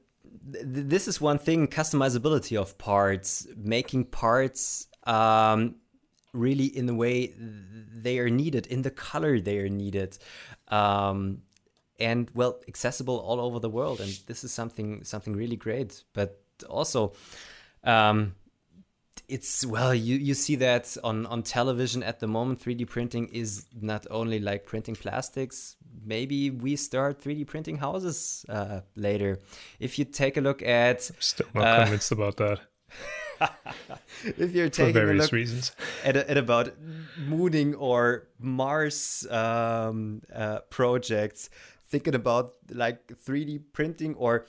th- 0.52 0.64
this 0.64 1.08
is 1.08 1.20
one 1.20 1.38
thing: 1.38 1.68
customizability 1.68 2.56
of 2.56 2.78
parts, 2.78 3.46
making 3.56 4.06
parts 4.06 4.88
um, 5.04 5.76
really 6.32 6.66
in 6.66 6.86
the 6.86 6.94
way 6.94 7.34
they 7.36 8.18
are 8.18 8.30
needed, 8.30 8.66
in 8.66 8.82
the 8.82 8.90
color 8.90 9.40
they 9.40 9.58
are 9.58 9.68
needed. 9.68 10.18
Um, 10.68 11.42
and 11.98 12.30
well 12.34 12.60
accessible 12.68 13.18
all 13.18 13.40
over 13.40 13.58
the 13.58 13.70
world 13.70 14.00
and 14.00 14.10
this 14.26 14.44
is 14.44 14.52
something 14.52 15.02
something 15.02 15.34
really 15.34 15.56
great 15.56 16.04
but 16.12 16.42
also 16.68 17.14
um, 17.84 18.34
it's 19.28 19.66
well 19.66 19.94
you 19.94 20.16
you 20.16 20.34
see 20.34 20.56
that 20.56 20.96
on 21.02 21.26
on 21.26 21.42
television 21.42 22.02
at 22.02 22.20
the 22.20 22.26
moment 22.26 22.60
3d 22.60 22.86
printing 22.88 23.28
is 23.28 23.66
not 23.80 24.06
only 24.10 24.38
like 24.38 24.66
printing 24.66 24.96
plastics. 24.96 25.76
Maybe 26.04 26.50
we 26.50 26.76
start 26.76 27.20
3d 27.20 27.46
printing 27.46 27.78
houses 27.78 28.44
uh, 28.48 28.80
later. 28.94 29.40
If 29.80 29.98
you 29.98 30.04
take 30.04 30.36
a 30.36 30.40
look 30.40 30.62
at 30.62 31.02
still 31.18 31.48
not 31.54 31.66
uh, 31.66 31.78
convinced 31.82 32.12
about 32.12 32.36
that. 32.36 32.60
If 34.24 34.54
you're 34.54 34.70
taking 34.70 34.94
for 34.94 35.00
various 35.00 35.20
a 35.20 35.22
look 35.24 35.32
reasons. 35.32 35.72
at, 36.02 36.16
at 36.16 36.38
about 36.38 36.72
mooning 37.18 37.74
or 37.74 38.28
mars 38.38 39.26
um, 39.30 40.22
uh, 40.34 40.60
projects 40.70 41.50
thinking 41.88 42.14
about 42.14 42.54
like 42.70 43.06
3d 43.08 43.60
printing 43.72 44.14
or 44.14 44.46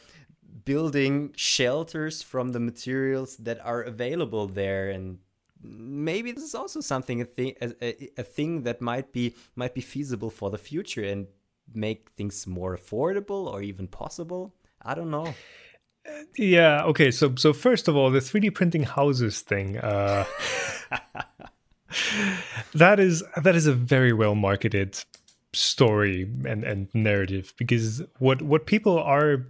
building 0.66 1.34
shelters 1.36 2.22
from 2.22 2.52
the 2.52 2.60
materials 2.60 3.38
that 3.38 3.60
are 3.66 3.82
available 3.82 4.48
there. 4.48 4.90
And 4.90 5.20
maybe 5.62 6.32
this 6.32 6.44
is 6.44 6.56
also 6.56 6.82
something 6.82 7.22
a 7.22 7.26
thing 7.26 7.56
a, 7.62 8.10
a, 8.18 8.24
thing 8.24 8.64
that 8.64 8.82
might 8.82 9.12
be 9.12 9.36
might 9.56 9.74
be 9.74 9.82
feasible 9.82 10.30
for 10.30 10.50
the 10.50 10.58
future 10.58 11.04
and 11.04 11.28
make 11.74 12.10
things 12.12 12.48
more 12.48 12.78
affordable 12.78 13.48
or 13.48 13.62
even 13.62 13.88
possible. 13.88 14.54
I 14.82 14.96
don't 14.96 15.12
know. 15.12 15.34
Yeah 16.38 16.84
okay 16.86 17.12
so 17.12 17.36
so 17.36 17.52
first 17.52 17.90
of 17.90 17.98
all 17.98 18.10
the 18.10 18.20
3d 18.20 18.54
printing 18.54 18.84
houses 18.84 19.42
thing 19.42 19.78
uh 19.80 20.24
that 22.74 23.00
is 23.00 23.24
that 23.36 23.56
is 23.56 23.68
a 23.68 23.74
very 23.74 24.14
well 24.14 24.34
marketed 24.34 25.04
story 25.54 26.32
and 26.46 26.64
and 26.64 26.88
narrative 26.94 27.54
because 27.58 28.02
what 28.20 28.42
what 28.42 28.66
people 28.66 28.98
are 28.98 29.48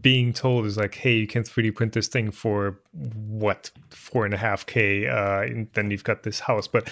being 0.00 0.32
told 0.32 0.66
is 0.66 0.76
like, 0.76 0.94
hey, 0.94 1.14
you 1.14 1.26
can 1.26 1.42
3D 1.42 1.74
print 1.74 1.92
this 1.92 2.08
thing 2.08 2.30
for 2.30 2.78
what 2.92 3.70
four 3.88 4.24
and 4.24 4.34
a 4.34 4.36
half 4.36 4.66
k, 4.66 5.06
uh, 5.06 5.40
and 5.40 5.68
then 5.74 5.90
you've 5.90 6.04
got 6.04 6.22
this 6.22 6.40
house. 6.40 6.68
But 6.68 6.88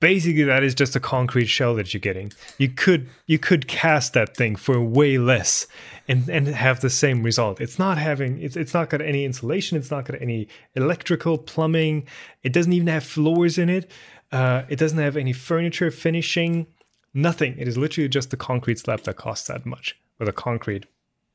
basically, 0.00 0.44
that 0.44 0.62
is 0.62 0.74
just 0.74 0.94
a 0.96 1.00
concrete 1.00 1.46
shell 1.46 1.74
that 1.76 1.92
you're 1.92 2.00
getting. 2.00 2.32
You 2.58 2.68
could 2.68 3.08
you 3.26 3.38
could 3.38 3.68
cast 3.68 4.12
that 4.12 4.36
thing 4.36 4.56
for 4.56 4.80
way 4.80 5.18
less 5.18 5.66
and 6.08 6.28
and 6.28 6.46
have 6.48 6.80
the 6.80 6.90
same 6.90 7.22
result. 7.22 7.60
It's 7.60 7.78
not 7.78 7.98
having 7.98 8.40
it's 8.40 8.56
it's 8.56 8.74
not 8.74 8.90
got 8.90 9.00
any 9.00 9.24
insulation. 9.24 9.76
It's 9.76 9.90
not 9.90 10.04
got 10.04 10.20
any 10.20 10.48
electrical 10.74 11.38
plumbing. 11.38 12.06
It 12.42 12.52
doesn't 12.52 12.72
even 12.72 12.88
have 12.88 13.04
floors 13.04 13.58
in 13.58 13.68
it. 13.68 13.90
Uh, 14.30 14.62
it 14.68 14.78
doesn't 14.78 14.98
have 14.98 15.16
any 15.16 15.32
furniture 15.32 15.90
finishing. 15.90 16.66
Nothing. 17.14 17.58
It 17.58 17.68
is 17.68 17.76
literally 17.76 18.08
just 18.08 18.32
a 18.32 18.38
concrete 18.38 18.78
slab 18.78 19.02
that 19.02 19.16
costs 19.16 19.48
that 19.48 19.66
much, 19.66 19.98
or 20.18 20.24
the 20.24 20.32
concrete 20.32 20.86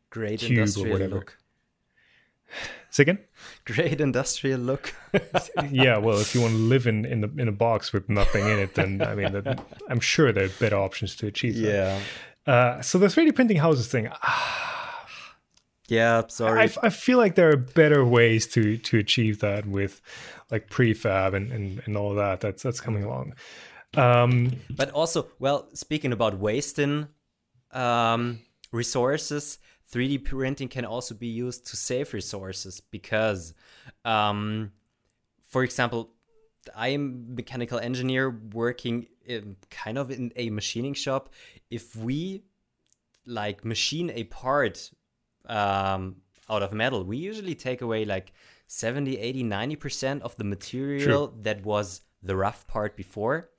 Great 0.09 0.43
industrial 0.43 1.09
look. 1.09 1.37
Second, 2.89 3.19
Great 3.65 3.99
industrial 3.99 4.59
look. 4.59 4.93
yeah, 5.69 5.97
well, 5.97 6.19
if 6.19 6.33
you 6.33 6.41
want 6.41 6.53
to 6.53 6.59
live 6.59 6.87
in 6.87 7.05
in, 7.05 7.21
the, 7.21 7.31
in 7.37 7.47
a 7.47 7.51
box 7.51 7.91
with 7.91 8.09
nothing 8.09 8.45
in 8.45 8.59
it, 8.59 8.75
then 8.75 9.01
I 9.01 9.13
mean, 9.13 9.33
that, 9.33 9.59
I'm 9.89 9.99
sure 9.99 10.31
there 10.31 10.45
are 10.45 10.59
better 10.59 10.77
options 10.77 11.15
to 11.17 11.27
achieve 11.27 11.55
yeah. 11.55 11.99
that. 12.45 12.51
Uh, 12.51 12.81
so 12.81 12.97
the 12.97 13.07
3D 13.07 13.35
printing 13.35 13.57
houses 13.57 13.87
thing. 13.89 14.09
yeah, 15.87 16.23
sorry. 16.27 16.61
I, 16.61 16.69
I 16.81 16.89
feel 16.89 17.17
like 17.17 17.35
there 17.35 17.49
are 17.49 17.57
better 17.57 18.05
ways 18.05 18.47
to 18.47 18.77
to 18.77 18.97
achieve 18.97 19.41
that 19.41 19.65
with 19.65 20.01
like 20.49 20.69
prefab 20.69 21.33
and, 21.33 21.51
and, 21.51 21.81
and 21.85 21.97
all 21.97 22.15
that. 22.15 22.39
That's 22.39 22.63
that's 22.63 22.79
coming 22.79 23.03
along. 23.03 23.33
Um, 23.95 24.53
but 24.69 24.91
also, 24.91 25.27
well, 25.39 25.67
speaking 25.73 26.13
about 26.13 26.39
wasting 26.39 27.07
um, 27.71 28.39
resources, 28.71 29.59
3D 29.91 30.25
printing 30.25 30.67
can 30.67 30.85
also 30.85 31.15
be 31.15 31.27
used 31.27 31.65
to 31.67 31.77
save 31.77 32.13
resources 32.13 32.81
because, 32.81 33.53
um, 34.03 34.71
for 35.47 35.63
example, 35.63 36.11
I 36.75 36.89
am 36.89 37.35
mechanical 37.35 37.79
engineer 37.79 38.29
working 38.29 39.07
in, 39.25 39.55
kind 39.69 39.97
of 39.97 40.11
in 40.11 40.33
a 40.35 40.49
machining 40.49 40.93
shop. 40.93 41.29
If 41.69 41.95
we 41.95 42.43
like 43.25 43.63
machine 43.63 44.09
a 44.09 44.25
part 44.25 44.91
um, 45.45 46.17
out 46.49 46.63
of 46.63 46.73
metal, 46.73 47.03
we 47.05 47.17
usually 47.17 47.55
take 47.55 47.81
away 47.81 48.03
like 48.03 48.33
70, 48.67 49.17
80, 49.17 49.43
90% 49.45 50.21
of 50.21 50.35
the 50.35 50.43
material 50.43 51.33
that 51.43 51.63
was 51.63 52.01
the 52.21 52.35
rough 52.35 52.67
part 52.67 52.97
before 52.97 53.49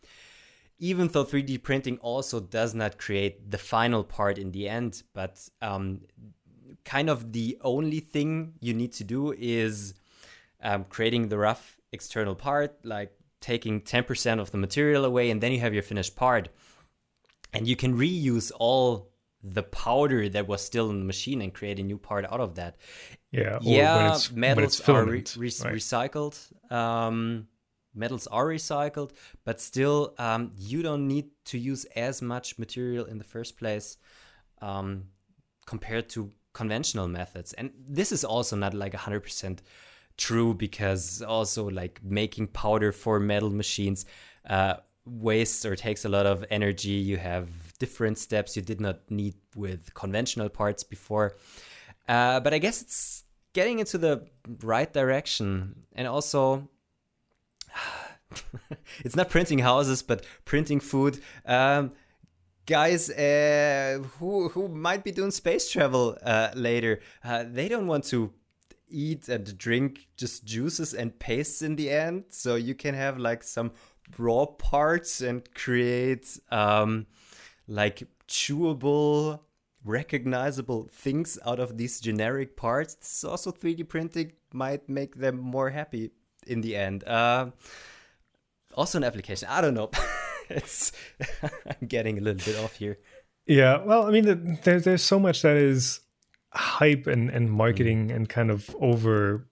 even 0.78 1.08
though 1.08 1.24
3D 1.24 1.62
printing 1.62 1.98
also 1.98 2.40
does 2.40 2.74
not 2.74 2.98
create 2.98 3.50
the 3.50 3.58
final 3.58 4.04
part 4.04 4.38
in 4.38 4.52
the 4.52 4.68
end, 4.68 5.02
but 5.12 5.48
um, 5.60 6.00
kind 6.84 7.10
of 7.10 7.32
the 7.32 7.58
only 7.62 8.00
thing 8.00 8.54
you 8.60 8.72
need 8.74 8.92
to 8.92 9.04
do 9.04 9.34
is 9.36 9.94
um, 10.62 10.84
creating 10.88 11.28
the 11.28 11.38
rough 11.38 11.78
external 11.92 12.34
part, 12.34 12.76
like 12.84 13.12
taking 13.40 13.80
10% 13.80 14.40
of 14.40 14.50
the 14.50 14.58
material 14.58 15.04
away, 15.04 15.30
and 15.30 15.40
then 15.40 15.52
you 15.52 15.60
have 15.60 15.74
your 15.74 15.82
finished 15.82 16.16
part. 16.16 16.48
And 17.52 17.66
you 17.66 17.76
can 17.76 17.96
reuse 17.96 18.52
all 18.58 19.10
the 19.42 19.62
powder 19.62 20.28
that 20.28 20.46
was 20.46 20.62
still 20.62 20.90
in 20.90 20.98
the 20.98 21.04
machine 21.04 21.40
and 21.40 21.54
create 21.54 21.78
a 21.78 21.82
new 21.82 21.98
part 21.98 22.24
out 22.30 22.40
of 22.40 22.56
that. 22.56 22.76
Yeah, 23.30 23.58
yeah, 23.62 24.18
metals 24.34 24.80
are 24.88 25.04
re- 25.04 25.24
re- 25.36 25.52
right. 25.64 25.74
recycled. 25.74 26.72
Um, 26.72 27.48
metals 27.94 28.26
are 28.28 28.46
recycled, 28.46 29.12
but 29.44 29.60
still, 29.60 30.14
um, 30.18 30.52
you 30.56 30.82
don't 30.82 31.06
need 31.06 31.26
to 31.46 31.58
use 31.58 31.84
as 31.96 32.22
much 32.22 32.58
material 32.58 33.04
in 33.04 33.18
the 33.18 33.24
first 33.24 33.58
place 33.58 33.96
um, 34.60 35.04
compared 35.66 36.08
to 36.10 36.30
conventional 36.52 37.08
methods. 37.08 37.52
And 37.52 37.70
this 37.86 38.12
is 38.12 38.24
also 38.24 38.56
not 38.56 38.74
like 38.74 38.92
100% 38.92 39.60
true 40.16 40.54
because 40.54 41.22
also 41.22 41.70
like 41.70 42.00
making 42.02 42.48
powder 42.48 42.90
for 42.92 43.20
metal 43.20 43.50
machines 43.50 44.04
uh, 44.48 44.74
wastes 45.06 45.64
or 45.64 45.76
takes 45.76 46.04
a 46.04 46.08
lot 46.08 46.26
of 46.26 46.44
energy. 46.50 46.90
You 46.90 47.16
have 47.16 47.48
different 47.78 48.18
steps 48.18 48.56
you 48.56 48.62
did 48.62 48.80
not 48.80 49.10
need 49.10 49.34
with 49.54 49.94
conventional 49.94 50.48
parts 50.48 50.82
before. 50.82 51.36
Uh, 52.08 52.40
but 52.40 52.52
I 52.52 52.58
guess 52.58 52.82
it's 52.82 53.24
getting 53.52 53.78
into 53.78 53.98
the 53.98 54.26
right 54.62 54.92
direction. 54.92 55.84
And 55.94 56.08
also, 56.08 56.68
it's 59.04 59.16
not 59.16 59.28
printing 59.28 59.60
houses, 59.60 60.02
but 60.02 60.24
printing 60.44 60.80
food. 60.80 61.20
Um, 61.46 61.92
guys 62.66 63.08
uh, 63.10 63.98
who 64.18 64.50
who 64.50 64.68
might 64.68 65.02
be 65.02 65.10
doing 65.10 65.30
space 65.30 65.70
travel 65.70 66.16
uh, 66.22 66.50
later, 66.54 67.00
uh, 67.24 67.44
they 67.46 67.68
don't 67.68 67.86
want 67.86 68.04
to 68.04 68.32
eat 68.90 69.28
and 69.28 69.56
drink 69.58 70.08
just 70.16 70.44
juices 70.44 70.94
and 70.94 71.18
pastes 71.18 71.62
in 71.62 71.76
the 71.76 71.90
end. 71.90 72.24
So 72.30 72.54
you 72.54 72.74
can 72.74 72.94
have 72.94 73.18
like 73.18 73.42
some 73.42 73.72
raw 74.16 74.46
parts 74.46 75.20
and 75.20 75.42
create 75.54 76.38
um, 76.50 77.06
like 77.66 78.06
chewable, 78.28 79.40
recognizable 79.84 80.88
things 80.92 81.38
out 81.46 81.60
of 81.60 81.76
these 81.76 82.00
generic 82.00 82.56
parts. 82.56 82.94
This 82.94 83.18
is 83.18 83.24
also 83.24 83.50
3D 83.52 83.88
printing 83.88 84.32
might 84.52 84.88
make 84.88 85.16
them 85.16 85.38
more 85.38 85.70
happy 85.70 86.10
in 86.48 86.60
the 86.60 86.76
end. 86.76 87.04
Uh, 87.04 87.50
also 88.74 88.98
an 88.98 89.04
application. 89.04 89.48
I 89.50 89.60
don't 89.60 89.74
know. 89.74 89.90
it's 90.48 90.92
I'm 91.42 91.86
getting 91.86 92.18
a 92.18 92.20
little 92.20 92.44
bit 92.44 92.62
off 92.62 92.76
here. 92.76 92.98
Yeah, 93.46 93.82
well, 93.82 94.06
I 94.06 94.10
mean, 94.10 94.58
there's 94.64 94.84
there's 94.84 95.02
so 95.02 95.18
much 95.18 95.42
that 95.42 95.56
is 95.56 96.00
hype 96.52 97.06
and 97.06 97.30
and 97.30 97.50
marketing 97.50 98.08
mm. 98.08 98.16
and 98.16 98.28
kind 98.28 98.50
of 98.50 98.74
over 98.80 99.46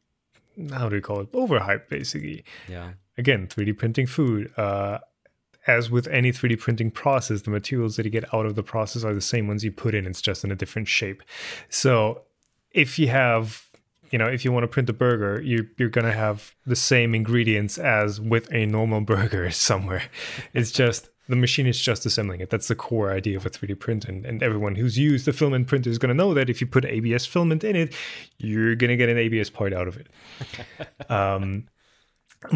how 0.73 0.89
do 0.89 0.97
you 0.97 1.03
call 1.03 1.21
it 1.21 1.33
overhype 1.33 1.89
basically. 1.89 2.45
Yeah. 2.69 2.93
Again, 3.19 3.47
3D 3.47 3.79
printing 3.79 4.07
food. 4.07 4.53
Uh, 4.59 4.99
as 5.67 5.91
with 5.91 6.07
any 6.09 6.31
3D 6.31 6.61
printing 6.61 6.91
process, 6.91 7.43
the 7.43 7.51
materials 7.51 7.97
that 7.97 8.05
you 8.05 8.11
get 8.11 8.33
out 8.33 8.47
of 8.47 8.55
the 8.55 8.63
process 8.63 9.03
are 9.05 9.15
the 9.15 9.21
same 9.21 9.49
ones 9.49 9.65
you 9.65 9.73
put 9.73 9.95
in. 9.95 10.07
It's 10.07 10.23
just 10.23 10.45
in 10.45 10.53
a 10.53 10.55
different 10.55 10.87
shape. 10.87 11.23
So 11.69 12.23
if 12.71 12.99
you 12.99 13.09
have 13.09 13.66
you 14.11 14.19
know, 14.19 14.27
if 14.27 14.45
you 14.45 14.53
want 14.53 14.65
to 14.65 14.69
print 14.69 14.89
a 14.89 14.93
burger, 14.93 15.41
you 15.41 15.69
you're 15.79 15.89
gonna 15.89 16.13
have 16.13 16.55
the 16.65 16.77
same 16.77 17.15
ingredients 17.15 17.79
as 17.79 18.21
with 18.21 18.53
a 18.53 18.67
normal 18.67 19.01
burger 19.13 19.51
somewhere. 19.51 20.05
It's 20.55 20.71
just 20.71 21.09
the 21.29 21.37
machine 21.37 21.67
is 21.67 21.81
just 21.81 22.07
assembling 22.07 22.41
it. 22.41 22.51
That's 22.51 22.69
the 22.69 22.75
core 22.75 23.11
idea 23.11 23.37
of 23.37 23.47
a 23.47 23.51
3D 23.51 23.79
print. 23.81 24.05
And, 24.05 24.25
and 24.25 24.43
everyone 24.43 24.77
who's 24.77 24.97
used 24.97 25.27
the 25.27 25.33
filament 25.33 25.67
printer 25.67 25.91
is 25.91 25.99
going 25.99 26.09
to 26.09 26.15
know 26.15 26.35
that 26.35 26.49
if 26.49 26.61
you 26.61 26.67
put 26.67 26.85
ABS 26.85 27.27
filament 27.27 27.65
in 27.65 27.75
it, 27.75 27.95
you're 28.39 28.77
going 28.77 28.91
to 28.91 28.97
get 28.97 29.09
an 29.09 29.19
ABS 29.19 29.51
part 29.51 29.73
out 29.73 29.89
of 29.89 29.97
it. 29.97 30.09
um, 31.11 31.67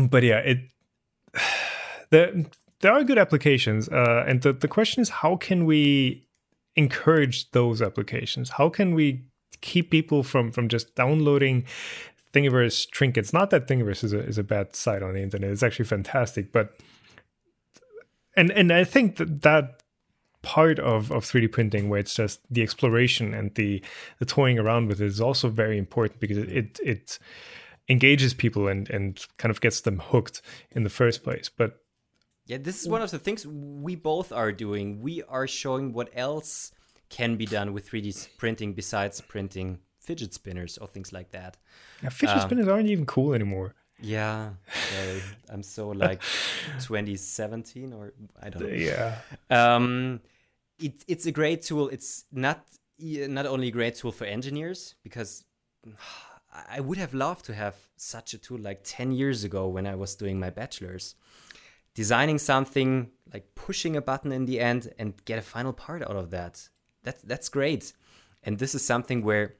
but 0.08 0.22
yeah, 0.22 0.38
it 0.38 0.58
there, 2.10 2.32
there 2.80 2.92
are 2.92 3.02
good 3.02 3.18
applications. 3.18 3.88
Uh, 3.88 4.24
and 4.26 4.42
the, 4.42 4.52
the 4.52 4.68
question 4.68 5.02
is, 5.02 5.08
how 5.08 5.36
can 5.36 5.64
we 5.64 6.28
encourage 6.76 7.50
those 7.50 7.82
applications? 7.82 8.50
How 8.50 8.68
can 8.68 8.94
we 8.94 9.24
keep 9.60 9.90
people 9.90 10.22
from, 10.22 10.50
from 10.52 10.68
just 10.68 10.94
downloading 10.94 11.64
Thingiverse 12.32 12.88
trinkets? 12.90 13.32
Not 13.32 13.50
that 13.50 13.66
Thingiverse 13.66 14.04
is 14.04 14.12
a, 14.12 14.20
is 14.20 14.38
a 14.38 14.44
bad 14.44 14.74
site 14.74 15.02
on 15.02 15.14
the 15.14 15.22
internet. 15.22 15.50
It's 15.50 15.62
actually 15.62 15.86
fantastic, 15.86 16.52
but 16.52 16.74
and 18.36 18.50
and 18.52 18.72
I 18.72 18.84
think 18.84 19.16
that 19.16 19.42
that 19.42 19.82
part 20.42 20.78
of, 20.78 21.10
of 21.10 21.24
3D 21.24 21.52
printing 21.52 21.88
where 21.88 22.00
it's 22.00 22.14
just 22.14 22.40
the 22.50 22.62
exploration 22.62 23.34
and 23.34 23.54
the 23.54 23.82
the 24.18 24.24
toying 24.24 24.58
around 24.58 24.88
with 24.88 25.00
it 25.00 25.06
is 25.06 25.20
also 25.20 25.48
very 25.48 25.76
important 25.78 26.20
because 26.20 26.38
it 26.38 26.48
it, 26.50 26.80
it 26.82 27.18
engages 27.88 28.34
people 28.34 28.68
and 28.68 28.88
and 28.90 29.26
kind 29.36 29.50
of 29.50 29.60
gets 29.60 29.80
them 29.82 29.98
hooked 29.98 30.40
in 30.70 30.84
the 30.84 30.90
first 30.90 31.22
place. 31.22 31.50
But 31.54 31.78
yeah, 32.46 32.58
this 32.58 32.80
is 32.80 32.88
one 32.88 33.02
of 33.02 33.10
the 33.10 33.18
things 33.18 33.46
we 33.46 33.96
both 33.96 34.32
are 34.32 34.52
doing. 34.52 35.00
We 35.00 35.22
are 35.24 35.46
showing 35.46 35.92
what 35.92 36.08
else 36.14 36.72
can 37.10 37.36
be 37.36 37.44
done 37.44 37.72
with 37.72 37.90
3D 37.90 38.38
printing 38.38 38.72
besides 38.72 39.20
printing 39.20 39.80
fidget 39.98 40.32
spinners 40.32 40.78
or 40.78 40.86
things 40.86 41.12
like 41.12 41.30
that. 41.32 41.58
Yeah, 42.02 42.08
fidget 42.08 42.36
um, 42.36 42.42
spinners 42.42 42.68
aren't 42.68 42.88
even 42.88 43.04
cool 43.04 43.34
anymore. 43.34 43.74
Yeah, 44.00 44.50
sorry. 44.90 45.22
I'm 45.50 45.62
so 45.62 45.88
like 45.88 46.22
2017 46.80 47.92
or 47.92 48.12
I 48.42 48.48
don't 48.48 48.62
know. 48.62 48.68
Yeah. 48.68 49.18
Um, 49.50 50.20
it, 50.78 51.04
it's 51.06 51.26
a 51.26 51.32
great 51.32 51.62
tool. 51.62 51.88
It's 51.88 52.24
not 52.32 52.66
not 52.98 53.46
only 53.46 53.68
a 53.68 53.70
great 53.70 53.94
tool 53.94 54.12
for 54.12 54.24
engineers 54.24 54.94
because 55.02 55.44
I 56.52 56.80
would 56.80 56.98
have 56.98 57.14
loved 57.14 57.44
to 57.46 57.54
have 57.54 57.76
such 57.96 58.34
a 58.34 58.38
tool 58.38 58.58
like 58.58 58.80
10 58.84 59.12
years 59.12 59.44
ago 59.44 59.68
when 59.68 59.86
I 59.86 59.94
was 59.94 60.14
doing 60.14 60.38
my 60.38 60.50
bachelor's. 60.50 61.14
Designing 61.94 62.38
something 62.38 63.10
like 63.32 63.54
pushing 63.54 63.96
a 63.96 64.02
button 64.02 64.32
in 64.32 64.46
the 64.46 64.60
end 64.60 64.92
and 64.98 65.24
get 65.24 65.38
a 65.38 65.42
final 65.42 65.72
part 65.72 66.02
out 66.02 66.16
of 66.16 66.30
that. 66.30 66.68
That 67.04 67.26
that's 67.26 67.48
great. 67.48 67.92
And 68.42 68.58
this 68.58 68.74
is 68.74 68.84
something 68.84 69.22
where 69.22 69.54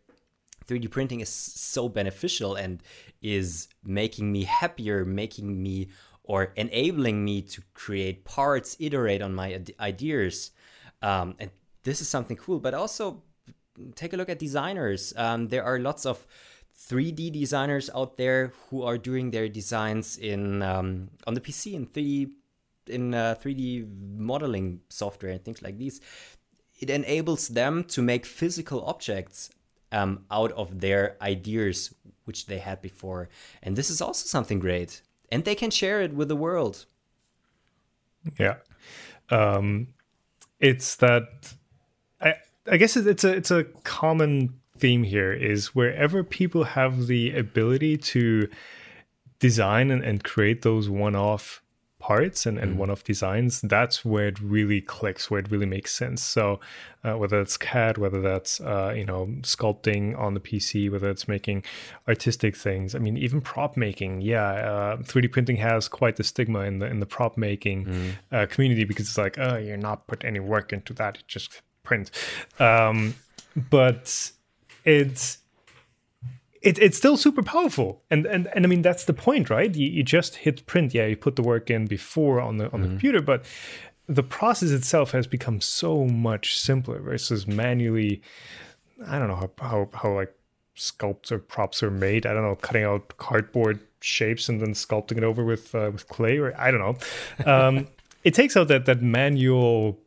3D 0.66 0.91
printing 0.91 1.20
is 1.20 1.28
so 1.28 1.88
beneficial 1.88 2.55
and 2.55 2.82
is 3.20 3.68
making 3.84 4.32
me 4.32 4.45
happier, 4.45 5.05
making 5.05 5.62
me 5.62 5.88
or 6.22 6.53
enabling 6.57 7.24
me 7.24 7.43
to 7.43 7.62
create 7.74 8.24
parts, 8.24 8.76
iterate 8.78 9.20
on 9.20 9.34
my 9.34 9.61
ideas. 9.80 10.53
Um, 11.03 11.34
and 11.38 11.51
this 11.82 12.01
is 12.01 12.09
something 12.09 12.36
cool. 12.36 12.61
But 12.61 12.74
also 12.74 13.22
take 13.95 14.12
a 14.12 14.16
look 14.16 14.28
at 14.28 14.38
designers. 14.38 15.12
Um, 15.16 15.49
there 15.49 15.64
are 15.64 15.78
lots 15.78 16.07
of 16.07 16.26
3D 16.88 17.32
designers 17.32 17.91
out 17.95 18.16
there 18.16 18.53
who 18.68 18.82
are 18.82 18.97
doing 18.97 19.30
their 19.30 19.49
designs 19.49 20.16
in 20.16 20.62
um, 20.62 21.11
on 21.26 21.34
the 21.34 21.41
PC 21.41 21.74
in 21.74 21.86
3D 21.86 22.30
in 22.86 23.14
uh, 23.14 23.36
3D 23.43 23.86
modeling 24.16 24.80
software 24.88 25.32
and 25.32 25.45
things 25.45 25.62
like 25.62 25.78
these. 25.78 26.01
It 26.81 26.91
enables 26.91 27.49
them 27.49 27.85
to 27.85 28.03
make 28.03 28.26
physical 28.26 28.85
objects 28.85 29.51
um, 29.93 30.24
out 30.31 30.53
of 30.53 30.81
their 30.81 31.16
ideas 31.20 31.95
which 32.24 32.47
they 32.47 32.59
had 32.59 32.81
before. 32.81 33.28
And 33.62 33.76
this 33.76 33.91
is 33.91 34.01
also 34.01 34.26
something 34.26 34.59
great. 34.59 35.03
And 35.31 35.45
they 35.45 35.55
can 35.55 35.70
share 35.70 36.01
it 36.01 36.14
with 36.14 36.28
the 36.28 36.37
world. 36.37 36.87
Yeah. 38.39 38.57
Um, 39.31 39.89
it's 40.59 40.97
that 40.97 41.55
I 42.20 42.35
I 42.66 42.76
guess 42.76 42.97
it's 42.97 43.24
a 43.24 43.33
it's 43.33 43.51
a 43.51 43.64
common 43.85 44.61
theme 44.76 45.05
here 45.05 45.33
is 45.33 45.74
wherever 45.74 46.24
people 46.24 46.64
have 46.64 47.07
the 47.07 47.37
ability 47.37 47.97
to 47.99 48.49
design 49.39 49.91
and, 49.91 50.03
and 50.03 50.24
create 50.24 50.62
those 50.62 50.89
one-off 50.89 51.62
parts 52.01 52.46
and, 52.46 52.59
and 52.59 52.74
mm. 52.74 52.78
one-off 52.78 53.05
designs 53.05 53.61
that's 53.61 54.05
where 54.05 54.28
it 54.28 54.40
really 54.40 54.80
clicks 54.80 55.30
where 55.30 55.38
it 55.38 55.51
really 55.51 55.66
makes 55.66 55.94
sense 55.94 56.22
so 56.22 56.59
uh, 57.05 57.12
whether 57.16 57.40
it's 57.40 57.57
cad 57.57 57.98
whether 57.98 58.20
that's 58.20 58.61
uh, 58.62 58.92
you 58.96 59.05
know 59.05 59.26
sculpting 59.42 60.18
on 60.18 60.34
the 60.34 60.40
pc 60.40 60.90
whether 60.90 61.09
it's 61.11 61.28
making 61.28 61.62
artistic 62.09 62.57
things 62.57 62.94
i 62.94 62.98
mean 62.98 63.16
even 63.16 63.40
prop 63.40 63.76
making 63.76 64.20
yeah 64.20 64.51
uh, 64.51 64.96
3d 64.96 65.30
printing 65.30 65.57
has 65.57 65.86
quite 65.86 66.16
the 66.16 66.24
stigma 66.24 66.61
in 66.61 66.78
the 66.78 66.86
in 66.86 66.98
the 67.01 67.07
prop 67.07 67.36
making 67.36 67.84
mm. 67.84 68.11
Uh, 68.32 68.46
community 68.46 68.84
because 68.84 69.07
it's 69.07 69.18
like 69.18 69.38
oh 69.38 69.57
you're 69.57 69.76
not 69.76 70.07
put 70.07 70.24
any 70.24 70.40
work 70.40 70.72
into 70.72 70.92
that 70.94 71.18
it 71.18 71.24
just 71.28 71.61
print 71.82 72.11
um, 72.59 73.14
but 73.70 74.32
it's 74.84 75.38
it, 76.62 76.78
it's 76.78 76.96
still 76.96 77.16
super 77.16 77.42
powerful. 77.42 78.02
And, 78.11 78.26
and 78.26 78.48
and 78.54 78.64
i 78.64 78.68
mean 78.68 78.82
that's 78.82 79.04
the 79.04 79.12
point 79.12 79.50
right? 79.50 79.74
You, 79.74 79.88
you 79.88 80.02
just 80.02 80.36
hit 80.36 80.66
print. 80.66 80.94
Yeah 80.94 81.06
you 81.06 81.16
put 81.16 81.36
the 81.36 81.42
work 81.42 81.70
in 81.70 81.86
before 81.86 82.40
on 82.40 82.58
the 82.58 82.64
on 82.66 82.70
mm-hmm. 82.70 82.82
the 82.82 82.88
computer 82.88 83.22
but 83.22 83.44
the 84.08 84.22
process 84.22 84.70
itself 84.70 85.12
has 85.12 85.26
become 85.26 85.61
so 85.61 86.04
much 86.04 86.58
simpler 86.58 86.98
versus 86.98 87.46
manually 87.46 88.20
i 89.06 89.20
don't 89.20 89.28
know 89.28 89.36
how 89.36 89.50
how, 89.61 89.88
how 89.94 90.14
like 90.14 90.34
sculpts 90.76 91.30
or 91.30 91.38
props 91.38 91.82
are 91.82 91.90
made. 91.90 92.24
I 92.24 92.32
don't 92.32 92.42
know 92.42 92.56
cutting 92.56 92.84
out 92.84 93.16
cardboard 93.18 93.80
shapes 94.00 94.48
and 94.48 94.61
then 94.61 94.72
sculpting 94.72 95.18
it 95.18 95.24
over 95.24 95.44
with 95.44 95.74
uh, 95.74 95.90
with 95.92 96.08
clay 96.08 96.38
or 96.38 96.58
i 96.58 96.70
don't 96.70 96.80
know. 96.80 97.52
Um, 97.52 97.88
it 98.24 98.34
takes 98.34 98.56
out 98.56 98.68
that 98.68 98.86
that 98.86 99.02
manual 99.02 99.98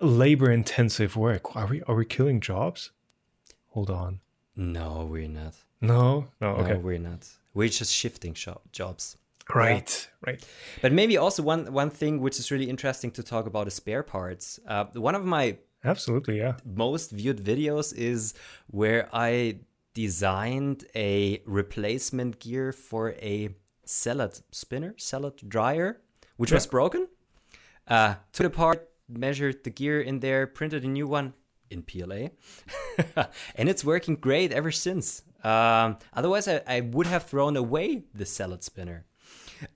labor 0.00 0.50
intensive 0.50 1.16
work. 1.16 1.56
Are 1.56 1.66
we 1.66 1.82
are 1.82 1.94
we 1.94 2.04
killing 2.04 2.40
jobs? 2.40 2.90
Hold 3.70 3.90
on 3.90 4.20
no, 4.56 5.08
we're 5.10 5.28
not. 5.28 5.54
No, 5.80 6.28
no, 6.40 6.48
okay. 6.56 6.74
No, 6.74 6.78
we're 6.78 6.98
not. 6.98 7.28
We're 7.54 7.68
just 7.68 7.92
shifting 7.92 8.34
jobs. 8.72 9.16
Right, 9.52 10.08
yeah. 10.24 10.30
right. 10.30 10.46
But 10.80 10.92
maybe 10.92 11.16
also 11.16 11.42
one 11.42 11.72
one 11.72 11.90
thing 11.90 12.20
which 12.20 12.38
is 12.38 12.50
really 12.50 12.70
interesting 12.70 13.10
to 13.12 13.22
talk 13.22 13.46
about 13.46 13.66
is 13.66 13.74
spare 13.74 14.02
parts. 14.02 14.60
Uh, 14.66 14.84
one 14.94 15.14
of 15.14 15.24
my 15.24 15.58
absolutely 15.84 16.38
yeah 16.38 16.54
most 16.64 17.10
viewed 17.10 17.38
videos 17.38 17.92
is 17.94 18.34
where 18.68 19.08
I 19.12 19.58
designed 19.94 20.84
a 20.94 21.42
replacement 21.44 22.38
gear 22.38 22.72
for 22.72 23.12
a 23.12 23.50
salad 23.84 24.40
spinner, 24.50 24.94
salad 24.96 25.36
dryer, 25.48 26.00
which 26.36 26.50
yeah. 26.50 26.56
was 26.56 26.66
broken. 26.66 27.08
Uh, 27.88 28.14
took 28.32 28.44
it 28.44 28.46
apart, 28.46 28.88
measured 29.08 29.64
the 29.64 29.70
gear 29.70 30.00
in 30.00 30.20
there, 30.20 30.46
printed 30.46 30.84
a 30.84 30.88
new 30.88 31.06
one, 31.06 31.34
in 31.72 31.82
PLA, 31.82 32.28
and 33.56 33.68
it's 33.68 33.84
working 33.84 34.16
great 34.16 34.52
ever 34.52 34.70
since. 34.70 35.22
Um, 35.42 35.96
otherwise, 36.12 36.46
I, 36.46 36.62
I, 36.66 36.80
would 36.80 37.08
have 37.08 37.24
thrown 37.24 37.56
away 37.56 38.04
the 38.14 38.24
salad 38.24 38.62
spinner. 38.62 39.06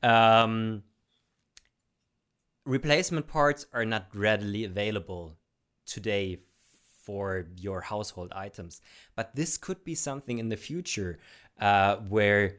Um, 0.03 0.85
replacement 2.65 3.27
parts 3.27 3.67
are 3.73 3.85
not 3.85 4.07
readily 4.15 4.63
available 4.63 5.37
today 5.85 6.39
for 7.03 7.47
your 7.57 7.81
household 7.81 8.33
items, 8.35 8.81
but 9.17 9.35
this 9.35 9.57
could 9.57 9.83
be 9.83 9.95
something 9.95 10.39
in 10.39 10.49
the 10.49 10.57
future 10.57 11.19
uh, 11.61 11.97
where 11.97 12.59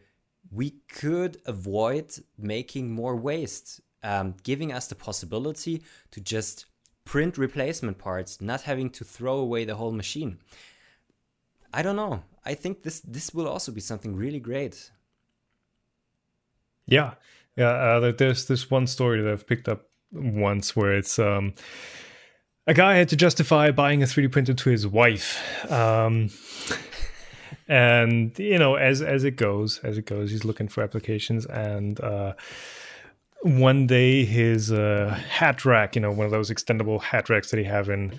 we 0.52 0.72
could 0.88 1.38
avoid 1.46 2.12
making 2.38 2.92
more 2.92 3.16
waste, 3.16 3.82
um, 4.04 4.36
giving 4.44 4.72
us 4.72 4.88
the 4.88 4.96
possibility 4.96 5.84
to 6.12 6.22
just 6.22 6.66
print 7.08 7.38
replacement 7.38 7.98
parts, 7.98 8.42
not 8.42 8.64
having 8.64 8.90
to 8.90 9.06
throw 9.06 9.38
away 9.38 9.64
the 9.64 9.76
whole 9.76 9.94
machine. 9.94 10.40
I 11.74 11.82
don't 11.82 11.96
know. 11.96 12.24
I 12.46 12.54
think 12.54 12.84
this 12.84 13.00
this 13.00 13.34
will 13.34 13.48
also 13.48 13.72
be 13.72 13.80
something 13.80 14.14
really 14.16 14.42
great. 14.42 14.92
Yeah, 16.86 17.14
yeah. 17.56 17.70
Uh, 17.70 18.12
there's 18.12 18.46
this 18.46 18.70
one 18.70 18.88
story 18.88 19.22
that 19.22 19.32
I've 19.32 19.48
picked 19.48 19.70
up 19.70 19.86
once 20.12 20.76
where 20.76 20.94
it's 20.98 21.18
um, 21.18 21.54
a 22.66 22.74
guy 22.74 22.96
had 22.96 23.10
to 23.10 23.16
justify 23.16 23.72
buying 23.72 24.04
a 24.04 24.06
3D 24.06 24.32
printer 24.32 24.54
to 24.54 24.70
his 24.70 24.86
wife. 24.86 25.72
Um, 25.72 26.30
and 27.70 28.38
you 28.38 28.60
know, 28.60 28.76
as 28.76 29.02
as 29.02 29.24
it 29.24 29.38
goes, 29.38 29.80
as 29.80 29.98
it 29.98 30.06
goes, 30.06 30.32
he's 30.32 30.44
looking 30.44 30.68
for 30.68 30.84
applications 30.84 31.46
and. 31.46 32.02
Uh, 32.02 32.34
one 33.42 33.88
day 33.88 34.26
his 34.26 34.72
uh, 34.72 35.20
hat 35.30 35.66
rack, 35.66 35.96
you 35.96 36.02
know, 36.02 36.12
one 36.12 36.26
of 36.26 36.32
those 36.32 36.50
extendable 36.50 37.02
hat 37.02 37.30
racks 37.30 37.52
that 37.52 37.58
he 37.58 37.64
have 37.66 37.90
in 37.90 38.18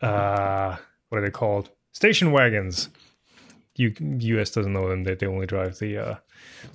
uh, 0.00 0.76
what 1.08 1.18
are 1.18 1.22
they 1.22 1.30
called? 1.30 1.70
Station 1.92 2.32
wagons. 2.32 2.88
U- 3.76 3.94
US 4.00 4.50
doesn't 4.50 4.72
know 4.72 4.88
them; 4.88 5.04
they, 5.04 5.14
they 5.14 5.26
only 5.26 5.46
drive 5.46 5.78
the 5.78 5.98
uh, 5.98 6.14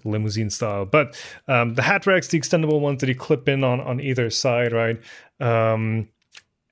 limousine 0.03 0.49
style. 0.49 0.85
But 0.85 1.21
um, 1.47 1.75
the 1.75 1.81
hat 1.81 2.05
racks, 2.05 2.27
the 2.27 2.39
extendable 2.39 2.81
ones 2.81 3.01
that 3.01 3.07
you 3.07 3.15
clip 3.15 3.47
in 3.47 3.63
on 3.63 3.79
on 3.79 3.99
either 3.99 4.29
side, 4.29 4.73
right? 4.73 4.99
Um, 5.39 6.09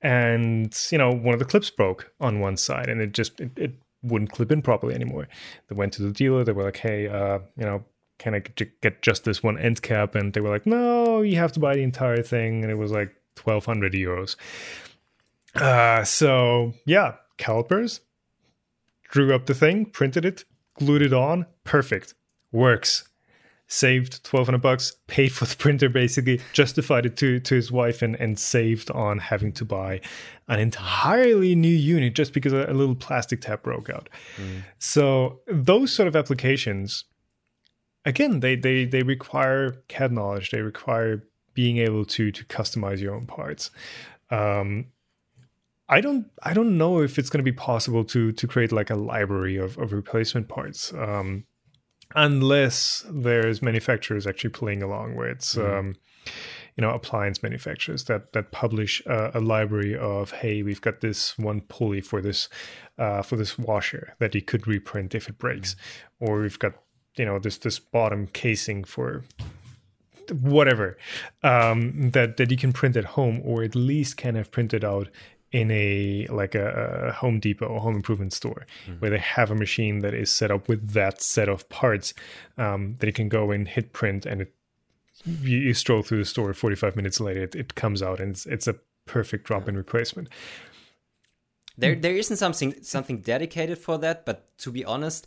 and 0.02 0.76
you 0.90 0.98
know, 0.98 1.10
one 1.10 1.34
of 1.34 1.38
the 1.38 1.46
clips 1.46 1.70
broke 1.70 2.12
on 2.20 2.40
one 2.40 2.56
side, 2.56 2.88
and 2.88 3.00
it 3.00 3.12
just 3.12 3.40
it, 3.40 3.50
it 3.56 3.72
wouldn't 4.02 4.32
clip 4.32 4.52
in 4.52 4.62
properly 4.62 4.94
anymore. 4.94 5.28
They 5.68 5.74
went 5.74 5.92
to 5.94 6.02
the 6.02 6.12
dealer. 6.12 6.44
They 6.44 6.52
were 6.52 6.64
like, 6.64 6.76
"Hey, 6.76 7.08
uh, 7.08 7.40
you 7.56 7.64
know, 7.64 7.84
can 8.18 8.34
I 8.34 8.40
get 8.40 9.02
just 9.02 9.24
this 9.24 9.42
one 9.42 9.58
end 9.58 9.82
cap? 9.82 10.14
And 10.14 10.32
they 10.32 10.40
were 10.40 10.50
like, 10.50 10.66
no, 10.66 11.22
you 11.22 11.36
have 11.36 11.52
to 11.52 11.60
buy 11.60 11.74
the 11.74 11.82
entire 11.82 12.22
thing. 12.22 12.62
And 12.62 12.70
it 12.70 12.76
was 12.76 12.90
like 12.90 13.14
1200 13.42 13.92
euros. 13.92 14.36
Uh, 15.54 16.04
so 16.04 16.74
yeah, 16.84 17.14
calipers, 17.36 18.00
drew 19.10 19.34
up 19.34 19.46
the 19.46 19.54
thing, 19.54 19.86
printed 19.86 20.24
it, 20.24 20.44
glued 20.74 21.02
it 21.02 21.12
on, 21.12 21.46
perfect, 21.64 22.14
works. 22.52 23.04
Saved 23.70 24.14
1200 24.26 24.62
bucks, 24.62 24.96
paid 25.08 25.30
for 25.30 25.44
the 25.44 25.54
printer 25.54 25.90
basically, 25.90 26.40
justified 26.54 27.04
it 27.04 27.18
to, 27.18 27.38
to 27.40 27.54
his 27.54 27.70
wife 27.70 28.00
and, 28.00 28.16
and 28.16 28.38
saved 28.38 28.90
on 28.90 29.18
having 29.18 29.52
to 29.52 29.64
buy 29.66 30.00
an 30.48 30.58
entirely 30.58 31.54
new 31.54 31.68
unit 31.68 32.14
just 32.14 32.32
because 32.32 32.54
a, 32.54 32.64
a 32.66 32.72
little 32.72 32.94
plastic 32.94 33.42
tab 33.42 33.62
broke 33.62 33.90
out. 33.90 34.08
Mm. 34.38 34.62
So 34.78 35.40
those 35.46 35.92
sort 35.92 36.08
of 36.08 36.16
applications 36.16 37.04
again 38.04 38.40
they 38.40 38.56
they 38.56 38.84
they 38.84 39.02
require 39.02 39.82
CAD 39.88 40.12
knowledge. 40.12 40.50
They 40.50 40.62
require 40.62 41.24
being 41.54 41.78
able 41.78 42.04
to 42.04 42.30
to 42.30 42.44
customize 42.44 43.00
your 43.00 43.14
own 43.14 43.26
parts. 43.26 43.70
Um, 44.30 44.86
I 45.88 46.00
don't 46.00 46.26
I 46.42 46.52
don't 46.52 46.76
know 46.76 47.00
if 47.00 47.18
it's 47.18 47.30
going 47.30 47.44
to 47.44 47.50
be 47.50 47.56
possible 47.56 48.04
to 48.04 48.32
to 48.32 48.46
create 48.46 48.72
like 48.72 48.90
a 48.90 48.94
library 48.94 49.56
of, 49.56 49.78
of 49.78 49.92
replacement 49.92 50.48
parts. 50.48 50.92
Um, 50.92 51.44
unless 52.14 53.04
there's 53.10 53.60
manufacturers 53.60 54.26
actually 54.26 54.50
playing 54.50 54.82
along 54.82 55.14
where 55.14 55.28
it's 55.28 55.54
mm. 55.54 55.78
um, 55.78 55.96
you 56.76 56.82
know 56.82 56.90
appliance 56.90 57.42
manufacturers 57.42 58.04
that 58.04 58.32
that 58.32 58.50
publish 58.50 59.02
a, 59.06 59.32
a, 59.34 59.40
library 59.40 59.96
of 59.96 60.30
hey 60.30 60.62
we've 60.62 60.80
got 60.80 61.00
this 61.00 61.36
one 61.38 61.60
pulley 61.62 62.00
for 62.00 62.22
this 62.22 62.48
uh, 62.98 63.22
for 63.22 63.36
this 63.36 63.58
washer 63.58 64.14
that 64.18 64.34
you 64.34 64.42
could 64.42 64.66
reprint 64.66 65.14
if 65.14 65.28
it 65.28 65.38
breaks 65.38 65.74
mm. 65.74 66.28
or 66.28 66.40
we've 66.40 66.58
got 66.58 66.74
you 67.18 67.24
know 67.24 67.38
this 67.38 67.58
this 67.58 67.78
bottom 67.78 68.26
casing 68.28 68.84
for 68.84 69.24
whatever 70.40 70.96
um, 71.42 72.10
that 72.10 72.36
that 72.36 72.50
you 72.50 72.56
can 72.56 72.72
print 72.72 72.96
at 72.96 73.04
home 73.04 73.40
or 73.44 73.62
at 73.62 73.74
least 73.74 74.16
can 74.16 74.34
have 74.34 74.50
printed 74.50 74.84
out 74.84 75.08
in 75.50 75.70
a 75.70 76.26
like 76.28 76.54
a, 76.54 77.08
a 77.08 77.12
Home 77.12 77.40
Depot 77.40 77.66
or 77.66 77.80
home 77.80 77.96
improvement 77.96 78.32
store 78.32 78.66
mm-hmm. 78.86 78.98
where 79.00 79.10
they 79.10 79.18
have 79.18 79.50
a 79.50 79.54
machine 79.54 80.00
that 80.00 80.14
is 80.14 80.30
set 80.30 80.50
up 80.50 80.68
with 80.68 80.92
that 80.92 81.22
set 81.22 81.48
of 81.48 81.68
parts 81.68 82.12
um, 82.58 82.96
that 82.98 83.06
you 83.06 83.12
can 83.12 83.28
go 83.28 83.50
and 83.50 83.66
hit 83.66 83.92
print 83.92 84.26
and 84.26 84.42
it 84.42 84.54
you, 85.24 85.58
you, 85.58 85.74
stroll 85.74 86.02
through 86.02 86.18
the 86.18 86.24
store 86.24 86.52
45 86.54 86.94
minutes 86.94 87.18
later 87.18 87.42
it, 87.42 87.54
it 87.54 87.74
comes 87.74 88.02
out 88.02 88.20
and 88.20 88.32
it's, 88.32 88.46
it's 88.46 88.68
a 88.68 88.76
perfect 89.06 89.46
drop-in 89.46 89.76
replacement. 89.76 90.28
There 91.76 91.94
there 91.94 92.14
isn't 92.14 92.36
something 92.36 92.74
something 92.82 93.20
dedicated 93.20 93.78
for 93.78 93.98
that 93.98 94.26
but 94.26 94.56
to 94.58 94.70
be 94.70 94.84
honest 94.84 95.26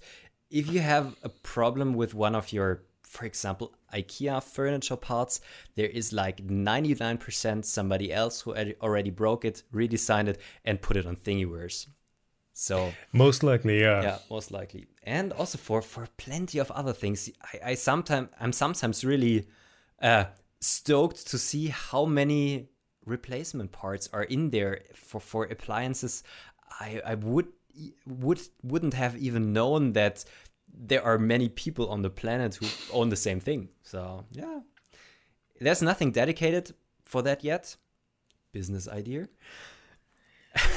if 0.52 0.70
you 0.70 0.82
have 0.82 1.16
a 1.24 1.30
problem 1.30 1.94
with 1.94 2.14
one 2.14 2.36
of 2.36 2.52
your, 2.52 2.84
for 3.02 3.26
example, 3.26 3.74
IKEA 3.94 4.44
furniture 4.44 4.98
parts, 4.98 5.40
there 5.76 5.88
is 5.88 6.12
like 6.14 6.46
99% 6.46 7.66
somebody 7.66 8.14
else 8.14 8.42
who 8.42 8.54
already 8.82 9.10
broke 9.10 9.46
it, 9.46 9.64
redesigned 9.74 10.28
it, 10.28 10.40
and 10.66 10.82
put 10.82 10.98
it 10.98 11.06
on 11.06 11.16
Thingiverse. 11.16 11.88
So 12.54 12.94
most 13.14 13.44
likely, 13.44 13.80
yeah, 13.80 14.02
yeah, 14.04 14.18
most 14.30 14.52
likely, 14.52 14.88
and 15.04 15.32
also 15.34 15.58
for 15.58 15.82
for 15.82 16.08
plenty 16.18 16.60
of 16.60 16.70
other 16.72 16.94
things. 16.94 17.30
I, 17.42 17.72
I 17.72 17.74
sometimes 17.76 18.30
I'm 18.40 18.52
sometimes 18.52 19.06
really 19.06 19.48
uh, 20.02 20.26
stoked 20.60 21.28
to 21.28 21.38
see 21.38 21.68
how 21.70 22.06
many 22.06 22.68
replacement 23.06 23.72
parts 23.72 24.10
are 24.12 24.24
in 24.24 24.50
there 24.50 24.82
for 24.94 25.22
for 25.22 25.46
appliances. 25.46 26.24
I 26.80 27.02
I 27.06 27.16
would 27.16 27.48
would 28.06 28.42
wouldn't 28.64 28.94
have 28.94 29.18
even 29.18 29.54
known 29.54 29.94
that 29.94 30.24
there 30.74 31.04
are 31.04 31.18
many 31.18 31.50
people 31.50 31.90
on 31.90 32.02
the 32.02 32.10
planet 32.10 32.56
who 32.56 32.68
own 32.92 33.10
the 33.10 33.16
same 33.16 33.40
thing. 33.40 33.70
So 33.84 34.26
yeah, 34.32 34.60
there's 35.60 35.82
nothing 35.82 36.12
dedicated 36.12 36.74
for 37.04 37.22
that 37.22 37.44
yet. 37.44 37.76
Business 38.52 38.88
idea. 38.88 39.30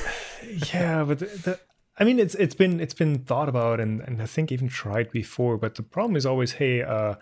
yeah, 0.72 1.04
but 1.04 1.18
the, 1.18 1.26
the, 1.26 1.60
I 1.98 2.04
mean, 2.04 2.18
it's 2.18 2.34
it's 2.36 2.54
been 2.54 2.80
it's 2.80 2.94
been 2.94 3.20
thought 3.20 3.48
about 3.48 3.80
and 3.80 4.00
and 4.00 4.20
I 4.22 4.26
think 4.26 4.52
even 4.52 4.68
tried 4.68 5.10
before. 5.10 5.56
But 5.56 5.76
the 5.76 5.82
problem 5.82 6.16
is 6.16 6.26
always, 6.26 6.52
hey, 6.52 6.82
uh, 6.82 7.14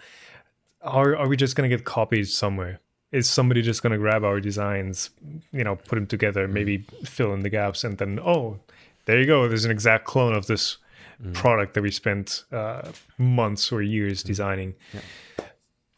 are 0.82 1.16
are 1.16 1.28
we 1.28 1.36
just 1.36 1.56
gonna 1.56 1.68
get 1.68 1.84
copies 1.84 2.34
somewhere? 2.34 2.80
Is 3.12 3.28
somebody 3.28 3.60
just 3.62 3.82
gonna 3.82 3.98
grab 3.98 4.24
our 4.24 4.40
designs, 4.40 5.10
you 5.52 5.64
know, 5.64 5.76
put 5.76 5.96
them 5.96 6.06
together, 6.06 6.48
maybe 6.48 6.78
fill 7.04 7.34
in 7.34 7.40
the 7.40 7.50
gaps, 7.50 7.84
and 7.84 7.98
then 7.98 8.18
oh, 8.18 8.58
there 9.04 9.18
you 9.18 9.26
go. 9.26 9.48
There's 9.48 9.64
an 9.64 9.70
exact 9.70 10.04
clone 10.04 10.34
of 10.34 10.46
this 10.46 10.78
mm. 11.22 11.34
product 11.34 11.74
that 11.74 11.82
we 11.82 11.90
spent 11.90 12.44
uh, 12.52 12.90
months 13.18 13.72
or 13.72 13.82
years 13.82 14.22
mm. 14.22 14.26
designing. 14.26 14.74
Yeah. 14.92 15.00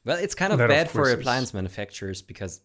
Well, 0.05 0.18
it's 0.18 0.35
kind 0.35 0.53
of 0.53 0.59
that 0.59 0.68
bad 0.68 0.87
of 0.87 0.93
for 0.93 1.11
appliance 1.11 1.55
manufacturers 1.55 2.20
because 2.20 2.61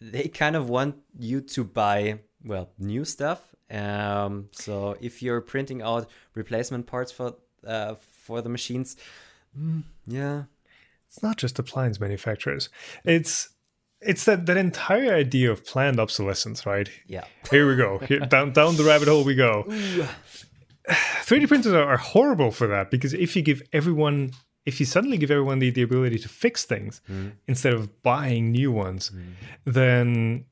they 0.00 0.28
kind 0.28 0.54
of 0.54 0.68
want 0.68 0.96
you 1.18 1.40
to 1.40 1.64
buy 1.64 2.20
well 2.44 2.70
new 2.78 3.04
stuff. 3.04 3.40
Um, 3.70 4.48
so 4.52 4.96
if 5.00 5.22
you're 5.22 5.40
printing 5.40 5.82
out 5.82 6.08
replacement 6.34 6.86
parts 6.86 7.10
for 7.10 7.34
uh, 7.66 7.94
for 8.10 8.42
the 8.42 8.48
machines, 8.48 8.96
mm, 9.58 9.82
yeah, 10.06 10.44
it's 11.08 11.22
not 11.22 11.36
just 11.36 11.58
appliance 11.58 11.98
manufacturers. 11.98 12.68
It's 13.04 13.48
it's 14.00 14.24
that 14.26 14.46
that 14.46 14.56
entire 14.56 15.14
idea 15.14 15.50
of 15.50 15.64
planned 15.64 15.98
obsolescence, 15.98 16.66
right? 16.66 16.88
Yeah. 17.06 17.24
Here 17.50 17.68
we 17.68 17.76
go. 17.76 17.98
Here, 17.98 18.20
down 18.20 18.52
down 18.52 18.76
the 18.76 18.84
rabbit 18.84 19.08
hole 19.08 19.24
we 19.24 19.34
go. 19.34 19.64
3D 20.88 21.48
printers 21.48 21.72
are 21.72 21.96
horrible 21.96 22.50
for 22.50 22.66
that 22.66 22.90
because 22.90 23.14
if 23.14 23.34
you 23.36 23.42
give 23.42 23.62
everyone 23.72 24.32
if 24.66 24.80
you 24.80 24.86
suddenly 24.86 25.18
give 25.18 25.30
everyone 25.30 25.58
the, 25.58 25.70
the 25.70 25.82
ability 25.82 26.18
to 26.18 26.28
fix 26.28 26.64
things 26.64 27.00
mm. 27.10 27.32
instead 27.46 27.74
of 27.74 28.02
buying 28.02 28.50
new 28.50 28.72
ones, 28.72 29.10
mm. 29.10 29.22
then 29.66 30.46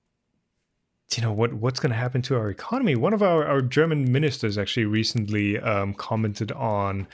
you 1.17 1.23
know 1.23 1.33
what 1.33 1.53
what's 1.55 1.81
going 1.81 1.91
to 1.91 1.97
happen 1.97 2.23
to 2.23 2.37
our 2.37 2.49
economy 2.49 2.97
one 2.97 3.13
of 3.13 3.23
our, 3.23 3.45
our 3.45 3.61
german 3.61 4.11
ministers 4.11 4.57
actually 4.57 4.87
recently 4.87 5.59
um, 5.59 5.93
commented 5.93 6.51
on 6.53 7.07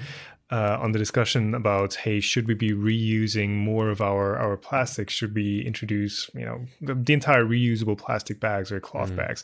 uh, 0.53 0.79
on 0.81 0.93
the 0.93 1.01
discussion 1.01 1.53
about 1.53 1.95
hey 1.97 2.21
should 2.21 2.47
we 2.47 2.55
be 2.55 2.71
reusing 2.71 3.57
more 3.57 3.91
of 3.91 4.01
our 4.01 4.39
our 4.39 4.57
plastics 4.57 5.13
should 5.13 5.35
we 5.35 5.63
introduce 5.63 6.31
you 6.35 6.45
know 6.45 6.65
the, 6.81 6.95
the 6.95 7.13
entire 7.13 7.45
reusable 7.45 7.99
plastic 7.99 8.39
bags 8.39 8.71
or 8.71 8.79
cloth 8.79 9.11
mm. 9.11 9.17
bags 9.17 9.43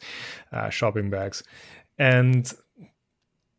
uh, 0.52 0.70
shopping 0.70 1.10
bags 1.10 1.42
and 1.98 2.54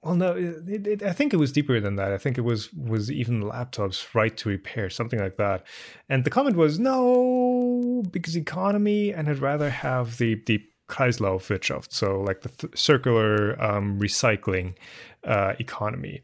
well, 0.06 0.14
no, 0.14 0.36
it, 0.36 0.86
it, 0.86 1.03
I 1.03 1.14
think 1.14 1.34
it 1.34 1.38
was 1.38 1.51
deeper 1.51 1.80
than 1.80 1.95
that. 1.95 2.14
I 2.14 2.20
think 2.20 2.38
it 2.38 2.41
was 2.41 2.72
was 2.74 3.12
even 3.12 3.41
laptops 3.41 4.14
right 4.14 4.38
to 4.38 4.49
repair, 4.49 4.91
something 4.91 5.20
like 5.20 5.38
that. 5.38 5.66
And 6.10 6.24
the 6.24 6.30
comment 6.30 6.58
was 6.58 6.78
no, 6.78 8.03
because 8.12 8.38
economy, 8.38 9.12
and 9.12 9.28
I'd 9.28 9.39
rather 9.39 9.72
have 9.72 10.20
the 10.20 10.36
the 10.45 10.64
Kreislaufwirtschaft, 10.88 11.91
so 11.91 12.22
like 12.22 12.41
the 12.41 12.49
th- 12.49 12.78
circular 12.78 13.60
um, 13.60 13.99
recycling 13.99 14.76
uh, 15.24 15.53
economy, 15.60 16.22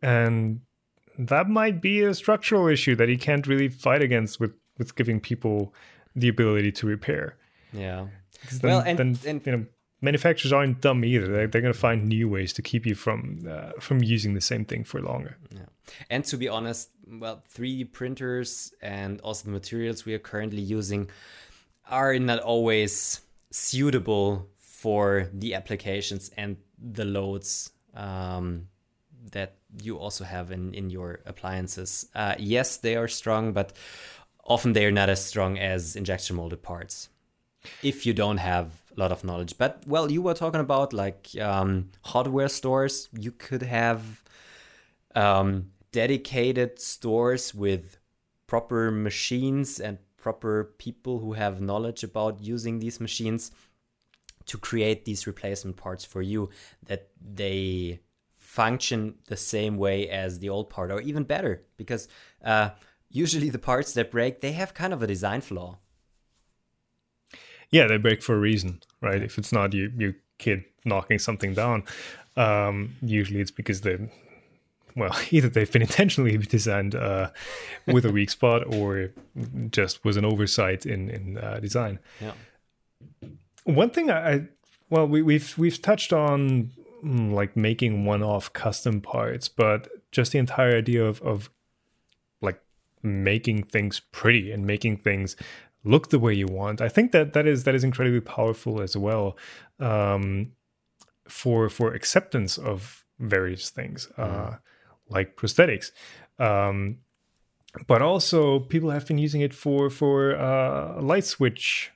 and 0.00 0.60
that 1.18 1.48
might 1.48 1.82
be 1.82 2.02
a 2.02 2.14
structural 2.14 2.68
issue 2.68 2.94
that 2.94 3.08
he 3.08 3.16
can't 3.16 3.48
really 3.48 3.68
fight 3.68 4.00
against 4.00 4.38
with 4.38 4.54
with 4.78 4.94
giving 4.94 5.18
people 5.18 5.74
the 6.14 6.28
ability 6.28 6.70
to 6.70 6.86
repair. 6.86 7.36
Yeah. 7.72 8.06
Then, 8.52 8.70
well, 8.70 8.80
and, 8.86 8.96
then, 8.96 9.18
and 9.26 9.44
you 9.44 9.52
know 9.52 9.66
manufacturers 10.00 10.52
aren't 10.52 10.80
dumb 10.80 11.04
either. 11.04 11.26
They're, 11.26 11.46
they're 11.46 11.60
going 11.60 11.72
to 11.72 11.78
find 11.78 12.06
new 12.06 12.28
ways 12.28 12.52
to 12.54 12.62
keep 12.62 12.86
you 12.86 12.94
from 12.94 13.46
uh, 13.48 13.72
from 13.80 14.02
using 14.02 14.34
the 14.34 14.40
same 14.40 14.64
thing 14.64 14.84
for 14.84 15.00
longer. 15.00 15.36
Yeah. 15.50 15.66
And 16.10 16.24
to 16.26 16.36
be 16.36 16.48
honest, 16.48 16.90
well, 17.06 17.42
3D 17.54 17.92
printers 17.92 18.72
and 18.82 19.20
also 19.22 19.44
the 19.44 19.50
materials 19.50 20.04
we 20.04 20.14
are 20.14 20.18
currently 20.18 20.60
using 20.60 21.10
are 21.90 22.18
not 22.18 22.40
always 22.40 23.20
suitable 23.50 24.48
for 24.58 25.28
the 25.32 25.54
applications 25.54 26.30
and 26.36 26.58
the 26.78 27.04
loads 27.04 27.70
um, 27.94 28.68
that 29.32 29.56
you 29.82 29.96
also 29.96 30.24
have 30.24 30.52
in, 30.52 30.74
in 30.74 30.90
your 30.90 31.20
appliances. 31.26 32.06
Uh, 32.14 32.34
yes, 32.38 32.76
they 32.76 32.94
are 32.94 33.08
strong, 33.08 33.52
but 33.52 33.72
often 34.44 34.74
they 34.74 34.84
are 34.84 34.92
not 34.92 35.08
as 35.08 35.24
strong 35.24 35.58
as 35.58 35.96
injection 35.96 36.36
molded 36.36 36.62
parts 36.62 37.08
if 37.82 38.06
you 38.06 38.12
don't 38.12 38.38
have 38.38 38.70
lot 38.98 39.12
of 39.12 39.24
knowledge. 39.24 39.56
But 39.56 39.82
well, 39.86 40.10
you 40.10 40.22
were 40.22 40.34
talking 40.34 40.60
about 40.60 40.92
like 40.92 41.28
um, 41.40 41.90
hardware 42.04 42.48
stores. 42.48 43.08
You 43.12 43.32
could 43.32 43.62
have 43.62 44.22
um, 45.14 45.70
dedicated 45.92 46.80
stores 46.80 47.54
with 47.54 47.98
proper 48.46 48.90
machines 48.90 49.78
and 49.78 49.98
proper 50.16 50.74
people 50.78 51.20
who 51.20 51.34
have 51.34 51.60
knowledge 51.60 52.02
about 52.02 52.40
using 52.40 52.80
these 52.80 53.00
machines 53.00 53.50
to 54.46 54.58
create 54.58 55.04
these 55.04 55.26
replacement 55.26 55.76
parts 55.76 56.04
for 56.04 56.22
you 56.22 56.50
that 56.86 57.08
they 57.20 58.00
function 58.34 59.14
the 59.26 59.36
same 59.36 59.76
way 59.76 60.08
as 60.08 60.38
the 60.38 60.48
old 60.48 60.70
part 60.70 60.90
or 60.90 61.00
even 61.00 61.22
better 61.22 61.62
because 61.76 62.08
uh, 62.44 62.70
usually 63.10 63.50
the 63.50 63.58
parts 63.58 63.92
that 63.92 64.10
break 64.10 64.40
they 64.40 64.52
have 64.52 64.72
kind 64.74 64.92
of 64.92 65.02
a 65.02 65.06
design 65.06 65.40
flaw 65.40 65.78
yeah, 67.70 67.86
they 67.86 67.96
break 67.96 68.22
for 68.22 68.34
a 68.34 68.38
reason, 68.38 68.80
right? 69.00 69.22
If 69.22 69.38
it's 69.38 69.52
not 69.52 69.74
you, 69.74 69.92
you 69.96 70.14
kid 70.38 70.64
knocking 70.84 71.18
something 71.18 71.54
down, 71.54 71.84
um, 72.36 72.96
usually 73.02 73.40
it's 73.40 73.50
because 73.50 73.82
the 73.82 74.08
well, 74.96 75.16
either 75.30 75.48
they've 75.48 75.70
been 75.70 75.82
intentionally 75.82 76.36
designed 76.56 76.94
uh, 76.94 77.30
with 77.86 78.04
a 78.04 78.12
weak 78.12 78.30
spot 78.30 78.74
or 78.74 79.10
just 79.70 80.04
was 80.04 80.16
an 80.16 80.24
oversight 80.24 80.86
in 80.86 81.10
in 81.10 81.38
uh, 81.38 81.60
design. 81.60 81.98
Yeah. 82.20 82.32
One 83.64 83.90
thing 83.90 84.10
I, 84.10 84.32
I 84.32 84.42
well, 84.90 85.06
we, 85.06 85.22
we've 85.22 85.56
we've 85.58 85.80
touched 85.80 86.12
on 86.12 86.70
mm, 87.04 87.32
like 87.32 87.56
making 87.56 88.04
one-off 88.04 88.52
custom 88.52 89.00
parts, 89.00 89.48
but 89.48 89.88
just 90.10 90.32
the 90.32 90.38
entire 90.38 90.76
idea 90.76 91.04
of 91.04 91.20
of 91.22 91.50
like 92.40 92.60
making 93.02 93.64
things 93.64 94.00
pretty 94.00 94.50
and 94.50 94.66
making 94.66 94.96
things 94.96 95.36
look 95.88 96.10
the 96.10 96.18
way 96.18 96.34
you 96.34 96.46
want. 96.46 96.80
I 96.80 96.88
think 96.88 97.12
that 97.12 97.32
that 97.32 97.46
is 97.46 97.64
that 97.64 97.74
is 97.74 97.84
incredibly 97.84 98.20
powerful 98.20 98.80
as 98.80 98.96
well 98.96 99.36
um, 99.80 100.52
for 101.28 101.68
for 101.68 101.94
acceptance 101.94 102.58
of 102.58 103.04
various 103.18 103.70
things 103.70 104.08
uh, 104.16 104.26
mm. 104.26 104.58
like 105.08 105.36
prosthetics. 105.36 105.90
Um, 106.38 106.98
but 107.86 108.02
also, 108.02 108.60
people 108.60 108.90
have 108.90 109.06
been 109.06 109.18
using 109.18 109.40
it 109.40 109.54
for 109.54 109.90
for 109.90 110.36
uh, 110.36 111.00
light 111.00 111.24
switch 111.24 111.92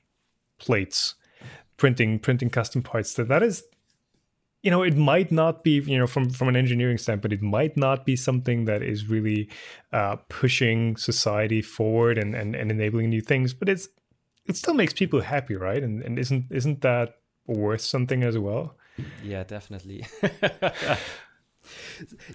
plates 0.59 1.15
printing 1.77 2.19
printing 2.19 2.49
custom 2.49 2.81
parts 2.81 3.13
that 3.15 3.27
that 3.27 3.43
is 3.43 3.63
you 4.63 4.71
know 4.71 4.81
it 4.81 4.97
might 4.97 5.31
not 5.31 5.63
be 5.63 5.81
you 5.81 5.97
know 5.97 6.07
from 6.07 6.29
from 6.29 6.47
an 6.47 6.55
engineering 6.55 6.97
standpoint 6.97 7.33
it 7.33 7.41
might 7.41 7.77
not 7.77 8.05
be 8.05 8.15
something 8.15 8.65
that 8.65 8.81
is 8.81 9.07
really 9.07 9.49
uh, 9.91 10.15
pushing 10.29 10.95
society 10.95 11.61
forward 11.61 12.17
and, 12.17 12.33
and 12.33 12.55
and 12.55 12.71
enabling 12.71 13.09
new 13.09 13.21
things 13.21 13.53
but 13.53 13.69
it's 13.69 13.89
it 14.45 14.57
still 14.57 14.73
makes 14.73 14.93
people 14.93 15.21
happy 15.21 15.55
right? 15.55 15.83
And 15.83 16.01
and 16.01 16.17
isn't 16.17 16.45
isn't 16.49 16.81
that 16.81 17.17
worth 17.45 17.81
something 17.81 18.23
as 18.23 18.37
well? 18.37 18.75
Yeah 19.23 19.43
definitely. 19.43 20.05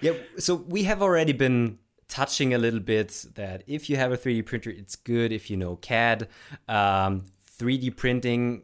Yeah 0.01 0.15
so 0.39 0.55
we 0.55 0.85
have 0.85 1.03
already 1.03 1.35
been 1.35 1.79
touching 2.09 2.55
a 2.55 2.59
little 2.59 2.81
bit 2.81 3.27
that 3.35 3.63
if 3.67 3.91
you 3.91 3.97
have 3.97 4.11
a 4.11 4.17
3d 4.17 4.47
printer 4.47 4.71
it's 4.71 4.97
good 4.97 5.33
if 5.33 5.51
you 5.51 5.57
know 5.59 5.77
cad 5.77 6.29
um, 6.67 7.27
3d 7.61 7.95
printing 7.95 8.63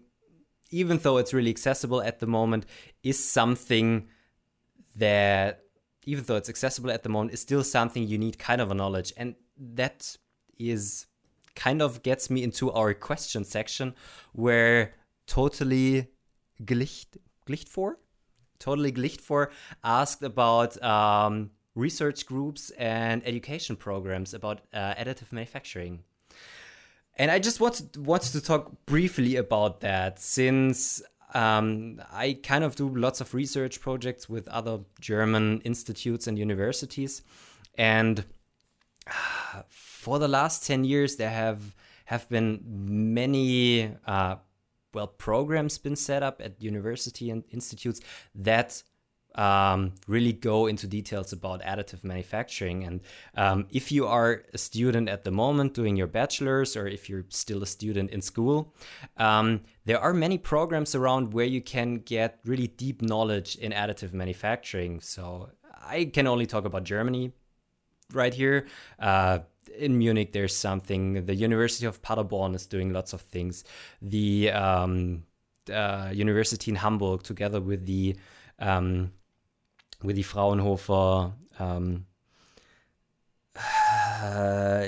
even 0.75 0.99
though 0.99 1.19
it's 1.19 1.33
really 1.33 1.51
accessible 1.51 2.03
at 2.03 2.19
the 2.19 2.27
moment, 2.27 2.67
is 3.05 3.23
something 3.23 4.09
that, 4.97 5.61
even 6.07 6.25
though 6.25 6.37
it's 6.37 6.49
accessible 6.49 6.91
at 6.91 7.03
the 7.03 7.09
moment, 7.09 7.35
is 7.35 7.41
still 7.41 7.63
something 7.63 8.09
you 8.09 8.19
need 8.19 8.39
kind 8.39 8.61
of 8.61 8.71
a 8.71 8.75
knowledge. 8.75 9.13
And 9.17 9.37
that 9.57 10.17
is 10.59 11.07
kind 11.55 11.81
of 11.81 12.03
gets 12.03 12.31
me 12.31 12.43
into 12.43 12.73
our 12.73 12.95
question 12.95 13.45
section 13.45 13.95
where 14.33 14.95
totally 15.27 16.09
glicht, 16.65 17.19
glicht 17.47 17.69
for? 17.69 17.99
Totally 18.59 18.93
glicht 18.93 19.21
for 19.21 19.53
asked 19.85 20.23
about 20.23 20.83
um, 20.83 21.51
research 21.75 22.25
groups 22.27 22.71
and 22.71 23.23
education 23.27 23.77
programs 23.77 24.33
about 24.33 24.63
uh, 24.73 24.95
additive 24.95 25.33
manufacturing. 25.33 26.03
And 27.17 27.31
I 27.31 27.39
just 27.39 27.61
wanted 27.61 27.97
wanted 27.97 28.33
to 28.33 28.41
talk 28.41 28.73
briefly 28.87 29.37
about 29.37 29.81
that 29.81 30.19
since 30.19 31.03
um, 31.35 32.01
I 32.12 32.39
kind 32.43 32.64
of 32.64 32.76
do 32.76 32.89
lots 32.89 33.20
of 33.20 33.35
research 33.35 33.80
projects 33.80 34.28
with 34.28 34.47
other 34.49 34.80
German 35.01 35.61
institutes 35.62 36.26
and 36.26 36.39
universities, 36.39 37.22
and 37.74 38.24
for 39.68 40.18
the 40.18 40.28
last 40.28 40.66
ten 40.66 40.85
years 40.85 41.16
there 41.16 41.30
have 41.30 41.74
have 42.07 42.28
been 42.28 42.61
many 42.64 43.91
uh, 44.07 44.37
well 44.93 45.09
programs 45.09 45.78
been 45.78 45.97
set 45.97 46.22
up 46.22 46.41
at 46.43 46.62
university 46.62 47.30
and 47.30 47.45
institutes 47.51 48.01
that 48.35 48.82
um, 49.35 49.93
really 50.07 50.32
go 50.32 50.66
into 50.66 50.87
details 50.87 51.32
about 51.32 51.62
additive 51.62 52.05
manufacturing. 52.05 52.85
And 52.85 53.01
um, 53.37 53.66
if 53.70 53.91
you 53.91 54.07
are 54.07 54.45
a 54.53 54.59
student 54.59 55.09
at 55.09 55.24
the 55.24 55.30
moment 55.30 55.74
doing 55.74 55.97
your 55.97 56.07
bachelor's, 56.07 56.76
or 56.76 56.87
if 56.87 57.09
you're 57.09 57.24
still 57.28 57.62
a 57.62 57.66
student 57.66 58.11
in 58.11 58.22
school, 58.22 58.74
um, 59.16 59.62
there 59.85 60.01
are 60.01 60.14
many 60.14 60.39
programs 60.39 60.95
around 60.95 61.32
where 61.32 61.47
you 61.47 61.61
can 61.61 61.97
get 61.97 62.39
really 62.45 62.68
deep 62.68 63.03
knowledge 63.03 63.57
in 63.57 63.72
additive 63.72 64.12
manufacturing. 64.12 65.01
So 65.01 65.51
I 65.87 66.07
can 66.07 66.26
only 66.26 66.47
talk 66.47 66.64
about 66.64 66.85
Germany 66.85 67.32
right 68.12 68.32
here. 68.32 68.66
Uh, 68.99 69.41
in 69.76 69.99
Munich, 69.99 70.32
there's 70.32 70.55
something. 70.55 71.26
The 71.26 71.35
University 71.35 71.87
of 71.87 72.01
Paderborn 72.03 72.55
is 72.55 72.66
doing 72.66 72.93
lots 72.93 73.12
of 73.12 73.20
things. 73.20 73.64
The 74.01 74.53
um, 74.53 75.24
uh, 75.72 76.11
University 76.12 76.70
in 76.70 76.76
Hamburg, 76.76 77.22
together 77.22 77.61
with 77.61 77.87
the 77.87 78.16
with 80.05 80.17
the 80.17 80.23
Fraunhofer 80.23 81.33
um, 81.59 82.07
uh, 83.57 84.87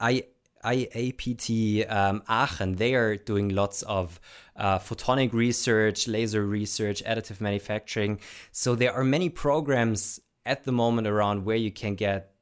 I, 0.00 0.24
IAPT 0.64 1.90
um, 1.90 2.22
Aachen, 2.28 2.76
they 2.76 2.94
are 2.94 3.16
doing 3.16 3.50
lots 3.50 3.82
of 3.82 4.20
uh, 4.56 4.78
photonic 4.78 5.32
research, 5.32 6.08
laser 6.08 6.44
research, 6.44 7.02
additive 7.04 7.40
manufacturing. 7.40 8.20
So 8.52 8.74
there 8.74 8.92
are 8.92 9.04
many 9.04 9.28
programs 9.28 10.20
at 10.44 10.64
the 10.64 10.72
moment 10.72 11.06
around 11.06 11.44
where 11.44 11.56
you 11.56 11.70
can 11.70 11.94
get 11.94 12.32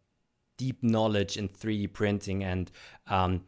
deep 0.57 0.83
knowledge 0.83 1.37
in 1.37 1.49
3D 1.49 1.93
printing 1.93 2.43
and, 2.43 2.71
um, 3.09 3.45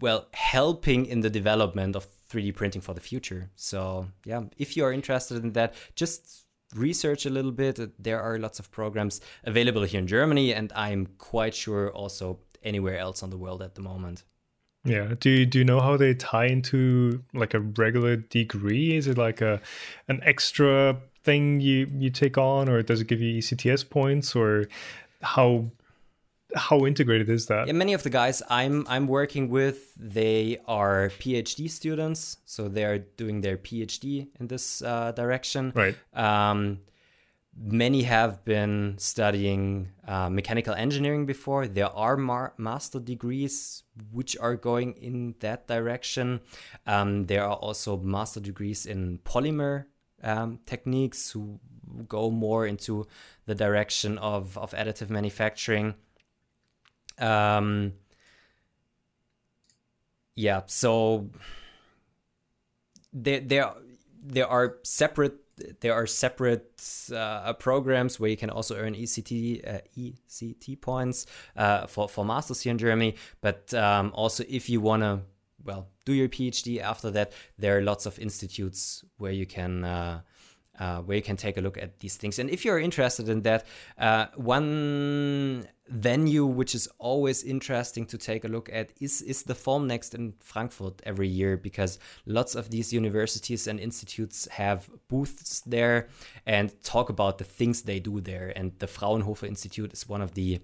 well, 0.00 0.28
helping 0.32 1.04
in 1.06 1.20
the 1.20 1.30
development 1.30 1.96
of 1.96 2.06
3D 2.30 2.54
printing 2.54 2.80
for 2.80 2.94
the 2.94 3.00
future. 3.00 3.50
So, 3.56 4.08
yeah, 4.24 4.42
if 4.56 4.76
you 4.76 4.84
are 4.84 4.92
interested 4.92 5.42
in 5.42 5.52
that, 5.52 5.74
just 5.94 6.46
research 6.74 7.26
a 7.26 7.30
little 7.30 7.52
bit. 7.52 7.78
There 8.02 8.20
are 8.20 8.38
lots 8.38 8.58
of 8.58 8.70
programs 8.70 9.20
available 9.44 9.82
here 9.82 10.00
in 10.00 10.06
Germany, 10.06 10.52
and 10.54 10.72
I'm 10.74 11.06
quite 11.18 11.54
sure 11.54 11.90
also 11.90 12.40
anywhere 12.62 12.98
else 12.98 13.22
on 13.22 13.30
the 13.30 13.38
world 13.38 13.62
at 13.62 13.74
the 13.74 13.80
moment. 13.80 14.24
Yeah. 14.84 15.14
Do 15.18 15.30
you, 15.30 15.46
do 15.46 15.58
you 15.58 15.64
know 15.64 15.80
how 15.80 15.96
they 15.96 16.14
tie 16.14 16.46
into 16.46 17.22
like 17.34 17.54
a 17.54 17.60
regular 17.60 18.16
degree? 18.16 18.96
Is 18.96 19.06
it 19.06 19.18
like 19.18 19.40
a 19.40 19.60
an 20.08 20.20
extra 20.22 20.98
thing 21.24 21.60
you 21.60 21.88
you 21.98 22.10
take 22.10 22.38
on, 22.38 22.68
or 22.68 22.82
does 22.82 23.00
it 23.00 23.06
give 23.06 23.20
you 23.20 23.38
ECTS 23.38 23.88
points, 23.88 24.36
or 24.36 24.66
how 25.22 25.70
how 26.54 26.86
integrated 26.86 27.28
is 27.28 27.46
that? 27.46 27.66
Yeah, 27.66 27.74
many 27.74 27.92
of 27.92 28.02
the 28.02 28.10
guys 28.10 28.42
I'm 28.48 28.86
I'm 28.88 29.06
working 29.06 29.48
with, 29.50 29.94
they 29.96 30.58
are 30.66 31.10
PhD 31.18 31.70
students, 31.70 32.38
so 32.44 32.68
they 32.68 32.84
are 32.84 32.98
doing 32.98 33.40
their 33.42 33.56
PhD 33.56 34.28
in 34.40 34.48
this 34.48 34.82
uh, 34.82 35.12
direction. 35.12 35.72
Right. 35.74 35.96
Um, 36.14 36.80
many 37.60 38.02
have 38.02 38.44
been 38.44 38.94
studying 38.98 39.88
uh, 40.06 40.30
mechanical 40.30 40.74
engineering 40.74 41.26
before. 41.26 41.66
There 41.66 41.90
are 41.90 42.16
mar- 42.16 42.54
master 42.56 43.00
degrees 43.00 43.82
which 44.12 44.36
are 44.38 44.56
going 44.56 44.92
in 44.94 45.34
that 45.40 45.66
direction. 45.66 46.40
Um, 46.86 47.24
there 47.24 47.44
are 47.44 47.56
also 47.56 47.96
master 47.96 48.40
degrees 48.40 48.86
in 48.86 49.18
polymer 49.24 49.86
um, 50.22 50.60
techniques 50.66 51.30
who 51.32 51.60
go 52.06 52.30
more 52.30 52.66
into 52.66 53.06
the 53.46 53.54
direction 53.54 54.18
of, 54.18 54.56
of 54.56 54.72
additive 54.72 55.10
manufacturing. 55.10 55.94
Um, 57.18 57.94
yeah, 60.34 60.62
so 60.66 61.30
there 63.12 63.40
there 63.40 63.72
there 64.22 64.46
are 64.46 64.76
separate 64.84 65.34
there 65.80 65.94
are 65.94 66.06
separate 66.06 66.80
uh, 67.12 67.52
programs 67.54 68.20
where 68.20 68.30
you 68.30 68.36
can 68.36 68.50
also 68.50 68.76
earn 68.76 68.94
ECT 68.94 69.66
uh, 69.66 69.80
ECT 69.96 70.80
points 70.80 71.26
uh, 71.56 71.86
for 71.86 72.08
for 72.08 72.24
masters 72.24 72.60
here 72.60 72.70
in 72.70 72.78
Germany. 72.78 73.16
But 73.40 73.74
um, 73.74 74.12
also, 74.14 74.44
if 74.48 74.68
you 74.68 74.80
wanna 74.80 75.22
well 75.64 75.88
do 76.04 76.12
your 76.12 76.28
PhD 76.28 76.80
after 76.80 77.10
that, 77.10 77.32
there 77.58 77.76
are 77.76 77.82
lots 77.82 78.06
of 78.06 78.18
institutes 78.18 79.04
where 79.16 79.32
you 79.32 79.46
can. 79.46 79.84
Uh, 79.84 80.20
uh, 80.78 80.98
where 81.00 81.16
you 81.16 81.22
can 81.22 81.36
take 81.36 81.56
a 81.56 81.60
look 81.60 81.76
at 81.76 81.98
these 81.98 82.16
things. 82.16 82.38
And 82.38 82.48
if 82.50 82.64
you're 82.64 82.78
interested 82.78 83.28
in 83.28 83.42
that, 83.42 83.66
uh, 83.98 84.26
one 84.36 85.66
venue 85.88 86.44
which 86.44 86.74
is 86.74 86.88
always 86.98 87.42
interesting 87.42 88.04
to 88.04 88.18
take 88.18 88.44
a 88.44 88.48
look 88.48 88.68
at 88.72 88.92
is 89.00 89.22
is 89.22 89.42
the 89.44 89.54
Formnext 89.54 90.14
in 90.14 90.34
Frankfurt 90.40 91.00
every 91.04 91.28
year 91.28 91.56
because 91.56 91.98
lots 92.26 92.54
of 92.54 92.70
these 92.70 92.92
universities 92.92 93.66
and 93.66 93.80
institutes 93.80 94.46
have 94.52 94.90
booths 95.08 95.60
there 95.60 96.08
and 96.46 96.72
talk 96.82 97.08
about 97.08 97.38
the 97.38 97.44
things 97.44 97.82
they 97.82 98.00
do 98.00 98.20
there. 98.20 98.52
And 98.54 98.72
the 98.78 98.86
Fraunhofer 98.86 99.46
Institute 99.46 99.92
is 99.92 100.08
one 100.08 100.20
of 100.20 100.34
the 100.34 100.60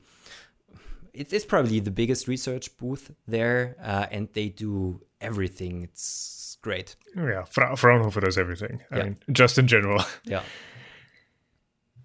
it's 1.13 1.45
probably 1.45 1.79
the 1.79 1.93
biggest 1.93 2.27
research 2.27 2.77
booth 2.77 3.13
there 3.29 3.77
uh, 3.81 4.07
and 4.11 4.29
they 4.33 4.49
do 4.49 5.01
everything. 5.21 5.83
It's 5.83 6.59
great. 6.61 6.97
Yeah. 7.17 7.45
Fra- 7.45 7.77
Fraunhofer 7.77 8.21
does 8.21 8.37
everything. 8.37 8.83
I 8.91 8.97
yeah. 8.97 9.03
mean 9.05 9.19
just 9.31 9.59
in 9.59 9.67
general. 9.69 10.05
Yeah. 10.25 10.43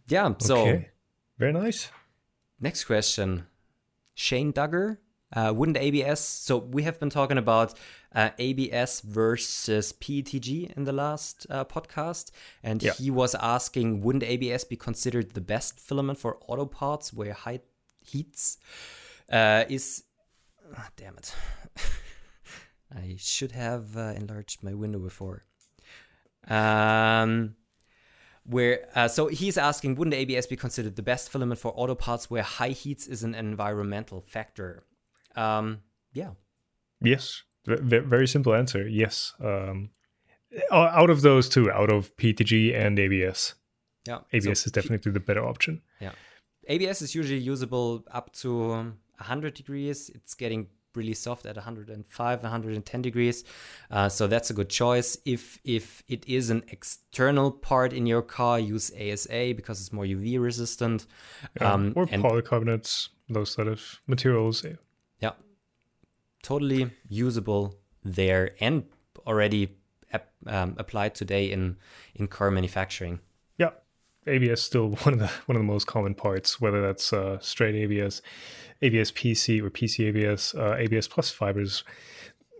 Yeah 0.08 0.34
so 0.40 0.62
okay. 0.62 0.90
very 1.38 1.54
nice 1.54 1.90
Next 2.60 2.86
question. 2.86 3.48
Shane 4.16 4.52
Duggar 4.54 4.98
Uh, 5.32 5.54
wouldn't 5.56 5.78
ABS? 5.78 6.20
So 6.22 6.58
we 6.58 6.82
have 6.84 7.00
been 7.00 7.12
talking 7.12 7.38
about 7.38 7.78
uh, 8.16 8.32
ABS 8.40 9.02
versus 9.02 9.94
PETG 9.94 10.76
in 10.76 10.86
the 10.86 10.92
last 10.92 11.46
uh, 11.52 11.66
podcast, 11.66 12.32
and 12.64 12.82
Yeah. 12.82 12.94
he 12.94 13.12
was 13.12 13.36
asking, 13.36 14.02
wouldn't 14.02 14.24
ABS 14.24 14.64
be 14.64 14.76
considered 14.76 15.36
the 15.36 15.42
best 15.42 15.80
filament 15.80 16.18
for 16.18 16.40
auto 16.48 16.66
parts 16.66 17.14
where 17.14 17.34
high 17.34 17.60
heats 18.04 18.58
uh, 19.32 19.66
is? 19.70 20.04
ah, 20.76 20.90
damn 20.98 21.16
it! 21.16 21.36
I 22.92 23.16
should 23.20 23.52
have 23.52 23.96
uh, 23.96 24.14
enlarged 24.18 24.64
my 24.64 24.74
window 24.74 24.98
before. 25.00 25.46
Um, 26.48 27.56
where 28.50 28.88
uh, 28.96 29.08
so 29.08 29.28
he's 29.28 29.58
asking, 29.58 29.96
wouldn't 29.96 30.16
ABS 30.16 30.48
be 30.48 30.56
considered 30.56 30.96
the 30.96 31.04
best 31.04 31.30
filament 31.30 31.60
for 31.60 31.72
auto 31.76 31.96
parts 31.96 32.30
where 32.30 32.44
high 32.44 32.70
heats 32.70 33.08
is 33.08 33.24
an 33.24 33.36
environmental 33.36 34.22
factor? 34.22 34.84
Um, 35.36 35.82
yeah, 36.14 36.32
Yes. 37.02 37.44
V- 37.66 38.00
very 38.00 38.28
simple 38.28 38.54
answer. 38.54 38.88
Yes. 38.88 39.34
Um, 39.44 39.92
out 40.72 41.10
of 41.10 41.22
those 41.22 41.48
two, 41.48 41.72
out 41.72 41.92
of 41.92 42.16
PETG 42.18 42.76
and 42.76 42.98
ABS, 42.98 43.54
yeah. 44.08 44.20
ABS 44.34 44.62
So 44.62 44.68
is 44.68 44.72
definitely 44.72 45.12
the 45.12 45.20
better 45.20 45.46
option. 45.46 45.82
Yeah 46.00 46.12
abs 46.70 47.02
is 47.02 47.16
usually 47.16 47.40
usable 47.40 48.06
up 48.12 48.32
to 48.34 48.74
um, 48.74 48.98
100 49.18 49.54
degrees. 49.54 50.10
It's 50.14 50.36
getting 50.36 50.68
really 50.96 51.14
soft 51.14 51.46
at 51.46 51.56
105, 51.56 52.42
110 52.44 53.02
degrees. 53.02 53.44
Uh, 53.92 54.10
so 54.10 54.28
that's 54.28 54.50
a 54.50 54.54
good 54.54 54.70
choice. 54.70 55.18
If 55.26 55.60
if 55.64 56.04
it 56.08 56.28
is 56.28 56.50
an 56.50 56.64
external 56.70 57.52
part 57.52 57.94
in 57.94 58.06
your 58.06 58.22
car, 58.22 58.60
use 58.60 58.92
ASA 58.92 59.54
because 59.56 59.80
it's 59.82 59.94
more 59.94 60.06
UV 60.06 60.40
resistant. 60.40 61.06
Um, 61.62 61.94
or 61.96 62.06
polycarbonates, 62.08 63.10
those 63.30 63.52
sort 63.52 63.68
of 63.68 64.00
materials. 64.08 64.66
yeah, 65.20 65.32
totally 66.44 66.92
usable 67.08 67.76
there 68.04 68.52
and 68.60 68.84
already 69.28 69.78
ap- 70.14 70.32
um, 70.48 70.76
applied 70.78 71.14
today 71.16 71.52
in 71.52 71.78
in 72.16 72.28
car 72.28 72.52
manufacturing. 72.52 73.20
ABS 74.28 74.62
still 74.62 74.90
one 75.04 75.14
of 75.14 75.20
the 75.20 75.32
one 75.46 75.56
of 75.56 75.62
the 75.62 75.68
most 75.68 75.88
common 75.88 76.14
parts, 76.14 76.60
whether 76.60 76.82
that's 76.82 77.14
uh, 77.14 77.40
straight 77.40 77.76
ABS, 77.76 78.22
ABS 78.82 79.12
PC 79.12 79.62
or 79.62 79.70
PC 79.70 80.08
ABS, 80.10 80.56
uh, 80.56 80.76
ABS 80.78 81.08
plus 81.08 81.30
fibers, 81.30 81.84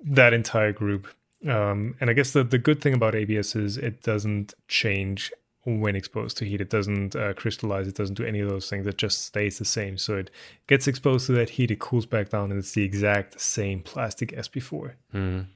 that 0.04 0.34
entire 0.34 0.72
group. 0.74 1.08
Um, 1.48 1.96
and 2.02 2.10
I 2.10 2.14
guess 2.14 2.34
the 2.34 2.44
the 2.44 2.58
good 2.58 2.82
thing 2.82 2.94
about 2.94 3.16
ABS 3.16 3.56
is 3.56 3.78
it 3.78 4.04
doesn't 4.04 4.54
change 4.68 5.32
when 5.66 5.96
exposed 5.96 6.38
to 6.38 6.46
heat. 6.46 6.62
It 6.62 6.70
doesn't 6.70 7.16
uh, 7.16 7.34
crystallize. 7.34 7.88
It 7.88 7.96
doesn't 7.96 8.16
do 8.16 8.26
any 8.26 8.40
of 8.40 8.50
those 8.50 8.70
things. 8.70 8.88
It 8.88 8.98
just 8.98 9.26
stays 9.26 9.60
the 9.60 9.66
same. 9.66 9.98
So 9.98 10.18
it 10.18 10.32
gets 10.68 10.88
exposed 10.88 11.28
to 11.28 11.34
that 11.34 11.52
heat. 11.52 11.72
It 11.72 11.80
cools 11.80 12.06
back 12.06 12.30
down, 12.30 12.52
and 12.52 12.60
it's 12.60 12.72
the 12.74 12.84
exact 12.84 13.40
same 13.40 13.82
plastic 13.82 14.34
as 14.34 14.48
before. 14.48 14.96
Hmm. 15.12 15.42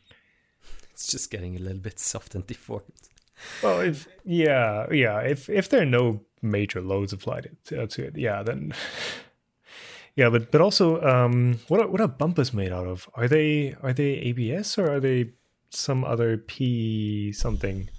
It's 0.92 1.08
just 1.08 1.32
getting 1.32 1.56
a 1.56 1.60
little 1.60 1.80
bit 1.80 2.00
soft 2.00 2.36
and 2.36 2.46
deformed. 2.46 2.84
Well, 3.62 3.82
if 3.82 4.08
yeah, 4.24 4.88
yeah, 4.92 5.20
if 5.20 5.50
if 5.50 5.70
there 5.70 5.82
are 5.82 5.86
no 5.86 6.22
major 6.42 6.82
loads 6.82 7.14
applied 7.14 7.56
uh, 7.72 7.86
to 7.88 8.04
it, 8.04 8.18
yeah, 8.18 8.44
then 8.44 8.74
yeah, 10.16 10.30
but 10.30 10.52
but 10.52 10.62
also, 10.62 11.02
um, 11.02 11.60
what 11.68 11.82
are, 11.82 11.88
what 11.88 12.02
are 12.02 12.08
bumpers 12.08 12.54
made 12.54 12.72
out 12.72 12.88
of? 12.88 13.10
Are 13.16 13.28
they 13.28 13.76
are 13.82 13.94
they 13.94 14.14
ABS 14.14 14.78
or 14.78 14.90
are 14.92 15.00
they 15.00 15.32
some 15.70 16.04
other 16.04 16.38
P 16.38 17.32
something? 17.32 17.90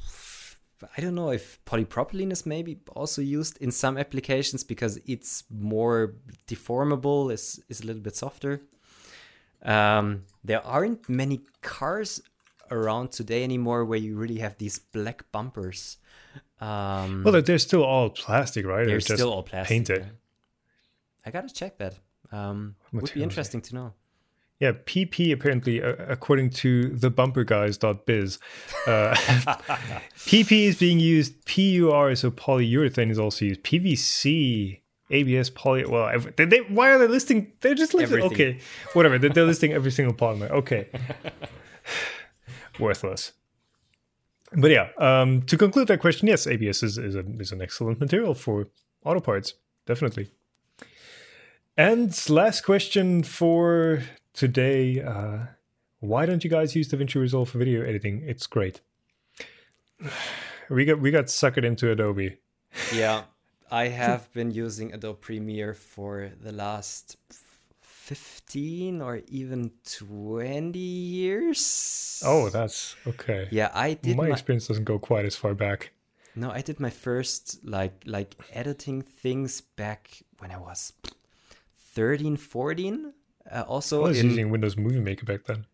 I 0.97 1.01
don't 1.01 1.15
know 1.15 1.31
if 1.31 1.65
polypropylene 1.65 2.31
is 2.31 2.45
maybe 2.45 2.79
also 2.95 3.23
used 3.23 3.57
in 3.63 3.71
some 3.71 3.97
applications 3.97 4.65
because 4.65 4.99
it's 5.07 5.45
more 5.51 6.15
deformable, 6.47 7.33
is 7.33 7.61
is 7.69 7.81
a 7.81 7.87
little 7.87 8.03
bit 8.03 8.17
softer. 8.17 8.61
Um, 9.63 10.25
there 10.45 10.65
aren't 10.65 11.09
many 11.09 11.41
cars 11.63 12.21
around 12.71 13.13
today 13.13 13.45
anymore 13.45 13.85
where 13.85 13.99
you 13.99 14.17
really 14.17 14.39
have 14.39 14.59
these 14.59 14.79
black 14.79 15.25
bumpers. 15.33 15.99
Um, 16.61 17.23
Well, 17.25 17.41
they're, 17.43 17.59
still 17.59 17.85
all 17.85 18.11
plastic, 18.11 18.65
right? 18.67 18.87
they're 18.87 19.01
still 19.01 19.33
all 19.33 19.43
plastic. 19.43 19.69
painted. 19.69 19.99
yeah. 20.01 20.13
I 21.27 21.31
gotta 21.31 21.49
check 21.53 21.79
that. 21.79 21.99
Um, 22.33 22.77
would 22.93 23.13
be 23.15 23.23
interesting 23.23 23.61
to 23.63 23.75
know. 23.75 23.93
Yeah, 24.61 24.73
PP 24.73 25.33
apparently, 25.33 25.83
uh, 25.83 25.95
according 26.09 26.51
to 26.51 26.91
the 26.91 27.11
thebumperguys.biz, 27.11 28.39
uh, 28.87 29.15
PP 30.17 30.67
is 30.67 30.79
being 30.79 31.01
used. 31.01 31.45
PUR, 31.45 32.15
so 32.15 32.31
polyurethane, 32.31 33.11
is 33.11 33.19
also 33.19 33.45
used. 33.47 33.63
PVC, 33.63 34.81
ABS, 35.11 35.51
poly. 35.51 35.85
Well, 35.85 36.09
ev- 36.09 36.37
they, 36.37 36.45
they, 36.45 36.59
why 36.59 36.91
are 36.91 36.99
they 36.99 37.09
listing? 37.09 37.53
They're 37.61 37.75
just 37.75 37.95
listing. 37.95 38.19
Everything. 38.21 38.33
Okay, 38.33 38.61
whatever. 38.93 39.19
They're, 39.19 39.31
they're 39.31 39.45
listing 39.45 39.73
every 39.73 39.91
single 39.91 40.15
polymer. 40.15 40.51
Okay, 40.51 40.89
worthless. 42.79 43.33
But 44.57 44.71
yeah, 44.71 44.89
um, 44.99 45.43
to 45.43 45.57
conclude 45.57 45.89
that 45.89 46.01
question, 46.01 46.29
yes, 46.29 46.47
ABS 46.47 46.83
is, 46.83 46.99
is, 46.99 47.17
a, 47.17 47.25
is 47.39 47.51
an 47.53 47.61
excellent 47.61 47.99
material 47.99 48.35
for 48.35 48.69
auto 49.05 49.21
parts, 49.21 49.55
definitely. 49.87 50.31
And 51.77 52.17
last 52.29 52.61
question 52.63 53.25
for 53.25 54.03
today. 54.33 55.03
Uh, 55.03 55.47
why 55.99 56.27
don't 56.27 56.45
you 56.45 56.51
guys 56.51 56.77
use 56.77 56.89
DaVinci 56.89 57.21
Resolve 57.21 57.49
for 57.49 57.59
video 57.59 57.83
editing? 57.83 58.23
It's 58.27 58.47
great. 58.47 58.81
We 60.71 60.87
got 60.87 60.99
we 60.99 61.11
got 61.11 61.27
suckered 61.27 61.65
into 61.67 61.91
Adobe. 61.91 62.39
Yeah, 62.95 63.25
I 63.71 63.89
have 63.89 64.33
been 64.33 64.51
using 64.51 64.95
Adobe 64.95 65.19
Premiere 65.21 65.75
for 65.75 66.31
the 66.41 66.53
last 66.53 67.19
15 68.05 69.01
or 69.01 69.23
even 69.29 69.71
20 69.99 70.79
years. 70.79 72.23
Oh, 72.23 72.51
that's 72.51 72.97
okay. 73.07 73.49
yeah, 73.51 73.71
I 73.73 73.95
did 73.95 74.19
my 74.19 74.25
my, 74.25 74.33
experience 74.33 74.69
doesn't 74.69 74.85
go 74.85 74.99
quite 74.99 75.25
as 75.25 75.37
far 75.37 75.55
back. 75.55 75.93
No, 76.37 76.51
I 76.51 76.61
did 76.61 76.81
my 76.81 76.91
first 76.91 77.65
like 77.65 78.03
like 78.05 78.35
editing 78.53 79.01
things 79.01 79.63
back 79.63 80.23
when 80.39 80.51
I 80.51 80.59
was 80.59 80.93
13, 81.95 82.37
14. 82.37 83.15
Uh, 83.51 83.55
I 83.55 83.63
also 83.63 84.03
was 84.03 84.21
in 84.21 84.29
using 84.29 84.51
Windows 84.51 84.77
Movie 84.77 85.01
Maker 85.01 85.25
back 85.25 85.45
then, 85.47 85.65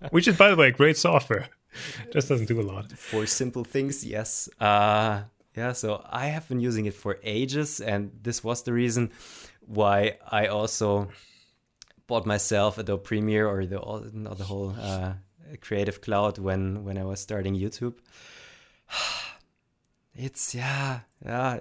which 0.10 0.28
is, 0.28 0.36
by 0.36 0.50
the 0.50 0.56
way, 0.56 0.70
great 0.70 0.96
software. 0.96 1.48
Just 2.12 2.28
doesn't 2.28 2.46
do 2.46 2.60
a 2.60 2.62
lot. 2.62 2.92
for 2.92 3.26
simple 3.26 3.64
things, 3.64 4.04
yes. 4.04 4.48
Uh, 4.60 5.22
yeah, 5.56 5.72
so 5.72 6.04
I 6.08 6.26
have 6.26 6.48
been 6.48 6.60
using 6.60 6.86
it 6.86 6.94
for 6.94 7.18
ages, 7.24 7.80
and 7.80 8.12
this 8.22 8.44
was 8.44 8.62
the 8.62 8.72
reason 8.72 9.10
why 9.70 10.18
I 10.28 10.46
also 10.46 11.08
bought 12.08 12.26
myself 12.26 12.76
Adobe 12.76 13.04
Premiere 13.04 13.46
or 13.46 13.64
the 13.64 13.78
not 14.12 14.36
the 14.36 14.44
whole 14.44 14.74
uh, 14.78 15.14
Creative 15.60 16.00
Cloud 16.00 16.38
when 16.38 16.84
when 16.84 16.98
I 16.98 17.04
was 17.04 17.20
starting 17.20 17.54
YouTube. 17.54 17.94
It's 20.12 20.54
yeah, 20.54 21.00
yeah. 21.24 21.60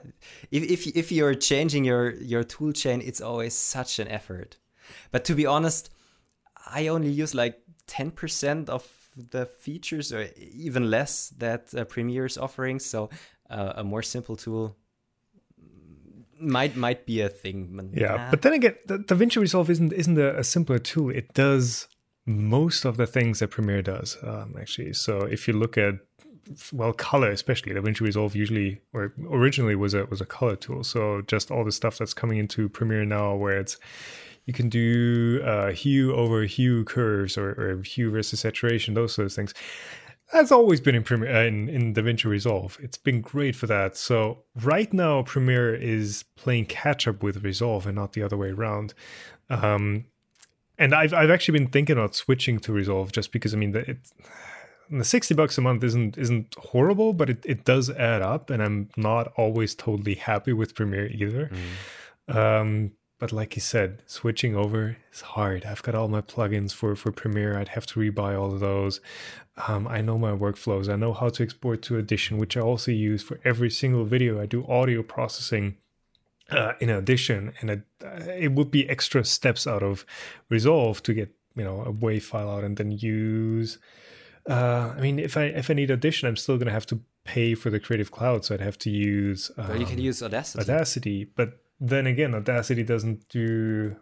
If 0.50 0.64
if 0.64 0.88
if 0.88 1.12
you're 1.12 1.36
changing 1.36 1.86
your 1.86 2.10
your 2.16 2.44
tool 2.44 2.74
chain, 2.74 3.00
it's 3.00 3.22
always 3.22 3.54
such 3.54 4.00
an 4.00 4.08
effort. 4.08 4.58
But 5.12 5.24
to 5.26 5.36
be 5.36 5.46
honest, 5.46 5.92
I 6.66 6.88
only 6.88 7.12
use 7.12 7.36
like 7.36 7.62
ten 7.86 8.12
percent 8.12 8.68
of 8.68 8.84
the 9.16 9.46
features, 9.46 10.12
or 10.12 10.28
even 10.36 10.90
less, 10.90 11.30
that 11.38 11.74
uh, 11.76 11.86
Premiere 11.86 12.26
is 12.26 12.40
offering. 12.40 12.80
So 12.80 13.12
uh, 13.52 13.74
a 13.76 13.84
more 13.84 14.02
simple 14.02 14.36
tool 14.36 14.76
might 16.40 16.76
might 16.76 17.06
be 17.06 17.22
a 17.22 17.30
thing. 17.30 17.92
Yeah, 17.94 18.16
nah. 18.16 18.30
but 18.30 18.42
then 18.42 18.54
again, 18.54 18.76
the 18.86 18.98
DaVinci 19.00 19.38
Resolve 19.38 19.70
isn't 19.70 19.94
isn't 19.94 20.18
a, 20.18 20.40
a 20.40 20.44
simpler 20.44 20.80
tool. 20.80 21.10
It 21.10 21.34
does 21.34 21.88
most 22.26 22.86
of 22.86 22.98
the 22.98 23.08
things 23.08 23.40
that 23.40 23.50
Premiere 23.50 23.82
does, 23.82 24.18
um, 24.24 24.56
actually. 24.60 24.94
So 24.94 25.22
if 25.22 25.48
you 25.48 25.54
look 25.54 25.78
at 25.78 25.96
well, 26.72 26.94
color 26.94 27.32
especially, 27.32 27.74
DaVinci 27.74 28.02
Resolve 28.02 28.36
usually 28.36 28.82
or 28.94 29.14
originally 29.30 29.76
was 29.76 29.94
a 29.94 30.06
was 30.06 30.22
a 30.22 30.26
color 30.26 30.56
tool. 30.56 30.84
So 30.84 31.22
just 31.22 31.52
all 31.52 31.64
the 31.64 31.72
stuff 31.72 31.98
that's 31.98 32.14
coming 32.14 32.38
into 32.38 32.70
Premiere 32.70 33.06
now, 33.06 33.36
where 33.36 33.60
it's 33.60 33.78
you 34.46 34.54
can 34.54 34.70
do 34.70 35.42
uh, 35.46 35.72
hue 35.72 36.16
over 36.16 36.44
hue 36.44 36.84
curves 36.86 37.38
or, 37.38 37.52
or 37.52 37.84
hue 37.84 38.10
versus 38.10 38.40
saturation, 38.40 38.94
those 38.94 39.14
sort 39.14 39.28
of 39.28 39.34
things. 39.34 39.54
That's 40.32 40.52
always 40.52 40.80
been 40.80 40.96
in 40.96 41.04
Premiere 41.04 41.36
uh, 41.36 41.44
in, 41.46 41.70
in 41.70 41.94
DaVinci 41.94 42.26
Resolve. 42.26 42.78
It's 42.82 42.98
been 42.98 43.22
great 43.22 43.56
for 43.56 43.66
that. 43.68 43.98
So 43.98 44.44
right 44.56 44.92
now, 44.94 45.24
Premiere 45.24 45.74
is 45.74 46.24
playing 46.36 46.66
catch 46.66 47.08
up 47.08 47.24
with 47.24 47.44
Resolve 47.44 47.88
and 47.88 47.96
not 47.96 48.14
the 48.14 48.22
other 48.22 48.38
way 48.38 48.50
around. 48.50 48.94
Um, 49.50 50.06
and 50.78 50.94
I've 50.94 51.14
I've 51.14 51.32
actually 51.32 51.60
been 51.60 51.70
thinking 51.70 51.98
about 51.98 52.16
switching 52.16 52.60
to 52.60 52.72
Resolve 52.72 53.12
just 53.12 53.32
because 53.32 53.54
I 53.54 53.58
mean 53.58 53.72
the, 53.72 53.90
it, 53.90 53.98
the 54.90 55.04
sixty 55.04 55.34
bucks 55.34 55.58
a 55.58 55.62
month 55.62 55.84
isn't 55.84 56.18
isn't 56.18 56.56
horrible, 56.58 57.14
but 57.14 57.30
it, 57.30 57.46
it 57.46 57.66
does 57.66 57.90
add 57.90 58.22
up, 58.22 58.50
and 58.50 58.62
I'm 58.62 58.90
not 58.96 59.34
always 59.36 59.76
totally 59.76 60.16
happy 60.16 60.54
with 60.54 60.76
Premiere 60.76 61.08
either. 61.08 61.52
Um, 62.28 62.92
but 63.20 63.34
like 63.34 63.56
you 63.58 63.62
said, 63.62 64.02
switching 64.06 64.56
over 64.56 64.96
is 65.12 65.22
hard. 65.22 65.66
I've 65.66 65.84
got 65.84 65.94
all 65.94 66.08
my 66.08 66.22
plugins 66.22 66.72
for 66.72 66.96
for 66.96 67.12
Premiere. 67.12 67.58
I'd 67.58 67.70
have 67.70 67.86
to 67.88 68.00
rebuy 68.00 68.40
all 68.40 68.54
of 68.54 68.62
those. 68.62 69.02
Um, 69.68 69.88
I 69.88 70.02
know 70.02 70.18
my 70.18 70.32
workflows. 70.32 70.88
I 70.88 70.96
know 70.96 71.14
how 71.14 71.30
to 71.30 71.44
export 71.44 71.82
to 71.84 71.98
Audition, 71.98 72.38
which 72.38 72.56
I 72.56 72.62
also 72.62 72.92
use 72.92 73.22
for 73.22 73.40
every 73.44 73.70
single 73.70 74.06
video. 74.06 74.42
I 74.42 74.46
do 74.46 74.66
audio 74.68 75.04
processing 75.04 75.78
uh, 76.50 76.74
in 76.80 76.90
Audition, 76.90 77.54
and 77.60 77.70
it, 77.70 77.82
uh, 78.04 78.32
it 78.32 78.54
would 78.54 78.72
be 78.72 78.90
extra 78.90 79.24
steps 79.26 79.68
out 79.68 79.84
of 79.84 80.06
Resolve 80.50 81.04
to 81.04 81.14
get 81.14 81.34
you 81.56 81.64
know 81.64 81.82
a 81.82 81.92
WAV 81.92 82.22
file 82.22 82.50
out 82.50 82.64
and 82.64 82.78
then 82.78 82.92
use. 82.92 83.78
Uh, 84.50 84.94
I 84.98 85.02
mean, 85.02 85.20
if 85.20 85.36
I 85.36 85.44
if 85.46 85.70
I 85.70 85.74
need 85.74 85.92
Audition, 85.92 86.28
I'm 86.28 86.38
still 86.38 86.58
gonna 86.58 86.72
have 86.72 86.86
to 86.88 87.00
pay 87.26 87.54
for 87.54 87.70
the 87.70 87.80
Creative 87.80 88.12
Cloud, 88.12 88.46
so 88.46 88.56
I'd 88.56 88.62
have 88.62 88.78
to 88.80 88.90
use. 88.90 89.52
Um, 89.58 89.68
well, 89.68 89.80
you 89.80 89.86
can 89.86 90.00
use 90.00 90.24
Audacity. 90.24 90.62
Audacity, 90.64 91.24
but 91.36 91.60
then 91.80 92.08
again, 92.08 92.34
Audacity 92.34 92.84
doesn't 92.84 93.28
do. 93.30 93.96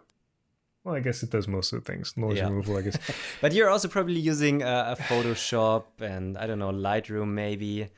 Well, 0.87 0.95
I 0.95 1.01
guess 1.01 1.21
it 1.21 1.31
does 1.31 1.49
most 1.49 1.73
of 1.73 1.83
the 1.83 1.91
things. 1.91 2.15
Noise 2.15 2.37
yeah. 2.37 2.45
removal, 2.45 2.77
I 2.77 2.81
guess. 2.83 2.97
but 3.41 3.51
you're 3.51 3.69
also 3.69 3.89
probably 3.89 4.21
using 4.21 4.61
a, 4.61 4.95
a 4.97 5.01
Photoshop 5.03 5.83
and 5.99 6.37
I 6.37 6.47
don't 6.47 6.59
know 6.59 6.71
Lightroom 6.71 7.33
maybe. 7.33 7.89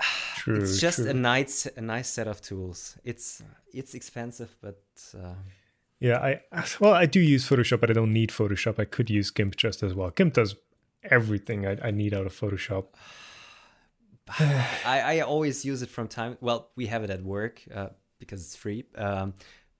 True, 0.36 0.56
it's 0.56 0.80
just 0.80 1.00
true. 1.00 1.10
a 1.10 1.12
nice 1.12 1.66
a 1.66 1.82
nice 1.82 2.08
set 2.08 2.26
of 2.26 2.40
tools. 2.40 2.96
It's 3.04 3.42
it's 3.74 3.92
expensive, 3.92 4.56
but 4.62 4.80
uh... 5.14 5.34
yeah, 6.00 6.16
I 6.18 6.40
well 6.80 6.94
I 6.94 7.04
do 7.04 7.20
use 7.20 7.46
Photoshop, 7.46 7.80
but 7.80 7.90
I 7.90 7.92
don't 7.92 8.14
need 8.14 8.30
Photoshop. 8.30 8.78
I 8.78 8.86
could 8.86 9.10
use 9.10 9.30
GIMP 9.30 9.56
just 9.56 9.82
as 9.82 9.92
well. 9.92 10.08
GIMP 10.08 10.32
does 10.32 10.56
everything 11.02 11.66
I, 11.66 11.76
I 11.88 11.90
need 11.90 12.14
out 12.14 12.24
of 12.24 12.32
Photoshop. 12.32 12.86
I, 14.38 15.00
I 15.04 15.20
always 15.20 15.62
use 15.62 15.82
it 15.82 15.90
from 15.90 16.08
time. 16.08 16.38
Well, 16.40 16.70
we 16.74 16.86
have 16.86 17.04
it 17.04 17.10
at 17.10 17.22
work 17.22 17.60
uh, 17.74 17.88
because 18.18 18.40
it's 18.46 18.56
free. 18.56 18.86
Um, 18.94 19.34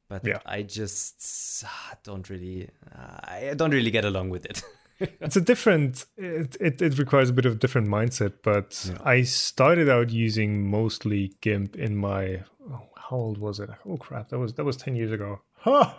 but 0.09 0.27
yeah. 0.27 0.39
I 0.47 0.63
just 0.63 1.65
uh, 1.65 1.95
don't 2.03 2.29
really, 2.31 2.69
uh, 2.97 3.19
I 3.23 3.55
don't 3.57 3.71
really 3.73 3.91
get 3.91 4.05
along 4.05 4.31
with 4.31 4.47
it. 4.47 4.63
it's 5.21 5.37
a 5.37 5.41
different 5.41 6.05
it, 6.17 6.57
it, 6.61 6.83
it, 6.83 6.99
requires 6.99 7.31
a 7.31 7.33
bit 7.33 7.47
of 7.47 7.53
a 7.53 7.57
different 7.57 7.89
mindset 7.89 8.33
but 8.43 8.85
yeah. 8.89 8.99
i 9.05 9.23
started 9.23 9.89
out 9.89 10.11
using 10.11 10.69
mostly 10.69 11.33
gimp 11.41 11.77
in 11.77 11.97
my 11.97 12.43
oh, 12.69 12.83
how 12.97 13.17
old 13.17 13.39
was 13.39 13.61
it 13.61 13.71
oh 13.87 13.97
crap 13.97 14.29
that 14.29 14.39
was 14.39 14.55
that 14.55 14.65
was 14.65 14.77
10 14.77 14.97
years 14.97 15.13
ago 15.13 15.41
huh. 15.59 15.93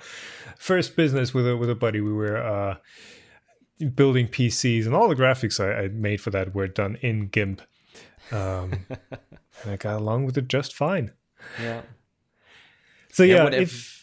first 0.57 0.95
business 0.95 1.34
with 1.34 1.47
a 1.47 1.55
with 1.55 1.70
a 1.70 1.76
buddy 1.76 2.01
we 2.01 2.12
were 2.12 2.38
uh, 2.38 2.76
building 3.95 4.28
pcs 4.28 4.86
and 4.86 4.93
all 4.93 5.07
the 5.07 5.16
graphics 5.16 5.64
I, 5.64 5.84
I, 5.84 5.88
made 5.88 6.20
for 6.20 6.32
that 6.32 6.53
were 6.53 6.68
done 6.68 6.97
in 7.01 7.28
gimp 7.28 7.62
um, 8.32 8.74
and 8.89 9.72
i 9.72 9.78
got 9.78 9.95
along 9.95 10.26
with 10.26 10.38
it 10.38 10.49
just 10.49 10.76
fine 10.76 11.12
yeah 11.62 11.82
so 13.12 13.24
yeah, 13.24 13.45
yeah 13.45 13.60
if 13.62 13.95
yeah 13.95 13.99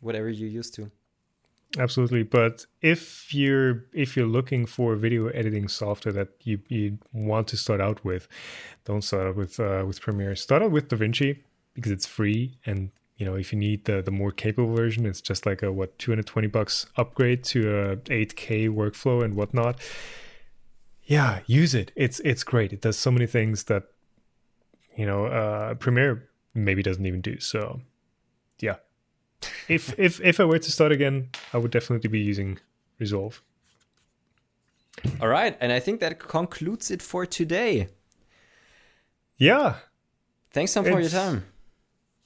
whatever 0.00 0.28
you're 0.28 0.48
used 0.48 0.74
to. 0.74 0.90
Absolutely 1.78 2.22
but 2.22 2.64
if 2.80 3.34
you're 3.34 3.84
if 3.92 4.16
you're 4.16 4.26
looking 4.26 4.66
for 4.66 4.94
video 4.94 5.26
editing 5.28 5.68
software 5.68 6.12
that 6.12 6.28
you, 6.42 6.60
you 6.68 6.98
want 7.12 7.48
to 7.48 7.56
start 7.56 7.80
out 7.80 8.04
with 8.04 8.28
don't 8.84 9.02
start 9.02 9.26
out 9.26 9.36
with 9.36 9.58
uh, 9.60 9.84
with 9.86 10.00
premiere. 10.00 10.36
Start 10.36 10.62
out 10.62 10.70
with 10.70 10.88
davinci 10.88 11.42
because 11.74 11.92
it's 11.92 12.06
free 12.06 12.56
and 12.64 12.90
you 13.16 13.26
know 13.26 13.34
if 13.34 13.52
you 13.52 13.58
need 13.58 13.84
the 13.84 14.00
the 14.00 14.10
more 14.10 14.30
capable 14.30 14.74
version 14.74 15.04
it's 15.04 15.20
just 15.20 15.44
like 15.44 15.62
a 15.62 15.70
what 15.72 15.98
220 15.98 16.48
bucks 16.48 16.86
upgrade 16.96 17.42
to 17.44 17.68
a 17.68 17.96
8k 17.96 18.70
workflow 18.70 19.22
and 19.22 19.34
whatnot. 19.34 19.80
Yeah 21.02 21.40
use 21.46 21.74
it. 21.74 21.92
It's 21.94 22.20
it's 22.20 22.44
great. 22.44 22.72
It 22.72 22.80
does 22.80 22.96
so 22.96 23.10
many 23.10 23.26
things 23.26 23.64
that 23.64 23.84
you 24.96 25.04
know 25.04 25.26
uh 25.26 25.74
premiere 25.74 26.28
maybe 26.54 26.82
doesn't 26.82 27.04
even 27.04 27.20
do 27.20 27.38
so 27.38 27.80
yeah 28.60 28.76
if 29.68 29.98
if 29.98 30.20
if 30.20 30.40
I 30.40 30.44
were 30.44 30.58
to 30.58 30.70
start 30.70 30.92
again, 30.92 31.30
I 31.52 31.58
would 31.58 31.70
definitely 31.70 32.08
be 32.08 32.20
using 32.20 32.58
Resolve. 32.98 33.42
All 35.20 35.28
right, 35.28 35.56
and 35.60 35.72
I 35.72 35.80
think 35.80 36.00
that 36.00 36.18
concludes 36.18 36.90
it 36.90 37.02
for 37.02 37.26
today. 37.26 37.88
Yeah. 39.36 39.76
Thanks, 40.52 40.72
Tom, 40.72 40.84
for 40.84 40.98
your 40.98 41.10
time. 41.10 41.44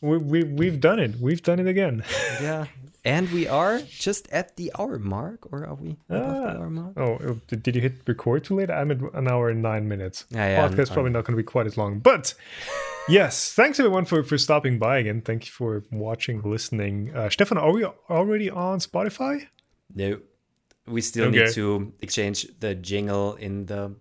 We, 0.00 0.16
we 0.18 0.44
we've 0.44 0.80
done 0.80 0.98
it. 0.98 1.20
We've 1.20 1.42
done 1.42 1.58
it 1.58 1.66
again. 1.66 2.04
yeah, 2.40 2.66
and 3.04 3.30
we 3.30 3.46
are 3.46 3.80
just 3.80 4.28
at 4.30 4.56
the 4.56 4.72
hour 4.78 4.98
mark, 4.98 5.52
or 5.52 5.66
are 5.66 5.74
we 5.74 5.98
above 6.08 6.42
the 6.42 6.58
hour 6.58 6.70
mark? 6.70 6.92
Oh, 6.96 7.18
oh 7.22 7.40
did 7.48 7.76
you 7.76 7.82
hit 7.82 8.00
record 8.06 8.44
too 8.44 8.56
late? 8.56 8.70
I'm 8.70 8.90
at 8.90 8.98
an 9.14 9.28
hour 9.28 9.50
and 9.50 9.62
nine 9.62 9.88
minutes. 9.88 10.24
Yeah, 10.30 10.48
yeah. 10.48 10.68
Podcast's 10.68 10.90
probably 10.90 11.10
not 11.10 11.24
going 11.24 11.36
to 11.36 11.42
be 11.42 11.46
quite 11.46 11.66
as 11.66 11.76
long, 11.76 11.98
but 11.98 12.34
yes, 13.08 13.52
thanks 13.52 13.78
everyone 13.78 14.06
for 14.06 14.22
for 14.22 14.38
stopping 14.38 14.78
by 14.78 14.98
again. 14.98 15.20
Thank 15.20 15.46
you 15.46 15.52
for 15.52 15.84
watching, 15.90 16.42
listening. 16.42 17.14
Uh, 17.14 17.28
Stefan, 17.28 17.58
are 17.58 17.72
we 17.72 17.84
already 17.84 18.48
on 18.48 18.78
Spotify? 18.78 19.48
No, 19.94 20.20
we 20.86 21.00
still 21.00 21.26
okay. 21.26 21.44
need 21.44 21.52
to 21.54 21.92
exchange 22.00 22.46
the 22.60 22.74
jingle 22.74 23.34
in 23.34 23.66
the 23.66 23.94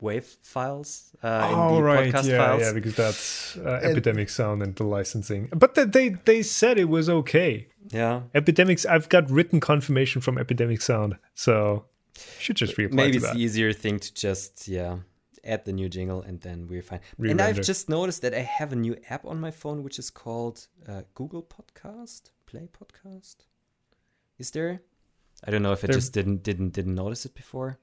wave 0.00 0.24
files. 0.42 1.14
Uh, 1.22 1.50
oh 1.54 1.80
right, 1.80 2.12
yeah, 2.24 2.38
files. 2.38 2.62
yeah, 2.62 2.72
because 2.72 2.94
that's 2.94 3.56
uh, 3.56 3.80
Epidemic 3.82 4.28
Sound 4.28 4.62
and 4.62 4.74
the 4.76 4.84
licensing. 4.84 5.48
But 5.54 5.74
they, 5.74 5.84
they 5.84 6.08
they 6.10 6.42
said 6.42 6.78
it 6.78 6.88
was 6.88 7.08
okay. 7.08 7.68
Yeah, 7.88 8.22
Epidemics. 8.34 8.84
I've 8.86 9.08
got 9.08 9.30
written 9.30 9.60
confirmation 9.60 10.20
from 10.20 10.38
Epidemic 10.38 10.82
Sound, 10.82 11.16
so 11.34 11.84
should 12.38 12.56
just 12.56 12.76
reapply. 12.76 12.92
Maybe 12.92 13.16
it's 13.16 13.26
that. 13.26 13.34
the 13.34 13.42
easier 13.42 13.72
thing 13.72 13.98
to 14.00 14.14
just 14.14 14.68
yeah 14.68 14.98
add 15.46 15.64
the 15.64 15.72
new 15.72 15.88
jingle 15.88 16.22
and 16.22 16.40
then 16.40 16.66
we're 16.66 16.82
fine. 16.82 17.00
Re-render. 17.18 17.44
And 17.44 17.56
I've 17.56 17.64
just 17.64 17.88
noticed 17.88 18.22
that 18.22 18.34
I 18.34 18.40
have 18.40 18.72
a 18.72 18.76
new 18.76 18.96
app 19.08 19.24
on 19.24 19.40
my 19.40 19.50
phone 19.50 19.82
which 19.82 19.98
is 19.98 20.10
called 20.10 20.66
uh, 20.88 21.02
Google 21.14 21.42
Podcast, 21.42 22.30
Play 22.46 22.68
Podcast. 22.68 23.36
Is 24.38 24.50
there? 24.50 24.82
I 25.44 25.50
don't 25.50 25.62
know 25.62 25.72
if 25.72 25.84
I 25.84 25.86
there... 25.86 25.94
just 25.94 26.12
didn't 26.12 26.42
didn't 26.42 26.70
didn't 26.70 26.94
notice 26.94 27.24
it 27.24 27.34
before. 27.34 27.78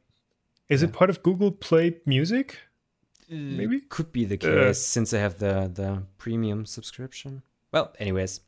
Is 0.69 0.81
yeah. 0.81 0.89
it 0.89 0.93
part 0.93 1.09
of 1.09 1.23
Google 1.23 1.51
Play 1.51 1.97
Music? 2.05 2.59
Uh, 3.31 3.35
Maybe 3.35 3.81
could 3.81 4.11
be 4.11 4.25
the 4.25 4.35
uh, 4.35 4.37
case 4.37 4.69
uh, 4.69 4.73
since 4.73 5.13
I 5.13 5.19
have 5.19 5.39
the 5.39 5.71
the 5.73 6.03
premium 6.17 6.65
subscription. 6.65 7.43
Well, 7.71 7.93
anyways, 7.99 8.41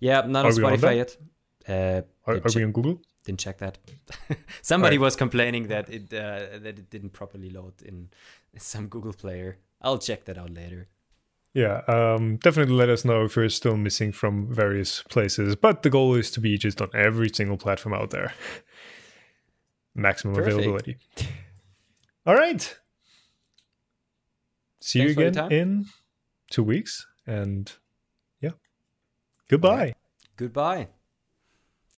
yeah, 0.00 0.22
not 0.26 0.46
on 0.46 0.52
Spotify 0.52 0.90
on 0.90 0.96
yet. 0.96 1.16
Uh, 1.68 2.02
are, 2.26 2.36
are 2.36 2.50
we 2.54 2.64
on 2.64 2.72
Google? 2.72 3.00
Didn't 3.24 3.40
check 3.40 3.58
that. 3.58 3.78
Somebody 4.62 4.96
right. 4.96 5.04
was 5.04 5.16
complaining 5.16 5.68
that 5.68 5.90
it 5.90 6.12
uh, 6.12 6.58
that 6.58 6.78
it 6.78 6.90
didn't 6.90 7.10
properly 7.10 7.50
load 7.50 7.82
in 7.82 8.08
some 8.56 8.88
Google 8.88 9.12
Player. 9.12 9.58
I'll 9.82 9.98
check 9.98 10.24
that 10.24 10.38
out 10.38 10.52
later. 10.52 10.88
Yeah, 11.52 11.82
um, 11.88 12.36
definitely 12.36 12.74
let 12.74 12.88
us 12.88 13.04
know 13.04 13.24
if 13.24 13.34
you're 13.34 13.48
still 13.48 13.76
missing 13.76 14.12
from 14.12 14.54
various 14.54 15.02
places. 15.02 15.56
But 15.56 15.82
the 15.82 15.90
goal 15.90 16.14
is 16.14 16.30
to 16.32 16.40
be 16.40 16.56
just 16.56 16.80
on 16.80 16.90
every 16.94 17.28
single 17.28 17.56
platform 17.56 17.94
out 17.94 18.10
there. 18.10 18.32
Maximum 19.94 20.36
Perfect. 20.36 20.54
availability. 20.54 20.96
All 22.26 22.34
right. 22.34 22.78
See 24.80 24.98
Thanks 25.00 25.16
you 25.16 25.26
again 25.28 25.52
in 25.52 25.86
two 26.50 26.62
weeks. 26.62 27.06
And 27.26 27.72
yeah, 28.40 28.52
goodbye. 29.48 29.76
Right. 29.76 29.96
Goodbye. 30.36 30.88